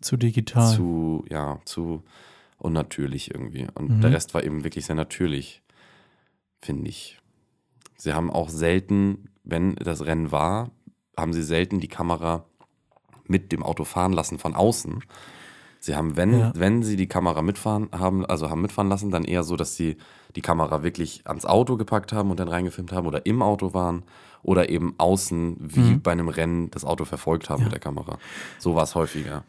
[0.00, 0.74] Zu digital.
[0.74, 2.02] zu, ja, zu
[2.58, 3.66] unnatürlich irgendwie.
[3.74, 4.00] Und Mhm.
[4.02, 5.62] der Rest war eben wirklich sehr natürlich,
[6.60, 7.18] finde ich.
[7.96, 10.70] Sie haben auch selten, wenn das Rennen war,
[11.16, 12.44] haben sie selten die Kamera
[13.26, 15.02] mit dem Auto fahren lassen von außen.
[15.82, 16.52] Sie haben, wenn, Ja.
[16.54, 19.96] wenn sie die Kamera mitfahren haben, also haben mitfahren lassen, dann eher so, dass sie
[20.36, 24.02] die Kamera wirklich ans Auto gepackt haben und dann reingefilmt haben oder im Auto waren
[24.42, 26.02] oder eben außen wie Mhm.
[26.02, 27.64] bei einem Rennen das Auto verfolgt haben Ja.
[27.64, 28.18] mit der Kamera.
[28.58, 29.44] So war es häufiger.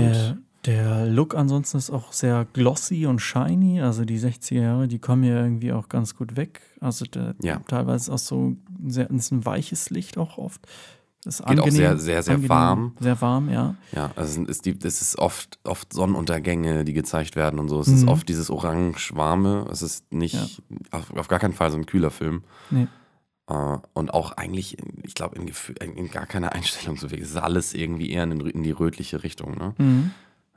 [0.00, 0.36] Der,
[0.66, 3.80] der Look ansonsten ist auch sehr glossy und shiny.
[3.82, 6.62] Also die 60er Jahre, die kommen ja irgendwie auch ganz gut weg.
[6.80, 7.60] Also der, Ja.
[7.68, 10.66] teilweise auch so sehr, ist ein weiches Licht auch oft.
[11.24, 12.92] Das ist Geht auch angenehm, sehr, sehr, sehr angenehm, warm.
[13.00, 13.74] Sehr warm, ja.
[13.92, 17.80] Ja, also es ist, die, es ist oft, oft Sonnenuntergänge, die gezeigt werden und so.
[17.80, 18.08] Es ist Mhm.
[18.08, 19.66] oft dieses orange-warme.
[19.70, 22.42] Es ist nicht, auf, auf gar keinen Fall so ein kühler Film.
[22.70, 22.88] Nee.
[23.46, 25.48] Äh, und auch eigentlich, ich glaube, in,
[25.96, 27.28] in, gar keiner Einstellung so wirklich.
[27.28, 29.56] Es ist alles irgendwie eher in, in die rötliche Richtung.
[29.56, 29.74] Ne?
[29.78, 30.10] Mhm.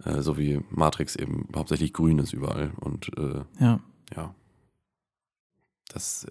[0.04, 2.72] Äh, so wie Matrix eben hauptsächlich grün ist überall.
[2.80, 3.80] Und äh, Ja.
[4.16, 4.34] ja.
[5.94, 6.28] Das.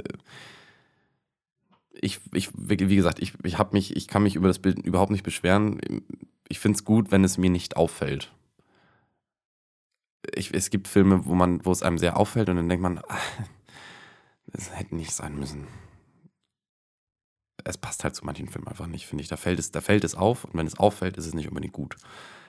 [1.99, 5.11] Ich, ich, wie gesagt, ich, ich habe mich, ich kann mich über das Bild überhaupt
[5.11, 5.81] nicht beschweren.
[6.47, 8.35] Ich finde es gut, wenn es mir nicht auffällt.
[10.35, 12.99] Ich, es gibt Filme, wo man, wo es einem sehr auffällt und dann denkt man,
[12.99, 13.17] ah,
[14.49, 15.67] das hätte nicht sein müssen.
[17.69, 19.29] Es passt halt zu manchen Filmen einfach nicht, finde ich.
[19.29, 21.73] Da fällt es, da fällt es auf und wenn es auffällt, ist es nicht unbedingt
[21.73, 21.97] gut.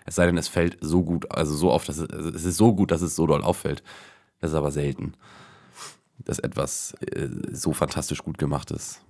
[0.06, 2.58] Es sei denn, es fällt so gut, also so oft, dass es, also es ist
[2.58, 3.84] so gut, dass es so doll auffällt.
[4.40, 5.14] Das ist aber selten,
[6.20, 9.02] dass etwas äh, so fantastisch gut gemacht ist.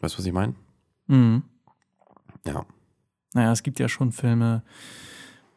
[0.00, 0.54] Weißt du, was ich meine?
[1.06, 1.44] Mhm.
[2.44, 2.66] Ja.
[3.34, 4.62] Naja, es gibt ja schon Filme,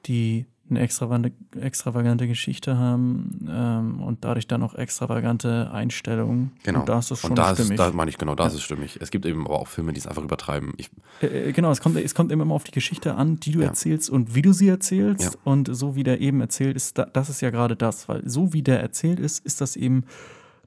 [0.06, 6.52] die eine extravagante, extravagante Geschichte haben ähm, und dadurch dann auch extravagante Einstellungen.
[6.64, 6.80] Genau.
[6.80, 7.72] Und da ist das schon Und da, stimmig.
[7.72, 8.58] ist, da meine ich genau, da ist Ja.
[8.58, 8.98] es stimmig.
[9.02, 10.74] Es gibt eben aber auch Filme, die es einfach übertreiben.
[10.78, 10.90] Ich,
[11.22, 13.68] Äh, äh, genau, es kommt, es kommt immer auf die Geschichte an, die du Ja.
[13.68, 15.34] erzählst und wie du sie erzählst.
[15.34, 15.40] Ja.
[15.44, 18.54] Und so wie der eben erzählt ist, da, das ist ja gerade das, weil so
[18.54, 20.06] wie der erzählt ist, ist das eben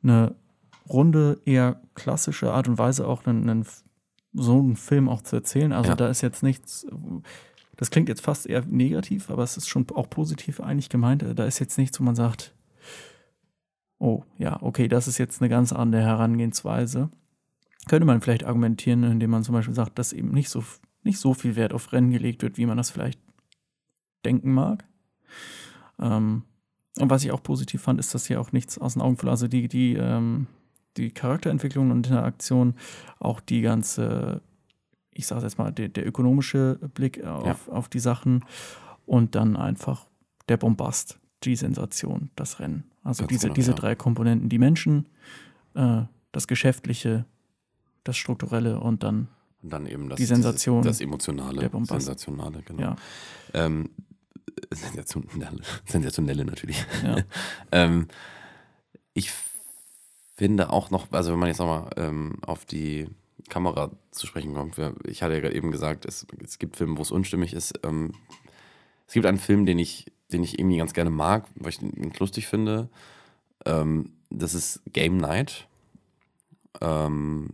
[0.02, 0.34] eine
[0.88, 3.66] runde, eher klassische Art und Weise, auch einen, einen,
[4.34, 5.72] so einen Film auch zu erzählen.
[5.72, 6.86] Also da ist jetzt nichts,
[7.76, 11.24] das klingt jetzt fast eher negativ, aber es ist schon auch positiv eigentlich gemeint.
[11.34, 12.54] Da ist jetzt nichts, wo man sagt,
[13.98, 17.10] oh ja, okay, das ist jetzt eine ganz andere Herangehensweise
[17.88, 20.62] könnte man vielleicht argumentieren, indem man zum Beispiel sagt, dass eben nicht so
[21.02, 23.20] nicht so viel Wert auf Rennen gelegt wird, wie man das vielleicht
[24.24, 24.84] denken mag.
[26.00, 26.42] Ähm,
[26.98, 29.34] und was ich auch positiv fand, ist, dass hier auch nichts aus den Augen verloren.
[29.34, 30.48] Also die, die, ähm,
[30.96, 32.74] die Charakterentwicklung und Interaktion,
[33.20, 34.42] auch die ganze,
[35.16, 37.72] ich sage jetzt mal, der, der ökonomische Blick auf, ja.
[37.72, 38.44] auf die Sachen
[39.06, 40.06] und dann einfach
[40.48, 42.84] der Bombast, die Sensation, das Rennen.
[43.02, 43.76] Also Ganz diese, genau, diese ja.
[43.76, 45.06] drei Komponenten, die Menschen,
[45.74, 46.02] äh,
[46.32, 47.24] das Geschäftliche,
[48.04, 49.28] das Strukturelle und dann,
[49.62, 50.82] und dann eben das, die Sensation.
[50.82, 52.04] Das Emotionale, der Bombast.
[52.04, 52.82] Sensationale, genau.
[52.82, 52.96] Ja.
[53.54, 53.90] Ähm,
[54.70, 56.84] sensationelle, sensationelle natürlich.
[57.02, 57.16] Ja.
[57.72, 58.08] ähm,
[59.14, 59.32] ich
[60.36, 63.08] finde auch noch, also wenn man jetzt nochmal ähm, auf die
[63.48, 67.02] Kamera zu sprechen kommt, ich hatte ja gerade eben gesagt, es, es gibt Filme, wo
[67.02, 67.78] es unstimmig ist.
[67.84, 68.12] Ähm,
[69.06, 72.12] es gibt einen Film, den ich, den ich irgendwie ganz gerne mag, weil ich ihn
[72.18, 72.88] lustig finde.
[73.64, 75.68] Ähm, das ist Game Night.
[76.80, 77.50] Ähm,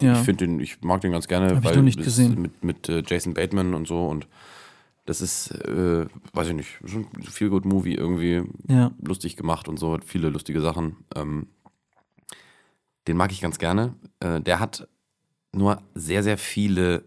[0.00, 0.14] ja.
[0.14, 2.40] Ich finde den, ich mag den ganz gerne, Hab weil ich nicht gesehen.
[2.40, 4.26] mit, mit äh, Jason Bateman und so und
[5.04, 8.92] das ist, äh, weiß ich nicht, schon ein viel gut Movie irgendwie ja.
[9.00, 10.96] lustig gemacht und so, hat viele lustige Sachen.
[11.14, 11.48] Ähm,
[13.06, 13.94] den mag ich ganz gerne.
[14.20, 14.88] Äh, der hat
[15.52, 17.04] nur sehr, sehr viele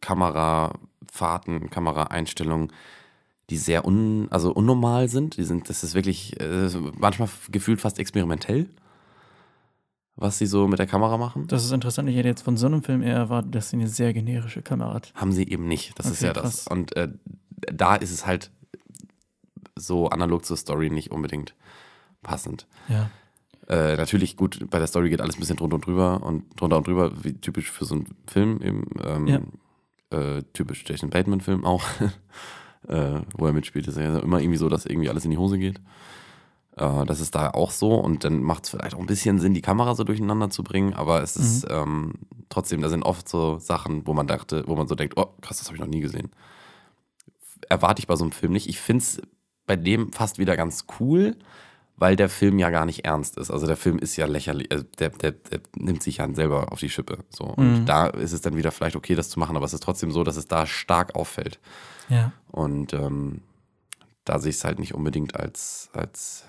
[0.00, 2.72] Kamerafahrten, Kameraeinstellungen,
[3.50, 5.36] die sehr un, also unnormal sind.
[5.36, 6.68] Die sind, das ist wirklich äh,
[6.98, 8.68] manchmal gefühlt fast experimentell
[10.16, 11.46] was sie so mit der Kamera machen.
[11.46, 12.08] Das ist interessant.
[12.08, 14.94] Ich hätte jetzt von so einem Film eher erwartet, dass sie eine sehr generische Kamera
[14.94, 15.12] hat.
[15.14, 15.98] Haben sie eben nicht.
[15.98, 16.64] Das okay, ist ja krass.
[16.64, 16.66] das.
[16.66, 17.08] Und äh,
[17.50, 18.50] da ist es halt
[19.76, 21.54] so analog zur Story nicht unbedingt
[22.22, 22.66] passend.
[22.88, 23.10] Ja.
[23.68, 26.76] Äh, natürlich, gut, bei der Story geht alles ein bisschen drunter und drüber und drunter
[26.76, 28.84] und drüber, wie typisch für so einen Film eben.
[29.04, 29.40] Ähm, ja.
[30.18, 31.82] äh, typisch Jason Bateman-Film auch,
[32.88, 33.88] äh, wo er mitspielt.
[33.88, 35.80] Ist ja immer irgendwie so, dass irgendwie alles in die Hose geht.
[36.76, 39.54] Äh, das ist da auch so und dann macht es vielleicht auch ein bisschen Sinn,
[39.54, 41.74] die Kamera so durcheinander zu bringen, aber es ist mhm.
[41.74, 42.12] ähm,
[42.48, 45.58] trotzdem, da sind oft so Sachen, wo man dachte, wo man so denkt, oh krass,
[45.58, 46.30] das habe ich noch nie gesehen.
[47.68, 48.68] Erwarte ich bei so einem Film nicht.
[48.68, 49.22] Ich finde es
[49.66, 51.36] bei dem fast wieder ganz cool,
[51.96, 53.50] weil der Film ja gar nicht ernst ist.
[53.50, 56.78] Also der Film ist ja lächerlich, also der, der, der nimmt sich ja selber auf
[56.80, 57.18] die Schippe.
[57.30, 57.44] So.
[57.44, 57.86] Und Mhm.
[57.86, 60.22] da ist es dann wieder vielleicht okay, das zu machen, aber es ist trotzdem so,
[60.24, 61.58] dass es da stark auffällt.
[62.08, 62.32] Ja.
[62.48, 63.40] Und ähm,
[64.24, 66.44] da sehe ich es halt nicht unbedingt als, als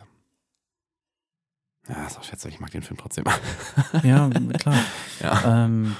[1.87, 3.23] ja, ist auch schätze, ich mag den Film trotzdem.
[4.03, 4.29] Ja,
[4.59, 4.75] klar.
[5.21, 5.65] ja.
[5.65, 5.95] Ähm,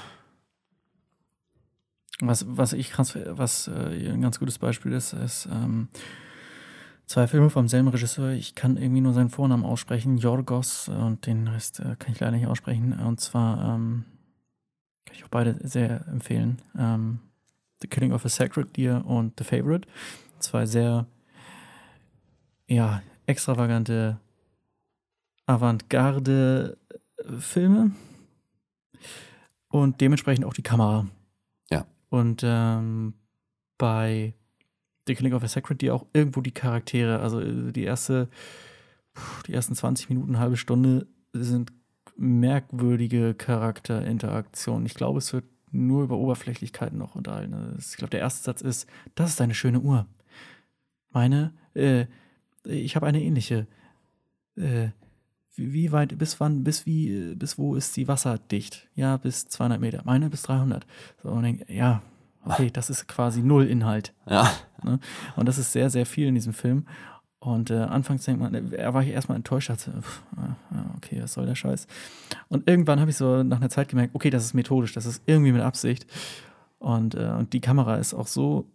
[2.20, 5.88] was, was ich krass, was äh, ein ganz gutes Beispiel ist, ist ähm,
[7.08, 8.30] zwei Filme vom selben Regisseur.
[8.30, 12.36] Ich kann irgendwie nur seinen Vornamen aussprechen, Jorgos, und den Rest äh, kann ich leider
[12.36, 12.92] nicht aussprechen.
[12.92, 14.04] Und zwar ähm,
[15.04, 16.62] kann ich auch beide sehr empfehlen.
[16.78, 17.18] Ähm,
[17.80, 19.88] The Killing of a Sacred Deer und The Favorite.
[20.38, 21.06] Zwei sehr,
[22.68, 24.20] ja, extravagante
[25.46, 27.90] Avantgarde-Filme
[29.68, 31.08] und dementsprechend auch die Kamera.
[31.70, 31.86] Ja.
[32.10, 33.14] Und ähm,
[33.78, 34.34] bei
[35.08, 38.28] The Killing of a Sacred Deer auch irgendwo die Charaktere, also äh, die erste,
[39.46, 41.72] die ersten 20 Minuten, halbe Stunde sind
[42.16, 44.86] merkwürdige Charakterinteraktionen.
[44.86, 47.76] Ich glaube, es wird nur über Oberflächlichkeiten noch unterhalten.
[47.78, 50.06] Ich glaube, der erste Satz ist, das ist eine schöne Uhr.
[51.10, 52.06] Meine, äh,
[52.64, 53.66] ich habe eine ähnliche.
[54.56, 54.88] Äh,
[55.58, 58.88] wie weit, bis wann, bis wie, bis wo ist sie wasserdicht?
[58.94, 60.02] Ja, bis 200 Meter.
[60.04, 60.86] Meine bis 300.
[61.22, 62.00] So, und denke, ja,
[62.44, 64.12] okay, das ist quasi null Inhalt.
[64.28, 64.50] Ja.
[64.82, 64.98] Ne?
[65.36, 66.86] Und das ist sehr, sehr viel in diesem Film.
[67.40, 70.22] Und äh, anfangs denkt man, er war ich erstmal enttäuscht, hatte, pff,
[70.96, 71.86] okay, was soll der Scheiß?
[72.48, 75.22] Und irgendwann habe ich so nach einer Zeit gemerkt, okay, das ist methodisch, das ist
[75.26, 76.06] irgendwie mit Absicht.
[76.80, 78.66] Und, äh, und die Kamera ist auch so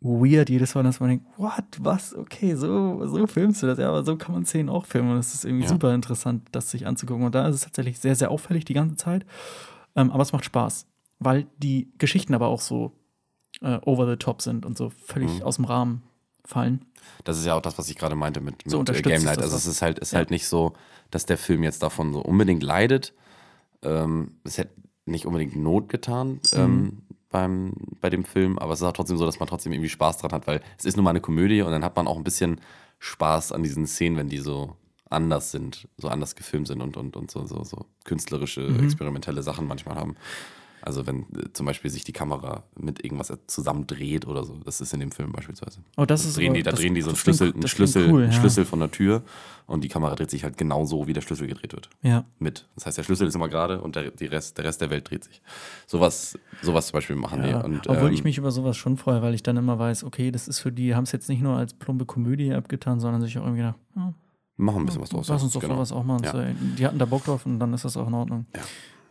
[0.00, 3.88] weird jedes Mal, dass man denkt, what, was, okay, so, so filmst du das, ja,
[3.88, 5.70] aber so kann man Szenen auch filmen und es ist irgendwie Ja.
[5.70, 7.24] super interessant, das sich anzugucken.
[7.24, 9.26] Und da ist es tatsächlich sehr, sehr auffällig die ganze Zeit,
[9.96, 10.86] ähm, aber es macht Spaß,
[11.18, 12.92] weil die Geschichten aber auch so
[13.62, 15.42] äh, over the top sind und so völlig Mhm.
[15.42, 16.02] aus dem Rahmen
[16.44, 16.84] fallen.
[17.24, 19.24] Das ist ja auch das, was ich gerade meinte mit, So mit äh, unterstützt Game
[19.24, 19.38] Night.
[19.42, 20.18] Also es ist halt, ist Ja.
[20.18, 20.72] halt nicht so,
[21.10, 23.12] dass der Film jetzt davon so unbedingt leidet.
[23.82, 24.72] Ähm, es hätte
[25.06, 27.02] nicht unbedingt Not getan ähm, Mhm.
[27.30, 30.18] beim, bei dem Film, aber es ist auch trotzdem so, dass man trotzdem irgendwie Spaß
[30.18, 32.24] dran hat, weil es ist nun mal eine Komödie und dann hat man auch ein
[32.24, 32.60] bisschen
[32.98, 34.76] Spaß an diesen Szenen, wenn die so
[35.10, 38.80] anders sind, so anders gefilmt sind und, und, und so, so, so künstlerische, Mhm.
[38.84, 40.16] experimentelle Sachen manchmal haben.
[40.82, 44.92] Also wenn äh, zum Beispiel sich die Kamera mit irgendwas zusammendreht oder so, das ist
[44.94, 45.80] in dem Film beispielsweise.
[45.96, 47.68] Oh, das Da ist drehen aber- die, da das- drehen die so einen Schlüssel, einen
[47.68, 48.32] Schlüssel, cool, ja.
[48.32, 49.22] Schlüssel von der Tür
[49.66, 51.90] und die Kamera dreht sich halt genau so, wie der Schlüssel gedreht wird.
[52.02, 52.68] Ja, Mit.
[52.74, 55.10] Das heißt, der Schlüssel ist immer gerade und der, die Rest, der Rest der Welt
[55.10, 55.42] dreht sich.
[55.86, 57.60] Sowas, sowas zum Beispiel machen ja.
[57.60, 57.64] die.
[57.66, 60.30] Und, obwohl ähm, ich mich über sowas schon freue, weil ich dann immer weiß, okay,
[60.30, 63.36] das ist für die, haben es jetzt nicht nur als plumpe Komödie abgetan, sondern sich
[63.38, 64.14] auch irgendwie gedacht, hm,
[64.56, 65.28] machen ein bisschen was draus.
[65.28, 65.74] lass uns doch genau.
[65.74, 66.24] sowas auch machen.
[66.24, 66.46] Ja.
[66.78, 68.46] Die hatten da Bock drauf und dann ist das auch in Ordnung.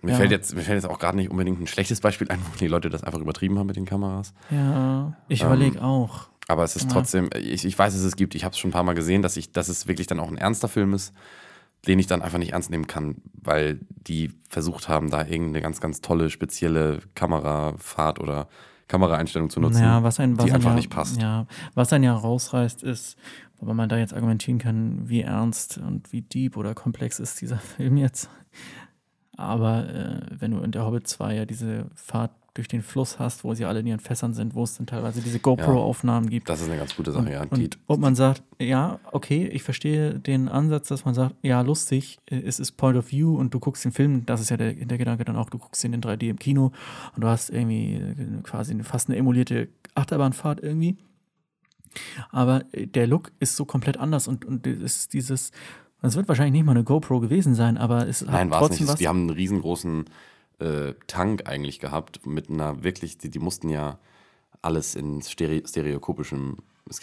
[0.08, 0.18] Mir, Ja.
[0.18, 2.68] fällt jetzt, mir fällt jetzt auch gerade nicht unbedingt ein schlechtes Beispiel ein, wo die
[2.68, 4.34] Leute das einfach übertrieben haben mit den Kameras.
[4.50, 6.30] Ja, ich Ähm, überlege auch.
[6.48, 6.92] Aber es ist Ja.
[6.92, 9.22] trotzdem, ich, ich weiß, dass es gibt, ich habe es schon ein paar Mal gesehen,
[9.22, 11.14] dass, ich, dass es wirklich dann auch ein ernster Film ist,
[11.88, 15.82] den ich dann einfach nicht ernst nehmen kann, weil die versucht haben, da irgendeine ganz,
[15.82, 18.48] ganz tolle, spezielle Kamerafahrt oder
[18.88, 21.22] Kameraeinstellung zu nutzen, ja, was ein, was die ein einfach ja, nicht passt.
[21.22, 21.46] Ja,
[21.76, 23.18] was ein ja rausreißt, ist,
[23.60, 27.58] wobei man da jetzt argumentieren kann, wie ernst und wie deep oder komplex ist dieser
[27.76, 28.30] Film jetzt.
[29.38, 33.44] Aber äh, wenn du in der Hobbit 2 ja diese Fahrt durch den Fluss hast,
[33.44, 36.50] wo sie alle in ihren Fässern sind, wo es dann teilweise diese GoPro-Aufnahmen gibt.
[36.50, 37.44] Das ist eine ganz gute Sache, ja.
[37.44, 42.18] Und, und man sagt, ja, okay, ich verstehe den Ansatz, dass man sagt, ja, lustig,
[42.26, 44.74] äh, es ist Point of View und du guckst den Film, das ist ja der,
[44.74, 46.72] der Gedanke dann auch, du guckst ihn in 3D im Kino
[47.16, 50.98] und du hast irgendwie äh, quasi fast eine emulierte Achterbahnfahrt irgendwie.
[52.32, 55.52] Aber äh, der Look ist so komplett anders und, und es ist dieses,
[56.02, 58.88] es wird wahrscheinlich nicht mal eine GoPro gewesen sein, aber es nein, war es nicht.
[58.88, 58.96] was.
[58.96, 60.06] Die haben einen riesengroßen
[60.60, 63.98] äh, Tank eigentlich gehabt mit einer wirklich, die, die mussten ja
[64.62, 66.58] alles in Stere stereoskopischem,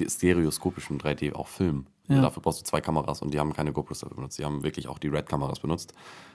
[0.08, 1.86] stereoskopischem 3D auch filmen.
[2.06, 2.20] Ja.
[2.20, 4.38] dafür brauchst du zwei Kameras und die haben keine GoPros dafür benutzt.
[4.38, 5.94] Die haben wirklich auch die Red-Kameras benutzt,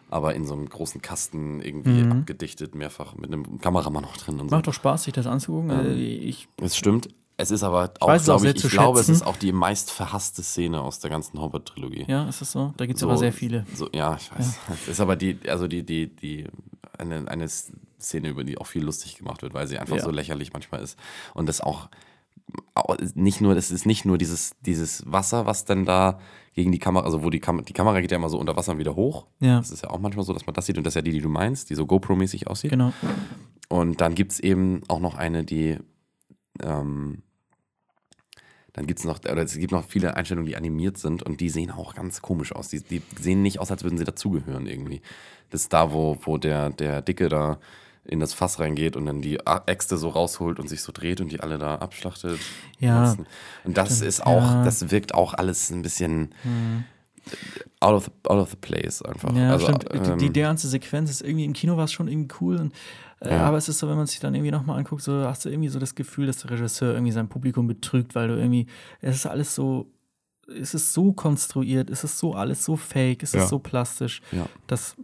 [0.09, 2.11] aber in so einem großen Kasten irgendwie Mhm.
[2.11, 4.55] abgedichtet, mehrfach mit einem Kameramann noch drin und so.
[4.55, 5.69] Macht doch Spaß, sich das anzugucken.
[5.69, 7.09] Äh, Ich, Es stimmt.
[7.41, 10.81] Es ist aber auch, glaube ich, ich glaube, es ist auch die meist verhasste Szene
[10.81, 12.03] aus der ganzen Hobbit-Trilogie.
[12.07, 12.73] ja, ist das so?
[12.75, 13.65] Da gibt es So- aber sehr viele.
[13.73, 14.57] So, ja, ich weiß.
[14.83, 16.47] Es ist aber die, also die, die, die,
[16.97, 20.03] eine, eine Szene, über die auch viel lustig gemacht wird, weil sie einfach Ja.
[20.03, 20.99] so lächerlich manchmal ist.
[21.33, 21.87] Und das auch,
[22.73, 26.19] auch nicht nur, das ist nicht nur dieses, dieses Wasser, was dann da
[26.55, 28.77] gegen die Kamera, also wo die Kamera, die Kamera geht ja immer so unter Wasser
[28.79, 29.27] wieder hoch.
[29.39, 29.59] Ja.
[29.59, 31.11] Das ist ja auch manchmal so, dass man das sieht und das ist ja die,
[31.11, 32.71] die du meinst, die so GoPro-mäßig aussieht.
[32.71, 32.91] Genau.
[33.69, 35.77] Und dann gibt es eben auch noch eine, die,
[36.61, 37.21] ähm,
[38.79, 41.49] dann gibt es noch, oder es gibt noch viele Einstellungen, die animiert sind und die
[41.49, 42.69] sehen auch ganz komisch aus.
[42.69, 45.01] Die, die sehen nicht aus, als würden sie dazugehören irgendwie.
[45.49, 47.59] Das ist da, wo, wo der, der Dicke da
[48.05, 51.29] in das Fass reingeht und dann die Äxte so rausholt und sich so dreht und
[51.29, 52.39] die alle da abschlachtet.
[52.79, 53.17] Ja.
[53.65, 54.63] Und das Stimmt, ist auch, ja.
[54.63, 56.33] Das wirkt auch alles ein bisschen
[57.81, 59.35] out, of the, out of the place einfach.
[59.35, 59.89] Ja, also, stimmt.
[59.91, 62.55] die, die, ähm, die ganze Sequenz ist irgendwie im Kino war es schon irgendwie cool.
[62.61, 62.73] Und,
[63.21, 63.41] äh, Ja.
[63.45, 65.69] Aber es ist so, wenn man sich dann irgendwie nochmal anguckt, so hast du irgendwie
[65.69, 68.67] so das Gefühl, dass der Regisseur irgendwie sein Publikum betrügt, weil du irgendwie,
[69.01, 69.91] es ist alles so,
[70.47, 73.43] es ist so konstruiert, es ist so alles so fake, es Ja.
[73.43, 74.47] ist so plastisch, Ja.
[74.67, 74.95] dass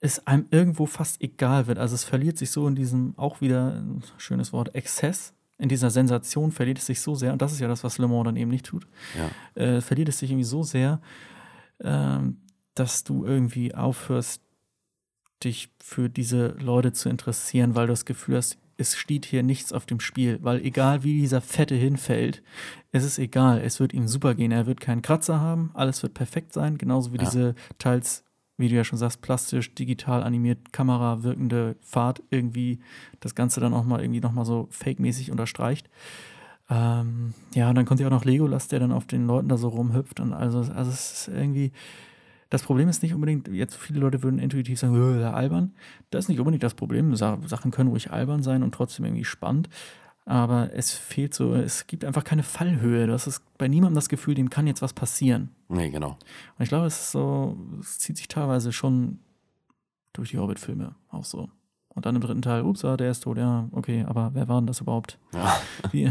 [0.00, 1.78] es einem irgendwo fast egal wird.
[1.78, 5.32] Also es verliert sich so in diesem, auch wieder ein schönes Wort, Exzess.
[5.56, 8.06] In dieser Sensation verliert es sich so sehr, und das ist ja das, was Le
[8.08, 8.86] Mans dann eben nicht tut
[9.54, 11.00] äh, verliert es sich irgendwie so sehr,
[11.80, 12.38] ähm,
[12.74, 14.42] dass du irgendwie aufhörst,
[15.44, 19.72] dich für diese Leute zu interessieren, weil du das Gefühl hast, es steht hier nichts
[19.72, 22.42] auf dem Spiel, weil egal wie dieser Fette hinfällt,
[22.90, 26.14] es ist egal, es wird ihm super gehen, er wird keinen Kratzer haben, alles wird
[26.14, 27.24] perfekt sein, genauso wie Ja.
[27.24, 28.24] diese teils,
[28.56, 32.80] wie du ja schon sagst, plastisch, digital animiert, Kamera wirkende Fahrt irgendwie
[33.20, 35.88] das Ganze dann auch mal irgendwie nochmal so fake-mäßig unterstreicht.
[36.70, 39.56] Ähm, ja, und dann kommt ja auch noch Legolas, der dann auf den Leuten da
[39.56, 40.18] so rumhüpft.
[40.20, 41.72] Und also, also es ist irgendwie.
[42.54, 45.74] Das Problem ist nicht unbedingt, jetzt viele Leute würden intuitiv sagen, "Äh, albern.
[46.10, 47.16] Das ist nicht unbedingt das Problem.
[47.16, 49.68] Sa Sachen können ruhig albern sein und trotzdem irgendwie spannend.
[50.24, 53.08] Aber es fehlt so, es gibt einfach keine Fallhöhe.
[53.08, 55.50] Du hast bei niemandem das Gefühl, dem kann jetzt was passieren.
[55.68, 56.10] Nee, genau.
[56.56, 59.18] Und ich glaube, es ist so, es zieht sich teilweise schon
[60.12, 61.48] durch die Hobbit-Filme auch so.
[61.88, 64.60] Und dann im dritten Teil, ups, ah, der ist tot, ja, okay, aber wer war
[64.60, 65.18] denn das überhaupt?
[65.32, 65.56] Ja.
[65.90, 66.04] Wie,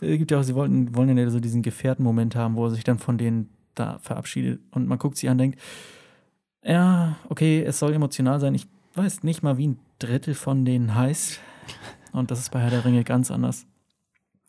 [0.00, 2.82] äh, gibt ja auch, sie wollten, wollen ja so diesen Gefährten-Moment haben, wo er sich
[2.82, 5.60] dann von denen da verabschiedet und man guckt sie an und denkt,
[6.62, 8.54] ja, okay, es soll emotional sein.
[8.54, 11.40] Ich weiß nicht mal, wie ein Drittel von denen heißt.
[12.12, 13.66] Und das ist bei Herr der Ringe ganz anders.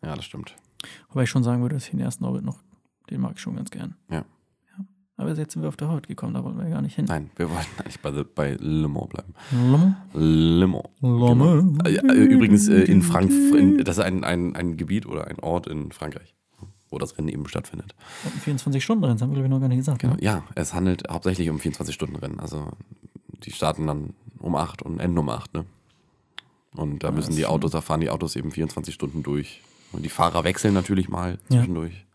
[0.01, 0.55] ja, das stimmt.
[1.09, 2.59] Wobei ich schon sagen würde, dass ich den ersten Hobbit noch,
[3.09, 3.95] den mag ich schon ganz gern.
[4.09, 4.17] Ja.
[4.17, 4.85] Ja.
[5.17, 7.05] Aber jetzt sind wir auf der Hobbit gekommen, da wollten wir gar nicht hin.
[7.05, 9.33] Nein, wir wollten eigentlich bei, bei Le Mans bleiben.
[10.13, 10.85] Le Mans.
[11.01, 11.77] Lomme.
[11.85, 15.39] Äh, ja, äh, Übrigens äh, in Frankfurt, das ist ein, ein, ein Gebiet oder ein
[15.39, 16.35] Ort in Frankreich,
[16.97, 17.93] wo das Rennen eben stattfindet.
[18.23, 19.99] Und ein 24-Stunden-Rennen, das haben wir, glaube ich, noch gar nicht gesagt.
[19.99, 20.15] Genau.
[20.15, 20.19] Ne?
[20.23, 22.39] Ja, es handelt hauptsächlich um 24-Stunden-Rennen.
[22.39, 22.71] Also
[23.45, 25.65] die starten dann um 8 und enden um 8, ne?
[26.75, 29.61] Und da Ja, müssen die Autos, da fahren die Autos eben 24 Stunden durch.
[29.93, 31.57] Und die Fahrer wechseln natürlich mal Ja.
[31.57, 32.05] zwischendurch.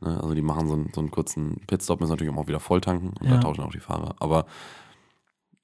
[0.00, 0.16] Ne?
[0.22, 2.80] Also die machen so einen, so einen kurzen Pitstop, müssen natürlich auch mal wieder voll
[2.80, 3.36] tanken und Ja.
[3.36, 4.14] da tauschen auch die Fahrer.
[4.20, 4.46] Aber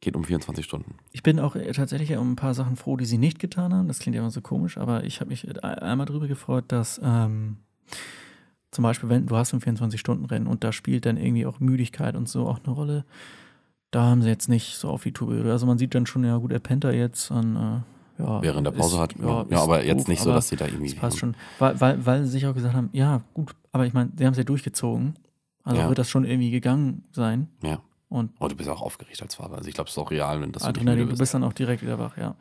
[0.01, 0.97] geht um 24 Stunden.
[1.13, 3.89] Ich bin auch äh, tatsächlich um ein paar Sachen froh, die sie nicht getan haben.
[3.89, 7.01] Das klingt ja immer so komisch, aber ich habe mich äh, einmal darüber gefreut, dass
[7.03, 7.57] ähm,
[8.75, 12.29] zum Beispiel, wenn du hast ein 24-Stunden-Rennen und da spielt dann irgendwie auch Müdigkeit und
[12.29, 13.05] so auch eine Rolle,
[13.91, 15.45] da haben sie jetzt nicht so auf die Tube.
[15.47, 17.57] Also man sieht dann schon, ja gut, er pennt da jetzt an,
[18.19, 19.15] äh, ja, Während der Pause ist- hat.
[19.19, 20.91] Ja, ja aber jetzt doof, nicht so, dass sie da irgendwie.
[20.91, 21.37] Das passt schon.
[21.59, 24.33] Weil, weil, weil sie sich auch gesagt haben, ja, gut, aber ich meine, sie haben
[24.33, 25.15] es ja durchgezogen.
[25.65, 25.89] Also Ja.
[25.89, 27.49] wird das schon irgendwie gegangen sein.
[27.63, 27.81] Ja.
[28.09, 29.57] Und Oh, du bist auch aufgeregt als Vater.
[29.57, 31.21] Also ich glaube, es ist auch real, wenn das du Adrenalin, müde du bist.
[31.21, 32.37] bist dann auch direkt wieder wach, ja.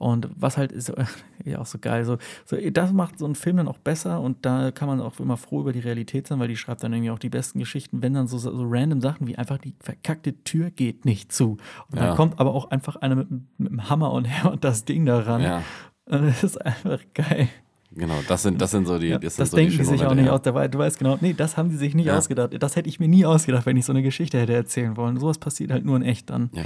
[0.00, 0.90] Und was halt ist
[1.44, 4.46] ja auch so geil, so, so das macht so einen Film dann auch besser und
[4.46, 7.10] da kann man auch immer froh über die Realität sein, weil die schreibt dann irgendwie
[7.10, 10.70] auch die besten Geschichten, wenn dann so, so random Sachen wie einfach die verkackte Tür
[10.70, 11.58] geht nicht zu.
[11.90, 12.06] Und Ja.
[12.06, 13.28] dann kommt aber auch einfach einer mit,
[13.58, 15.42] mit einem Hammer und hämmert das Ding da ran.
[15.42, 15.62] Ja,
[16.06, 17.48] Und das ist einfach geil.
[17.92, 18.14] genau.
[18.26, 20.14] Das sind, das sind so die, Ja, das das sind so denken die sich auch
[20.14, 20.32] nicht ja.
[20.32, 20.40] aus.
[20.40, 22.16] Dabei, du weißt genau, nee, das haben die sich nicht Ja.
[22.16, 22.54] ausgedacht.
[22.58, 25.18] Das hätte ich mir nie ausgedacht, wenn ich so eine Geschichte hätte erzählen wollen.
[25.18, 26.48] Sowas passiert halt nur in echt dann.
[26.54, 26.62] Ja.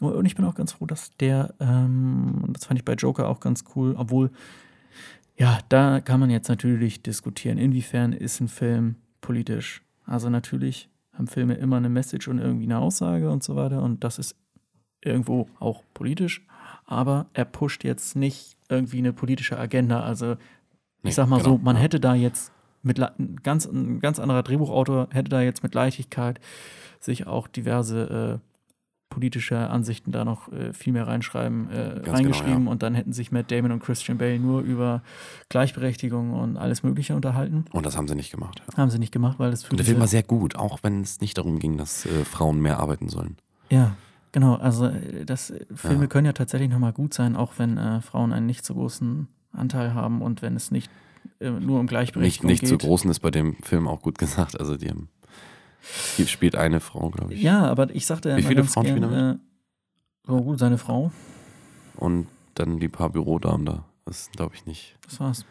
[0.00, 3.40] Und ich bin auch ganz froh, dass der, ähm, das fand ich bei Joker auch
[3.40, 4.30] ganz cool, obwohl,
[5.36, 9.82] ja, da kann man jetzt natürlich diskutieren, inwiefern ist ein Film politisch.
[10.04, 14.04] Also natürlich haben Filme immer eine Message und irgendwie eine Aussage und so weiter und
[14.04, 14.36] das ist
[15.00, 16.46] irgendwo auch politisch,
[16.86, 20.00] aber er pusht jetzt nicht irgendwie eine politische Agenda.
[20.00, 20.36] Also
[21.04, 21.82] Nee, ich sag mal genau, so, man ja.
[21.82, 22.50] hätte da jetzt
[22.82, 23.00] mit
[23.42, 26.40] ganz, ein ganz anderer Drehbuchautor hätte da jetzt mit Leichtigkeit
[26.98, 28.53] sich auch diverse äh,
[29.14, 32.70] politische Ansichten da noch äh, viel mehr reinschreiben, äh, genau, reingeschrieben ja.
[32.70, 35.02] und dann hätten sich Matt Damon und Christian Bale nur über
[35.48, 37.64] Gleichberechtigung und alles Mögliche unterhalten.
[37.72, 38.60] Und das haben sie nicht gemacht.
[38.72, 38.78] Ja.
[38.78, 41.00] Haben sie nicht gemacht, weil es für Und der Film war sehr gut, auch wenn
[41.02, 43.36] es nicht darum ging, dass äh, Frauen mehr arbeiten sollen.
[43.70, 43.96] Ja,
[44.32, 44.56] genau.
[44.56, 46.06] Also äh, das äh, Filme Ja.
[46.08, 49.94] können ja tatsächlich nochmal gut sein, auch wenn äh, Frauen einen nicht so großen Anteil
[49.94, 50.90] haben und wenn es nicht
[51.40, 52.68] nur um Nicht, Gleichberechtigung nicht geht.
[52.68, 54.58] zu großen ist bei dem Film auch gut gesagt.
[54.60, 55.08] Also die haben,
[56.18, 57.42] es spielt eine Frau, glaube ich.
[57.42, 59.36] Ja, aber ich sagte ja Wie viele Frauen gern, spielen äh,
[60.26, 61.10] so gut, seine Frau,
[61.96, 63.84] Und dann die paar Bürodamen da.
[64.06, 64.96] Das glaube ich nicht.
[65.04, 65.44] das war's.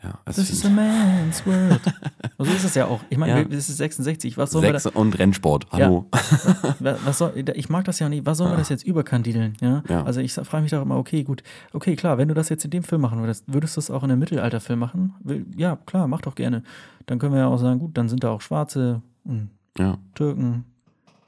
[0.00, 1.80] Ja, es This is a man's world.
[2.38, 3.00] so ist es ja auch.
[3.10, 3.44] Ich meine, Ja.
[3.44, 4.36] das ist 66.
[4.38, 5.66] Was soll sechs und Rennsport.
[5.72, 6.06] Hallo.
[6.78, 8.24] Wa- Was soll, ich mag das ja nicht.
[8.24, 9.56] Was soll man das jetzt überkandideln?
[9.60, 9.82] Ja?
[9.88, 10.04] Ja.
[10.04, 12.70] Also ich frage mich doch immer, okay, gut, okay, klar, wenn du das jetzt in
[12.70, 15.14] dem Film machen würdest, würdest du es auch in einem Mittelalterfilm machen?
[15.56, 16.62] Ja, klar, mach doch gerne.
[17.06, 20.64] Dann können wir ja auch sagen, gut, dann sind da auch Schwarze und Ja, Türken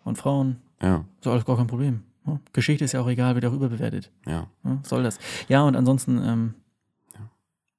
[0.05, 0.57] und Frauen.
[0.83, 2.03] ja, Ist alles gar kein Problem.
[2.27, 2.41] Ja?
[2.53, 4.11] Geschichte ist ja auch egal, wird auch überbewertet.
[4.27, 4.47] ja.
[4.65, 4.79] Ja?
[4.83, 5.19] Soll das.
[5.49, 6.55] Ja, und ansonsten, ähm,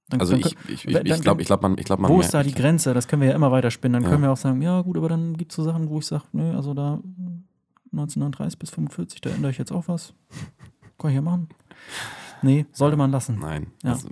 [0.10, 2.20] dann, Also dann, ich, ich, ich, ich glaube, ich glaub, man, ich glaub, man wo
[2.20, 2.94] ist da die Grenze?
[2.94, 3.94] Das können wir ja immer weiter spinnen.
[3.94, 4.10] Dann Ja.
[4.10, 6.24] können wir auch sagen, ja gut, aber dann gibt es so Sachen, wo ich sage,
[6.34, 7.00] nö, also da
[7.94, 10.14] 1939 bis 45, da ändere ich jetzt auch was.
[10.98, 11.48] Kann ich ja machen.
[12.44, 13.38] Nee, sollte man lassen.
[13.40, 13.94] Nein, Ja.
[13.94, 14.06] es,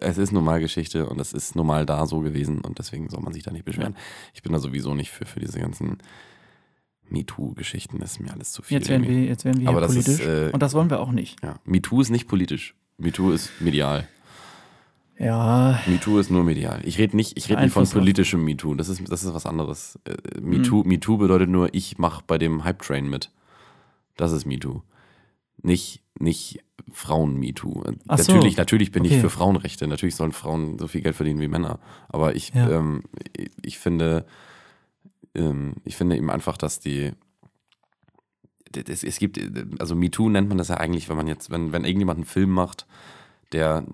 [0.00, 3.32] es ist normal Geschichte und es ist normal da so gewesen und deswegen soll man
[3.32, 3.94] sich da nicht beschweren.
[4.32, 5.98] Ich bin da sowieso nicht für, für diese ganzen
[7.10, 8.78] MeToo-Geschichten, das ist mir alles zu viel.
[8.78, 10.26] Jetzt werden wir, jetzt werden wir Aber hier das ist, politisch.
[10.26, 11.42] äh, und das wollen wir auch nicht.
[11.42, 12.74] Ja, MeToo ist nicht politisch.
[12.98, 14.08] MeToo ist medial.
[15.18, 16.80] Ja, MeToo ist nur medial.
[16.84, 18.74] Ich rede nicht, ich nicht von politischem MeToo.
[18.74, 19.98] Das ist, das ist was anderes.
[20.06, 20.88] Äh, MeToo, Mhm.
[20.88, 23.30] MeToo bedeutet nur, ich mache bei dem Hype-Train mit.
[24.16, 24.82] Das ist MeToo.
[25.62, 26.60] Nicht, nicht
[26.92, 27.82] Frauen-MeToo.
[27.84, 27.92] So.
[28.06, 29.14] Natürlich, natürlich bin Okay.
[29.14, 29.86] ich für Frauenrechte.
[29.86, 31.78] Natürlich sollen Frauen so viel Geld verdienen wie Männer.
[32.08, 32.68] Aber ich, Ja.
[32.70, 33.02] ähm,
[33.36, 34.26] ich, ich finde,
[35.34, 37.12] ähm, ich finde eben einfach, dass die
[38.88, 39.38] es, es gibt,
[39.80, 42.50] also MeToo nennt man das ja eigentlich, wenn man jetzt, wenn, wenn irgendjemand einen Film
[42.50, 42.86] macht,
[43.52, 43.84] der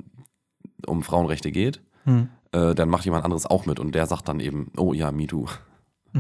[0.86, 2.28] um Frauenrechte geht, hm.
[2.52, 5.46] äh, dann macht jemand anderes auch mit und der sagt dann eben, oh ja, MeToo.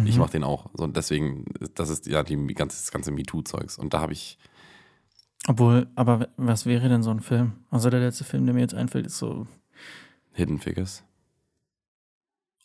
[0.04, 0.20] Ich Mhm.
[0.20, 0.66] mach den auch.
[0.74, 3.76] So, und deswegen, das ist ja die ganze, das ganze MeToo-Zeugs.
[3.76, 4.38] Und da habe ich,
[5.46, 7.52] Obwohl, aber was wäre denn so ein Film?
[7.70, 9.46] Also der letzte Film, der mir jetzt einfällt, ist so.
[10.32, 11.02] Hidden Figures.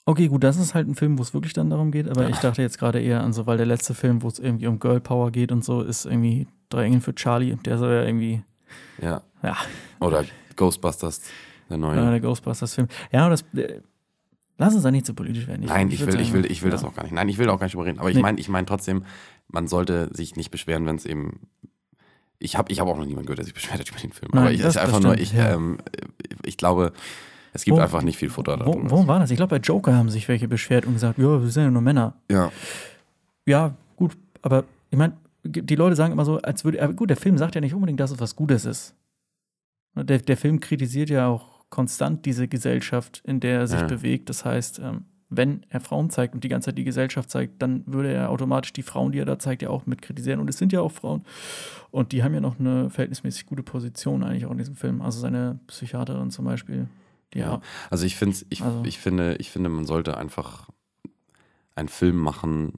[0.08, 2.36] Okay, gut, das ist halt ein Film, wo es wirklich dann darum geht, aber ich
[2.38, 5.00] dachte jetzt gerade eher an so, weil der letzte Film, wo es irgendwie um Girl
[5.00, 8.44] Power geht und so, ist irgendwie Drei Engel für Charlie und der soll ja irgendwie,
[9.02, 9.22] Ja.
[9.42, 9.56] ja,
[10.00, 11.22] Oder Ghostbusters,
[11.70, 12.00] der neue.
[12.00, 12.88] äh, der Ghostbusters-Film.
[13.12, 13.44] Ja, das.
[13.56, 13.82] Äh,
[14.58, 15.66] lass uns da nicht so politisch werden.
[15.66, 16.88] Nein, ich will, ich sagen, will, ich will das ja.
[16.88, 17.14] auch gar nicht.
[17.14, 18.00] Nein, ich will auch gar nicht drüber reden.
[18.00, 18.22] Aber ich Nee.
[18.22, 19.06] meine, ich meine trotzdem,
[19.48, 21.42] man sollte sich nicht beschweren, wenn es eben.
[22.40, 24.32] Ich habe ich hab auch noch niemanden gehört, der sich beschwert hat über den Film.
[24.34, 25.54] Nein, aber ich, das- ist einfach nur, ich, ja.
[25.54, 25.78] ähm,
[26.44, 26.92] ich glaube,
[27.54, 29.32] es gibt Wo- einfach nicht viel Futter da Wo, wo war das?
[29.32, 31.82] Ich glaube, bei Joker haben sich welche beschwert und gesagt, ja, wir sind ja nur
[31.82, 32.16] Männer.
[32.30, 32.52] Ja,
[33.48, 37.18] Ja, gut, aber ich meine, die Leute sagen immer so, als würde, aber gut, der
[37.18, 38.96] Film sagt ja nicht unbedingt, dass es was Gutes ist.
[39.96, 43.88] Der, der Film kritisiert ja auch konstant diese Gesellschaft, in der er sich Ja.
[43.88, 44.30] bewegt.
[44.30, 45.06] Das heißt, ähm,
[45.38, 48.74] wenn er Frauen zeigt und die ganze Zeit die Gesellschaft zeigt, dann würde er automatisch
[48.74, 50.40] die Frauen, die er da zeigt, ja auch mit kritisieren.
[50.40, 51.24] Und es sind ja auch Frauen.
[51.92, 55.02] Und die haben ja noch eine verhältnismäßig gute Position eigentlich auch in diesem Film.
[55.02, 56.88] Also seine Psychiaterin zum Beispiel.
[57.34, 57.62] Ja.
[57.90, 60.70] Also ich, find's, ich, Also- ich, finde, ich finde, man sollte einfach
[61.76, 62.74] einen Film machen,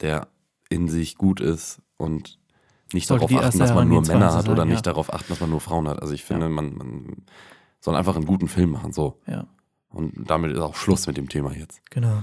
[0.00, 0.28] der
[0.68, 2.38] in sich gut ist und
[2.92, 4.92] nicht Sollte darauf achten, dass man nur Männer hat oder sein, nicht ja.
[4.92, 6.02] darauf achten, dass man nur Frauen hat.
[6.02, 6.50] Also ich finde, Ja.
[6.50, 7.16] man, man
[7.80, 8.92] soll einfach einen guten Film machen.
[8.92, 9.18] So.
[9.26, 9.46] ja,
[9.92, 11.80] Und damit ist auch Schluss mit dem Thema jetzt.
[11.90, 12.22] genau.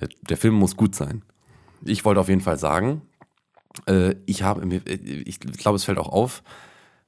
[0.00, 1.22] Der, der Film muss gut sein.
[1.84, 3.02] Ich wollte auf jeden Fall sagen,
[3.86, 6.42] äh, ich habe, mir- ich glaube, es fällt auch auf,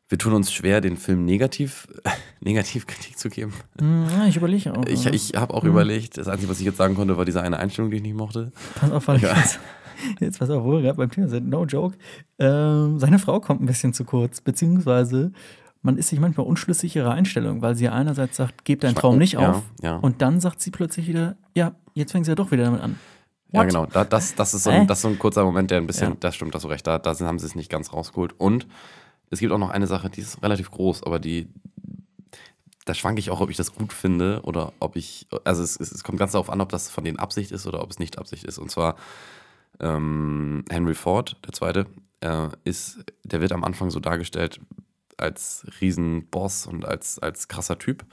[0.08, 1.86] wir tun uns schwer, den Film negativ,
[2.40, 3.52] negativ Kritik zu geben.
[3.80, 4.84] Hm, ja, ich überlege auch.
[4.86, 5.70] Ich, ich habe auch Mhm.
[5.70, 8.16] überlegt, das Einzige, was ich jetzt sagen konnte, war diese eine Einstellung, die ich nicht
[8.16, 8.50] mochte.
[8.74, 9.36] Pass auf, ich Ja.
[9.36, 9.60] jetzt,
[10.18, 11.94] Jetzt pass auf, wo wir gerade beim Thema sind, no joke.
[12.38, 15.30] Ähm, seine Frau kommt ein bisschen zu kurz, beziehungsweise
[15.82, 19.16] man ist sich manchmal unschlüssig ihrer Einstellung, weil sie ja einerseits sagt, gib deinen Traum
[19.18, 19.62] nicht Ja, auf.
[19.82, 19.96] ja.
[19.96, 22.98] Und dann sagt sie plötzlich wieder, ja, jetzt fängt sie ja doch wieder damit an.
[23.52, 23.68] Ja, What?
[23.68, 23.86] genau.
[23.86, 26.10] Da, das, das, ist so ein, das ist so ein kurzer Moment, der ein bisschen,
[26.10, 26.16] Ja.
[26.20, 28.34] das stimmt, das so recht, da, da haben sie es nicht ganz rausgeholt.
[28.38, 28.66] Und
[29.30, 31.48] es gibt auch noch eine Sache, die ist relativ groß, aber die,
[32.84, 35.90] da schwanke ich auch, ob ich das gut finde oder ob ich, also es, es,
[35.92, 38.18] es kommt ganz darauf an, ob das von denen Absicht ist oder ob es nicht
[38.18, 38.58] Absicht ist.
[38.58, 38.96] Und zwar
[39.80, 41.86] ähm, Henry Ford, der Zweite,
[42.20, 44.60] äh, ist, der wird am Anfang so dargestellt
[45.20, 48.04] als Riesenboss und als, als krasser Typ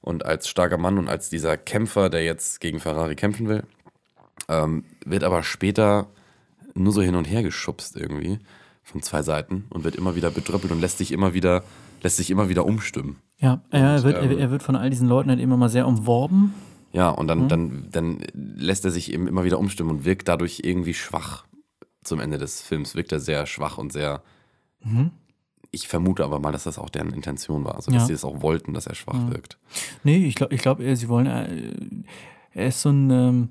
[0.00, 3.64] und als starker Mann und als dieser Kämpfer, der jetzt gegen Ferrari kämpfen will.
[4.48, 6.08] Ähm, wird aber später
[6.74, 8.38] nur so hin und her geschubst irgendwie
[8.82, 11.62] von zwei Seiten und wird immer wieder bedröppelt und lässt sich immer wieder,
[12.02, 13.16] lässt sich immer wieder umstimmen.
[13.38, 15.86] Ja, er Und, wird, ähm, er wird von all diesen Leuten halt immer mal sehr
[15.86, 16.54] umworben.
[16.92, 17.28] Ja, und Mhm.
[17.28, 21.44] dann, dann, dann lässt er sich eben immer wieder umstimmen und wirkt dadurch irgendwie schwach.
[22.02, 24.22] Zum Ende des Films wirkt er sehr schwach und sehr.
[25.72, 27.76] Ich vermute aber mal, dass das auch deren Intention war.
[27.76, 28.02] Also, dass.
[28.02, 28.06] Ja.
[28.06, 29.56] Sie es auch wollten, dass er schwach wirkt.
[30.02, 31.72] Nee, ich glaube, ich glaub, sie wollen, äh,
[32.52, 33.48] er ist so ein, ähm,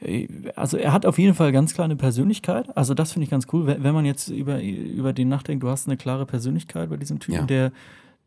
[0.00, 2.76] äh, also er hat auf jeden Fall ganz klar eine Persönlichkeit.
[2.76, 5.88] Also das finde ich ganz cool, wenn man jetzt über, über den nachdenkt, du hast
[5.88, 7.42] eine klare Persönlichkeit bei diesem Typen, Ja.
[7.46, 7.72] der,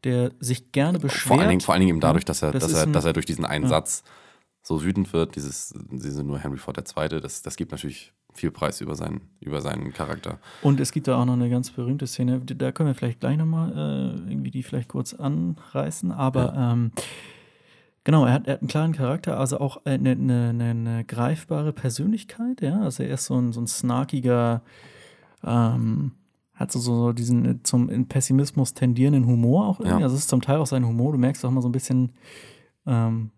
[0.03, 1.27] der sich gerne beschwert.
[1.27, 3.05] Vor allen, Dingen, vor allen Dingen eben dadurch, dass er, Das dass er, ein- dass
[3.05, 3.69] er durch diesen einen ja.
[3.69, 4.03] Satz
[4.63, 8.81] so wütend wird, dieses, diese nur Henry Ford II, das, das gibt natürlich viel Preis
[8.81, 10.39] über seinen, über seinen Charakter.
[10.61, 13.37] Und es gibt da auch noch eine ganz berühmte Szene, da können wir vielleicht gleich
[13.37, 16.91] nochmal äh, irgendwie die vielleicht kurz anreißen, aber ähm,
[18.03, 22.61] genau, er hat, er hat einen klaren Charakter, also auch eine, eine, eine, greifbare Persönlichkeit,
[22.61, 24.61] ja, also er ist so ein, so ein snarkiger,
[25.43, 26.11] ähm,
[26.53, 30.05] hat so, so diesen äh, zum Pessimismus tendierenden Humor auch irgendwie, Ja.
[30.05, 32.13] also es ist zum Teil auch sein Humor, du merkst auch mal so ein bisschen,
[32.85, 33.31] ähm,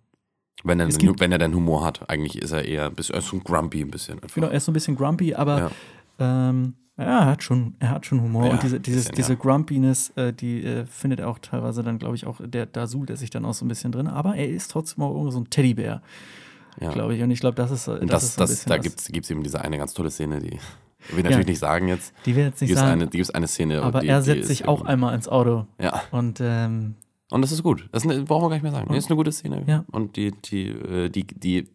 [0.63, 2.95] Wenn er, Es den, gibt- wenn er den Humor hat, eigentlich ist er eher ein
[2.95, 4.15] bisschen, er ist so ein grumpy ein bisschen.
[4.21, 4.33] Einfach.
[4.35, 6.49] Genau, er ist so ein bisschen grumpy, aber Ja.
[6.49, 9.35] ähm, ja, er hat schon, er hat schon Humor Ja, und diese, dieses, bisschen, diese.
[9.35, 13.09] Grumpiness, äh, die äh, findet er auch teilweise dann, glaube ich, auch, der, da suhlt
[13.09, 14.07] er sich dann auch so ein bisschen drin.
[14.07, 16.01] Aber er ist trotzdem auch irgendwie so ein Teddybär,
[16.79, 16.91] Ja.
[16.91, 17.21] glaube ich.
[17.21, 19.59] Und ich glaube, das ist, äh, das, das, ist das, da gibt es eben diese
[19.61, 20.51] eine ganz tolle Szene, die
[21.11, 22.13] will ich natürlich nicht sagen jetzt.
[22.25, 23.81] Die will jetzt Die nicht gibt sagen, eine, die gibt's eine Szene.
[23.83, 26.95] aber die, er die setzt sich auch einmal ins Auto Ja, und ähm,
[27.35, 27.87] und das ist gut.
[27.91, 28.87] Das eine, brauchen wir gar nicht mehr sagen.
[28.89, 29.63] Das ist eine gute Szene.
[29.67, 29.85] Ja.
[29.91, 31.67] Und die, die, äh, die, die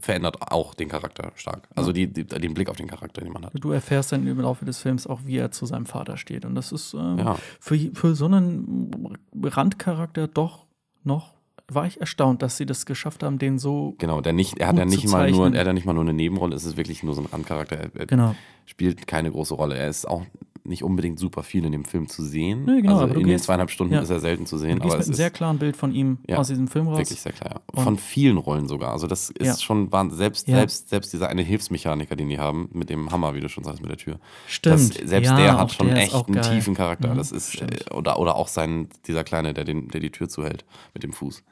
[0.00, 1.68] verändert auch den Charakter stark.
[1.74, 3.52] Also die, die, den Blick auf den Charakter, den man hat.
[3.54, 6.44] du erfährst dann im Laufe des Films auch, wie er zu seinem Vater steht.
[6.44, 7.36] Und das ist ähm, Ja.
[7.60, 10.66] für, für so einen Randcharakter doch
[11.04, 11.34] noch,
[11.70, 14.78] war ich erstaunt, dass sie das geschafft haben, den so Genau, der nicht, er hat
[14.78, 17.02] ja nicht mal nur, er hat ja nicht mal nur eine Nebenrolle, es ist wirklich
[17.02, 17.76] nur so ein Randcharakter.
[17.76, 18.34] Er, er Genau.
[18.66, 19.76] spielt keine große Rolle.
[19.76, 20.22] Er ist auch
[20.68, 22.64] nicht unbedingt super viel in dem Film zu sehen.
[22.64, 24.00] Nee, genau, also aber du in den gehst- zweieinhalb Stunden ja.
[24.00, 26.18] ist er selten zu Du sehen, gehst aber mit einem sehr klaren Bild von ihm
[26.28, 26.98] Ja, aus diesem Film raus.
[26.98, 27.62] wirklich sehr klar.
[27.74, 27.82] Ja.
[27.82, 28.92] Von vielen Rollen sogar.
[28.92, 29.90] Also das ist schon.
[30.10, 33.64] Selbst, selbst, selbst dieser eine Hilfsmechaniker, den die haben, mit dem Hammer, wie du schon
[33.64, 34.20] sagst, mit der Tür.
[34.46, 35.00] Stimmt.
[35.00, 36.54] Das, selbst der hat schon der echt einen geil.
[36.54, 37.12] tiefen Charakter.
[37.12, 37.88] Mhm, das ist, stimmt.
[37.90, 40.64] äh, oder, oder auch sein, dieser Kleine, der, den, der die Tür zuhält
[40.94, 41.42] mit dem Fuß.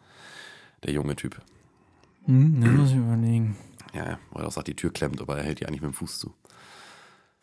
[0.85, 1.41] Der junge Typ.
[2.27, 3.57] Hm, muss ich überlegen.
[3.95, 4.19] Ja, ja.
[4.31, 6.19] Wo er auch sagt, die Tür klemmt, aber er hält die eigentlich mit dem Fuß
[6.19, 6.35] zu.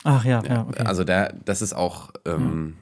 [0.04, 0.84] Ach ja, ja, okay.
[0.84, 2.76] Also der, das ist auch, ähm,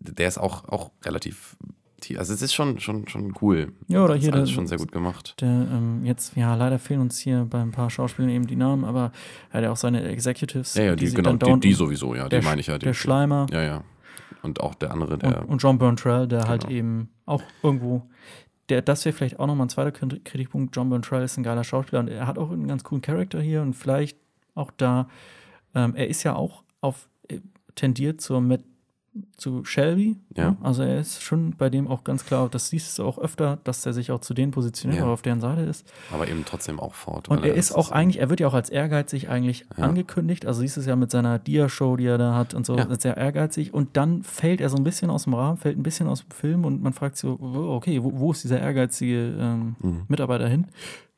[0.00, 1.56] der ist auch, auch relativ
[2.00, 2.18] tief.
[2.18, 3.72] Also es ist schon, schon, schon cool.
[3.88, 5.34] Ja, oder das hier ist alles der- schon sehr gut gemacht.
[5.40, 8.84] der, ähm, jetzt, ja, leider fehlen uns hier bei ein paar Schauspielern eben die Namen,
[8.84, 9.10] aber
[9.50, 10.74] er hat ja auch seine Executives.
[10.74, 12.78] Ja, ja, die, sich genau, die, die sowieso, ja, der, die meine ich ja.
[12.78, 13.84] Die, Der Schleimer Ja, ja.
[14.42, 15.40] Und auch der andere, der.
[15.42, 16.74] und, und John Berntrell, der halt Genau.
[16.74, 18.02] eben auch irgendwo,
[18.68, 20.76] der, das wäre vielleicht auch nochmal ein zweiter Krit- Kritikpunkt.
[20.76, 23.62] John Berntrell ist ein geiler Schauspieler und er hat auch einen ganz coolen Charakter hier
[23.62, 24.18] und vielleicht
[24.54, 25.08] auch da,
[25.74, 27.40] ähm, er ist ja auch auf, äh,
[27.74, 28.64] tendiert zur Met
[29.38, 30.18] zu Shelby.
[30.36, 30.58] Ja.
[30.62, 33.86] Also er ist schon bei dem auch ganz klar, das siehst du auch öfter, dass
[33.86, 35.04] er sich auch zu denen positioniert, Ja.
[35.04, 35.90] aber auf deren Seite ist.
[36.12, 37.28] aber eben trotzdem auch fort.
[37.30, 39.84] Und er ist auch eigentlich, er wird ja auch als ehrgeizig eigentlich Ja.
[39.84, 40.44] angekündigt.
[40.44, 42.94] Also siehst du es ja mit seiner Dia-Show, die er da hat und so, Ja.
[43.00, 43.72] sehr ehrgeizig.
[43.72, 46.30] Und dann fällt er so ein bisschen aus dem Rahmen, fällt ein bisschen aus dem
[46.32, 50.02] Film und man fragt sich so, okay, wo, wo ist dieser ehrgeizige ähm, Mhm.
[50.08, 50.66] Mitarbeiter hin?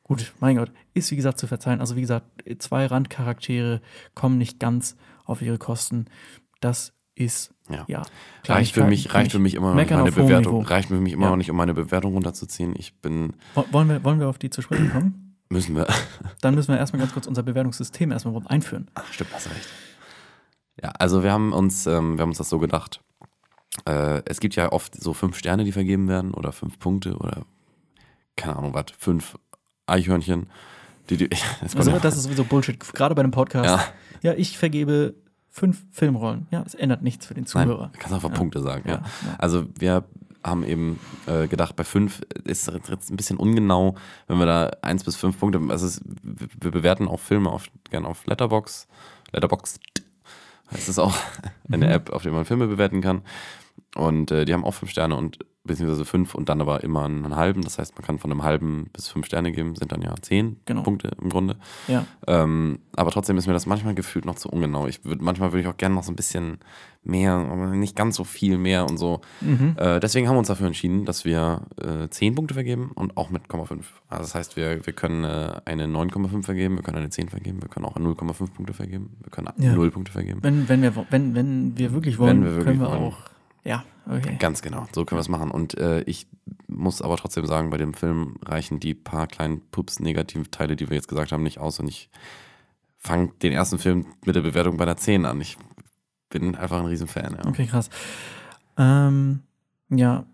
[0.03, 1.81] Gut, mein Gott, ist wie gesagt zu verzeihen.
[1.81, 2.25] Also wie gesagt,
[2.59, 3.81] zwei Randcharaktere
[4.15, 4.95] kommen nicht ganz
[5.29, 6.05] auf ihre Kosten.
[6.59, 7.83] Das ist, Ja.
[7.87, 8.03] ja.
[8.45, 10.59] Reicht für mich, reicht für mich immer noch meine Bewertung.
[10.59, 10.69] Niveau.
[10.69, 11.29] Reicht für mich immer Ja.
[11.31, 12.73] noch nicht, um meine Bewertung runterzuziehen.
[12.77, 15.35] Ich bin, Wo- Wollen wir, wollen wir auf die zu sprechen kommen?
[15.49, 15.87] müssen wir.
[16.41, 18.89] Dann müssen wir erstmal ganz kurz unser Bewertungssystem erstmal einführen.
[18.95, 19.67] Ach, stimmt, hast recht.
[20.81, 23.01] Ja, also wir haben uns, ähm, wir haben uns das so gedacht.
[23.85, 27.43] Äh, es gibt ja oft so fünf Sterne, die vergeben werden oder fünf Punkte oder
[28.37, 29.37] keine Ahnung was, fünf
[29.87, 30.47] Eichhörnchen.
[31.09, 31.29] Die, die,
[31.61, 33.65] das Also, das ist sowieso Bullshit, gerade bei einem Podcast.
[33.69, 34.31] Ja.
[34.31, 35.15] Ja, ich vergebe
[35.49, 36.47] fünf Filmrollen.
[36.51, 37.89] Ja, es ändert nichts für den Nein, Zuhörer.
[37.93, 38.35] du kannst einfach Ja.
[38.35, 38.83] Punkte sagen.
[38.87, 38.95] Ja.
[38.95, 39.03] Ja.
[39.37, 40.03] Also wir
[40.43, 43.95] haben eben äh, gedacht, bei fünf ist es jetzt ein bisschen ungenau,
[44.27, 48.07] wenn wir da eins bis fünf Punkte, also es, wir bewerten auch Filme auf, gerne
[48.07, 48.87] auf Letterbox,
[49.33, 49.79] Letterbox
[50.71, 51.13] heißt es auch,
[51.71, 51.91] eine Mhm.
[51.91, 53.21] App, auf der man Filme bewerten kann.
[53.95, 57.35] Und äh, die haben auch fünf Sterne und beziehungsweise fünf und dann aber immer einen
[57.35, 57.61] halben.
[57.61, 60.57] Das heißt, man kann von einem halben bis fünf Sterne geben, sind dann ja zehn
[60.65, 60.81] Genau.
[60.83, 61.57] Punkte im Grunde.
[61.87, 62.05] Ja.
[62.27, 64.87] Ähm, aber trotzdem ist mir das manchmal gefühlt noch zu ungenau.
[64.87, 66.59] Ich würd, manchmal würde ich auch gerne noch so ein bisschen
[67.03, 69.21] mehr, aber nicht ganz so viel mehr und so.
[69.41, 69.75] Mhm.
[69.77, 73.29] Äh, deswegen haben wir uns dafür entschieden, dass wir äh, 10 Punkte vergeben und auch
[73.29, 73.83] mit 0,5.
[74.07, 77.61] Also das heißt, wir, wir können äh, eine 9,5 vergeben, wir können eine 10 vergeben,
[77.61, 79.73] wir können auch 0,5 Punkte vergeben, wir können Ja.
[79.73, 80.39] 0 Punkte vergeben.
[80.41, 83.03] Wenn, wenn, wir, wenn, wenn wir wirklich wollen, wir wirklich können wir wollen.
[83.03, 83.17] auch.
[83.63, 84.37] Ja, okay.
[84.39, 85.51] Ganz genau, so können wir es machen.
[85.51, 86.27] Und äh, ich
[86.67, 91.07] muss aber trotzdem sagen, bei dem Film reichen die paar kleinen Pups-Negativteile, die wir jetzt
[91.07, 91.79] gesagt haben, nicht aus.
[91.79, 92.09] Und ich
[92.97, 95.41] fange den ersten Film mit der Bewertung bei einer 10 an.
[95.41, 95.57] Ich
[96.29, 97.37] bin einfach ein Riesenfan.
[97.37, 97.45] Ja.
[97.47, 97.89] Okay, krass.
[98.77, 99.41] Ähm,
[99.89, 100.25] ja.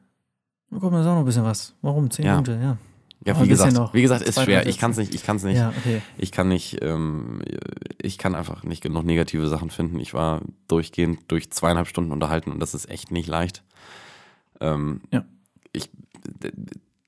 [0.70, 1.74] Kommt mir jetzt auch noch ein bisschen was.
[1.82, 2.12] Warum?
[2.12, 2.36] Zehn Ja.
[2.36, 2.78] Punkte, ja.
[3.24, 4.68] Ja, Aber wie gesagt, wie gesagt, ist schwer.
[4.68, 5.58] Ich kann es nicht, ich kann es nicht.
[5.58, 6.02] Ja, okay.
[6.18, 7.42] Ich kann nicht, ähm,
[8.02, 10.00] ich kann einfach nicht genug negative Sachen finden.
[10.00, 13.64] Ich war durchgehend durch zweieinhalb Stunden unterhalten und das ist echt nicht leicht.
[14.60, 15.26] Ähm, Ja.
[15.74, 15.90] Ich,
[16.42, 16.52] der,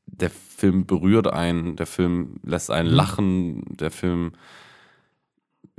[0.07, 2.95] der Film berührt einen, der Film lässt einen Mhm.
[2.95, 4.31] lachen, der Film,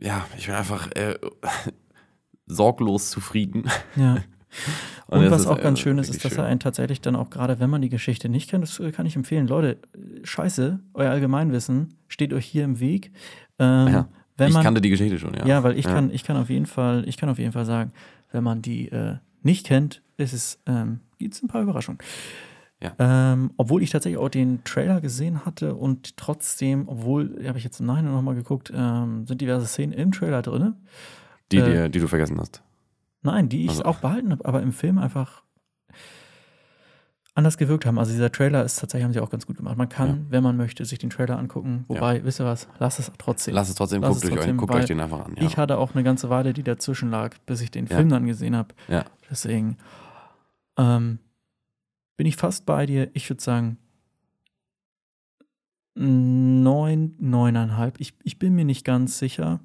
[0.01, 1.18] ja, ich bin einfach äh,
[2.47, 3.64] sorglos zufrieden.
[3.97, 4.18] Ja.
[5.07, 6.41] Und, das was auch äh, ganz schön ist, ist, dass schön.
[6.41, 9.07] er einen tatsächlich dann auch, gerade wenn man die Geschichte nicht kennt, das äh, kann
[9.07, 9.47] ich empfehlen.
[9.47, 13.13] Leute, äh, scheiße, euer Allgemeinwissen steht euch hier im Weg.
[13.59, 14.09] Ähm, Ja.
[14.37, 15.47] wenn ich man, kannte die Geschichte schon, ja.
[15.47, 15.63] ja.
[15.63, 15.93] weil ich Ja.
[15.95, 17.93] kann, ich kann auf jeden Fall, ich kann auf jeden Fall sagen,
[18.33, 21.99] wenn man die äh, nicht kennt, ist es, ähm, gibt es ein paar Überraschungen.
[22.81, 22.93] Ja.
[22.99, 27.81] Ähm, obwohl ich tatsächlich auch den Trailer gesehen hatte und trotzdem, obwohl, habe ich jetzt
[27.81, 30.75] im Nachhinein nochmal geguckt, ähm, sind diverse Szenen im Trailer drin.
[31.51, 32.63] Die, äh, die, die du vergessen hast.
[33.23, 35.43] Nein, die ich Also- auch behalten habe, aber im Film einfach
[37.35, 37.99] anders gewirkt haben.
[38.01, 39.77] Also dieser Trailer ist tatsächlich, haben sie auch ganz gut gemacht.
[39.77, 40.16] Man kann, Ja.
[40.31, 41.85] wenn man möchte, sich den Trailer angucken.
[41.87, 43.55] Wobei, wisst ihr was, lasst es trotzdem.
[43.55, 45.37] Lass es trotzdem, Lass guckt, es euch, trotzdem, guckt weil euch den einfach an.
[45.37, 45.43] Ja.
[45.45, 47.97] Ich hatte auch eine ganze Weile, die dazwischen lag, bis ich den Ja.
[47.97, 48.75] Film dann gesehen habe.
[48.89, 49.05] ja.
[49.31, 49.77] Deswegen
[50.79, 51.19] ähm,
[52.16, 53.11] bin ich fast bei dir.
[53.14, 53.79] Ich würde sagen
[55.95, 58.01] neun, neuneinhalb.
[58.01, 59.61] Ich, ich bin mir nicht ganz sicher.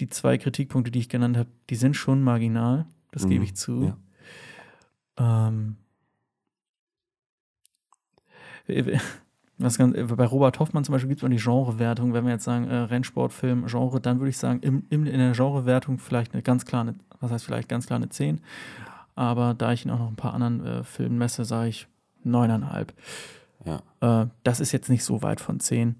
[0.00, 2.86] Die zwei Kritikpunkte, die ich genannt habe, die sind schon marginal.
[3.12, 3.94] Das gebe Mhm, ich zu.
[5.18, 5.46] ja.
[5.46, 5.76] Ähm,
[9.58, 12.14] was ganz, bei Robert Hoffmann zum Beispiel gibt es mal die Genrewertung.
[12.14, 15.32] Wenn wir jetzt sagen, äh, Rennsportfilm, Genre, dann würde ich sagen, im, im, in der
[15.32, 18.40] Genrewertung vielleicht eine ganz klare, was heißt vielleicht ganz klar eine 10.
[19.16, 21.88] Aber da ich ihn auch noch ein paar anderen äh, Filmen messe, sage ich
[22.24, 22.88] 9,5.
[23.66, 24.22] Ja.
[24.22, 25.96] Äh, das ist jetzt nicht so weit von 10.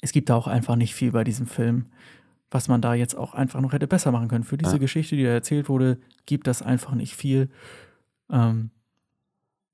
[0.00, 1.86] Es gibt da auch einfach nicht viel bei diesem Film,
[2.50, 4.44] was man da jetzt auch einfach noch hätte besser machen können.
[4.44, 4.78] Für diese Ja.
[4.78, 7.50] Geschichte, die da erzählt wurde, gibt das einfach nicht viel.
[8.30, 8.70] Ähm,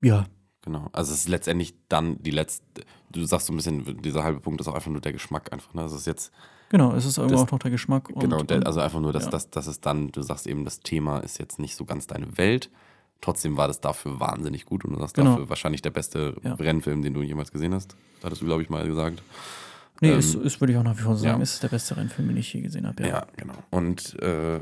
[0.01, 0.25] ja,
[0.63, 0.89] Genau.
[0.91, 2.65] Also es ist letztendlich dann die letzte,
[3.09, 5.73] du sagst so ein bisschen, dieser halbe Punkt ist auch einfach nur der Geschmack einfach.
[5.73, 5.81] Ne?
[5.81, 6.33] Das ist jetzt,
[6.67, 8.09] genau, es ist irgendwo auch noch der Geschmack.
[8.09, 9.29] Und, genau, der, also einfach nur, dass, ja.
[9.29, 12.37] dass, dass es dann, du sagst eben, das Thema ist jetzt nicht so ganz deine
[12.37, 12.69] Welt.
[13.21, 15.31] Trotzdem war das dafür wahnsinnig gut und du sagst Genau.
[15.31, 16.55] dafür wahrscheinlich der beste Ja.
[16.55, 17.95] Rennfilm, den du jemals gesehen hast.
[18.21, 19.23] Hattest du, glaube ich, mal gesagt.
[20.01, 21.43] Nee, ähm, ist, ist, würde ich auch nach wie vor sagen, ja.
[21.43, 23.01] ist der beste Rennfilm, den ich je gesehen habe.
[23.03, 23.27] Ja, Ja.
[23.35, 23.53] genau.
[23.69, 24.59] Und äh,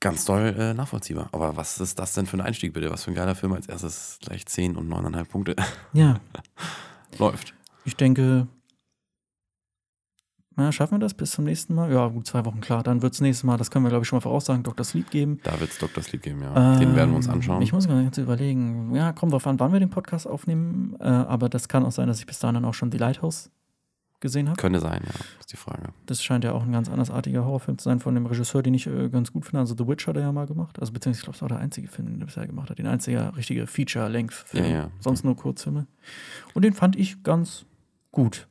[0.00, 1.28] ganz toll äh, nachvollziehbar.
[1.32, 2.90] Aber was ist das denn für ein Einstieg bitte?
[2.90, 5.56] Was für ein geiler Film als erstes gleich 10 und 9,5 Punkte
[5.92, 6.20] ja,
[7.18, 7.54] läuft.
[7.84, 8.46] ich denke,
[10.58, 11.92] na, schaffen wir das bis zum nächsten Mal?
[11.92, 12.82] Ja, gut, zwei Wochen, klar.
[12.82, 14.84] Dann wird es nächstes Mal, das können wir, glaube ich, schon mal voraussagen, Dr.
[14.86, 15.38] Sleep geben.
[15.42, 16.02] Da wird es Dr.
[16.02, 16.78] Sleep geben, ja.
[16.78, 17.60] Den werden wir uns Ähm, anschauen.
[17.60, 18.94] Ich muss mir ganz überlegen.
[18.94, 20.96] Ja, kommt drauf an, wann wir den Podcast aufnehmen.
[20.98, 23.50] Äh, aber das kann auch sein, dass ich bis dahin dann auch schon The Lighthouse
[24.20, 24.56] gesehen habe.
[24.60, 25.10] Könnte sein, ja.
[25.40, 25.90] Ist die Frage.
[26.06, 28.86] Das scheint ja auch ein ganz andersartiger Horrorfilm zu sein von dem Regisseur, den ich
[28.86, 29.60] äh, ganz gut finde.
[29.60, 30.78] Also The Witch hat er ja mal gemacht.
[30.80, 32.78] Also beziehungsweise ich glaube, es war der einzige Film, den er bisher gemacht hat.
[32.78, 34.64] Den einzige richtige Feature-Length-Film.
[34.64, 34.90] Ja, ja.
[35.00, 35.86] Sonst nur Kurzfilme.
[36.54, 37.64] Und den fand ich ganz
[38.10, 38.48] gut.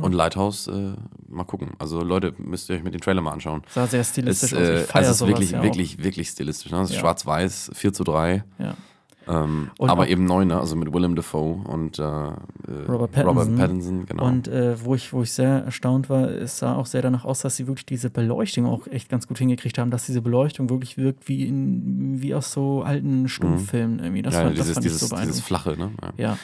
[0.00, 0.94] Und Lighthouse, äh,
[1.28, 1.72] mal gucken.
[1.78, 3.62] Also Leute, müsst ihr euch mit den Trailer mal anschauen.
[3.68, 4.58] sah sehr Es, stilistisch aus.
[4.58, 6.72] äh, Ich feier also es ist wirklich, ja wirklich, wirklich stilistisch.
[6.72, 6.80] Ne?
[6.80, 8.42] Es ist schwarz-weiß, 4 zu 3.
[8.58, 8.74] Ja.
[9.28, 10.58] Ähm, aber eben neu, ne?
[10.60, 12.34] also mit Willem Dafoe und äh, äh,
[12.88, 13.56] Robert Pattinson.
[13.56, 14.24] Pattinson, genau.
[14.24, 17.40] Und äh, wo, ich, wo ich sehr erstaunt war, es sah auch sehr danach aus,
[17.40, 20.96] dass sie wirklich diese Beleuchtung auch echt ganz gut hingekriegt haben, dass diese Beleuchtung wirklich
[20.96, 24.22] wirkt wie, in, wie aus so alten Stummfilmen irgendwie.
[24.22, 25.40] Das, ja, fand, dieses, das dieses, so dieses.
[25.40, 25.90] Flache, ne?
[26.16, 26.38] Ja,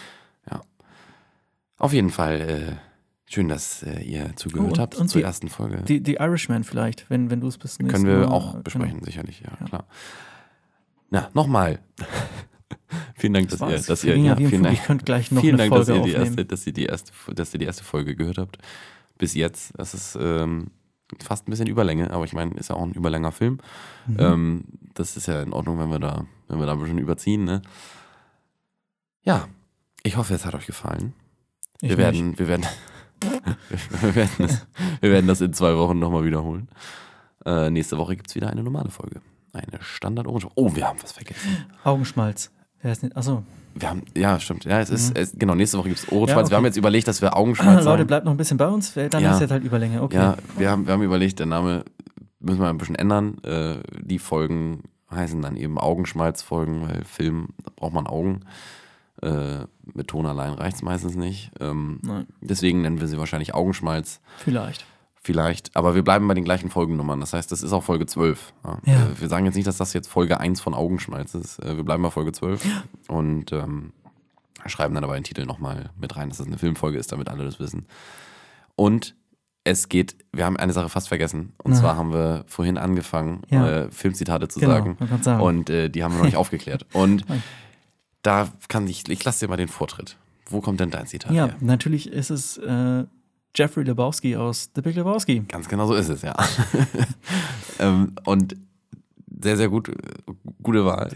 [1.79, 5.25] Auf jeden Fall äh, schön, dass äh, ihr zugehört Oh, und- habt und zur die-
[5.25, 5.83] ersten Folge.
[5.83, 8.63] die, die Irishman vielleicht, wenn, wenn du es bis zum Können wir Mal, auch genau.
[8.65, 9.67] besprechen, sicherlich, ja, Ja.
[9.67, 9.85] klar.
[11.11, 11.79] Na, nochmal.
[13.17, 13.87] vielen Dank, dass Das ihr, war's.
[13.87, 14.63] dass ihr, ja, vielen.
[14.63, 16.73] Dank, Ich könnte gleich noch vielen eine Dank, dass Folge ihr, die erste, dass, ihr
[16.73, 18.59] die erste, dass ihr die erste Folge gehört habt.
[19.19, 19.73] Bis jetzt.
[19.77, 20.71] Das ist, ähm,
[21.21, 23.59] fast ein bisschen Überlänge, aber ich meine, ist ja auch ein überlänger Film.
[24.07, 24.17] Mhm.
[24.19, 27.45] Ähm, das ist ja in Ordnung, wenn wir da, wenn wir da ein bisschen überziehen,
[27.45, 27.63] ne?
[29.25, 29.47] Ja,
[30.03, 31.13] ich hoffe, es hat euch gefallen.
[31.81, 32.67] Ich wir, werden, wir, werden,
[34.01, 34.67] wir, werden das,
[35.01, 36.69] wir werden das in zwei Wochen nochmal wiederholen.
[37.45, 39.21] Äh, nächste Woche gibt es wieder eine normale Folge.
[39.53, 40.51] Eine standard -Orange.
[40.55, 41.51] Oh, wir haben was vergessen.
[41.51, 41.67] nicht.
[41.87, 42.51] Augenschmalz.
[42.83, 43.17] Wer ist nicht?
[43.17, 43.43] Achso.
[43.75, 44.65] Wir haben, ja, stimmt.
[44.65, 46.29] Ja, es ist, es, genau, nächste Woche gibt es Ohrenschmalz.
[46.29, 46.35] Mhm.
[46.35, 46.51] Ja, okay.
[46.51, 48.07] Wir haben jetzt überlegt, dass wir Augenschmalz Leute, sagen.
[48.07, 48.93] bleibt noch ein bisschen bei uns.
[48.95, 49.35] Dann Ja.
[49.35, 50.03] ist jetzt halt Überlänge.
[50.03, 50.17] Okay.
[50.17, 51.85] Ja, wir haben, wir haben überlegt, der Name
[52.41, 53.39] müssen wir ein bisschen ändern.
[53.45, 58.41] Äh, die Folgen heißen dann eben Augenschmalz-Folgen, weil Film, da braucht man Augen.
[59.23, 61.51] Äh, mit Ton allein reicht es meistens nicht.
[61.61, 62.01] Ähm,
[62.41, 64.21] deswegen nennen wir sie wahrscheinlich Augenschmalz.
[64.39, 64.85] Vielleicht.
[65.25, 67.21] Vielleicht, aber wir bleiben bei den gleichen Folgennummern.
[67.21, 68.53] Das heißt, das ist auch Folge 12.
[68.65, 68.79] Ja.
[68.85, 68.93] Ja.
[69.07, 71.59] Äh, Wir sagen jetzt nicht, dass das jetzt Folge 1 von Augenschmalz ist.
[71.61, 72.65] Äh, Wir bleiben bei Folge 12
[73.09, 73.93] und ähm,
[74.67, 77.45] schreiben dann aber den Titel nochmal mit rein, dass das eine Filmfolge ist, damit alle
[77.45, 77.87] das wissen.
[78.75, 79.15] Und
[79.65, 81.53] es geht, wir haben eine Sache fast vergessen.
[81.63, 81.77] Und Na.
[81.79, 83.69] zwar haben wir vorhin angefangen, Ja.
[83.85, 84.97] äh, Filmzitate zu Genau, sagen.
[85.21, 85.41] sagen.
[85.41, 86.85] Und äh, die haben wir noch nicht aufgeklärt.
[86.93, 87.25] Und
[88.23, 90.17] da kann ich, ich lasse dir mal den Vortritt.
[90.47, 91.57] Wo kommt denn dein Zitat Ja, her?
[91.61, 93.05] natürlich ist es äh,
[93.55, 95.41] Jeffrey Lebowski aus The Big Lebowski.
[95.41, 96.35] Ganz genau so ist es, ja.
[97.79, 98.57] ähm, und
[99.41, 99.91] sehr, sehr gut,
[100.63, 101.11] gute Wahl.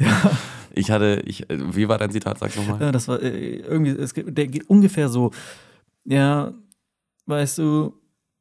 [0.72, 2.80] Ich hatte, ich, wie war dein Zitat, sag nochmal?
[2.80, 5.30] Ja, das war äh, irgendwie, es geht, der geht ungefähr so.
[6.04, 6.52] Ja,
[7.24, 7.94] weißt du,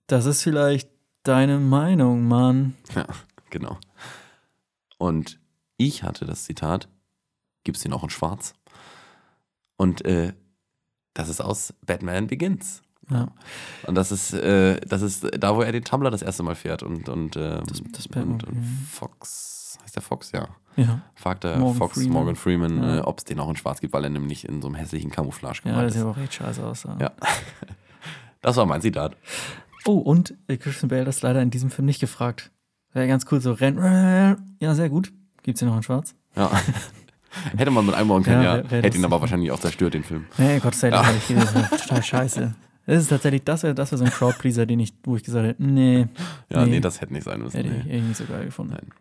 [0.07, 0.89] das ist vielleicht
[1.23, 2.75] deine Meinung, Mann.
[2.93, 3.07] Ja,
[3.49, 3.77] genau.
[4.97, 5.39] Und
[5.77, 6.89] ich hatte das Zitat,
[7.63, 8.53] gibt's den auch in schwarz?
[9.77, 10.33] Und äh,
[11.13, 12.81] das ist aus Batman Begins.
[13.09, 13.27] Ja.
[13.85, 16.81] Und das ist, äh, das ist da, wo er den Tumblr das erste Mal fährt
[16.83, 18.61] und, und, ähm, Das- das und, und ja.
[18.91, 20.47] Fox, heißt der Fox, ja.
[20.77, 22.11] Ja, Fragt der Morgan Fox Freeman.
[22.13, 22.97] Morgan Freeman, Ja.
[22.97, 25.09] äh, ob es den auch in schwarz gibt, weil er nämlich in so einem hässlichen
[25.11, 26.07] Camouflage ja gemalt das sieht ist.
[26.07, 26.83] auch echt scheiße aus.
[26.83, 26.97] Ja.
[26.99, 27.11] Ja.
[28.41, 29.15] Das war mein Zitat.
[29.85, 32.51] Oh, und äh, Christian Bale ist leider in diesem Film nicht gefragt.
[32.93, 33.79] Wäre ganz cool, so rennt.
[34.59, 35.11] Ja, sehr gut.
[35.43, 36.13] Gibt's den noch in schwarz?
[36.35, 36.51] Ja.
[37.57, 38.63] Hätte man mit einbauen können, Ja, ja.
[38.63, 40.25] wär- wär Hätte ihn aber wahrscheinlich auch zerstört, den Film.
[40.37, 41.11] Nee, Gott sei Dank, Ja.
[41.11, 41.17] ja.
[41.17, 42.55] ich wäre total scheiße.
[42.85, 45.45] Das ist tatsächlich, das wäre das wär so ein Crowdpleaser, den ich, wo ich gesagt
[45.45, 46.07] hätte, nee,
[46.49, 46.79] Ja, nee, Nee.
[46.79, 47.57] das hätte nicht sein müssen.
[47.57, 47.91] hätte ich Nee.
[47.93, 48.73] irgendwie nicht so geil gefunden.
[48.73, 48.91] Nein.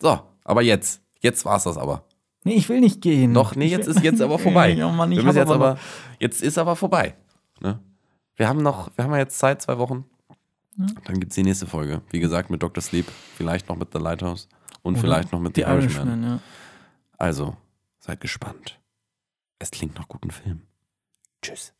[0.00, 1.00] So, aber jetzt.
[1.20, 2.04] Jetzt war's das aber.
[2.44, 3.32] Nee, ich will nicht gehen.
[3.34, 4.78] Doch, nee, Ich jetzt ist jetzt aber vorbei.
[4.84, 5.78] Oh Mann, ich wir müssen hab jetzt aber aber,
[6.20, 7.14] jetzt ist aber vorbei.
[7.60, 7.80] Ne?
[8.36, 10.04] Wir haben noch, wir haben ja jetzt Zeit, zwei Wochen.
[10.76, 12.02] Dann gibt's die nächste Folge.
[12.10, 12.82] Wie gesagt, mit Dr.
[12.82, 13.06] Sleep,
[13.36, 14.48] vielleicht noch mit The Lighthouse
[14.82, 16.08] und Oder vielleicht noch mit The The Irishman.
[16.08, 16.38] Irishman, ja.
[17.16, 17.56] Also,
[18.00, 18.78] seid gespannt.
[19.58, 20.62] Es klingt nach gutem Film.
[21.40, 21.72] Tschüss.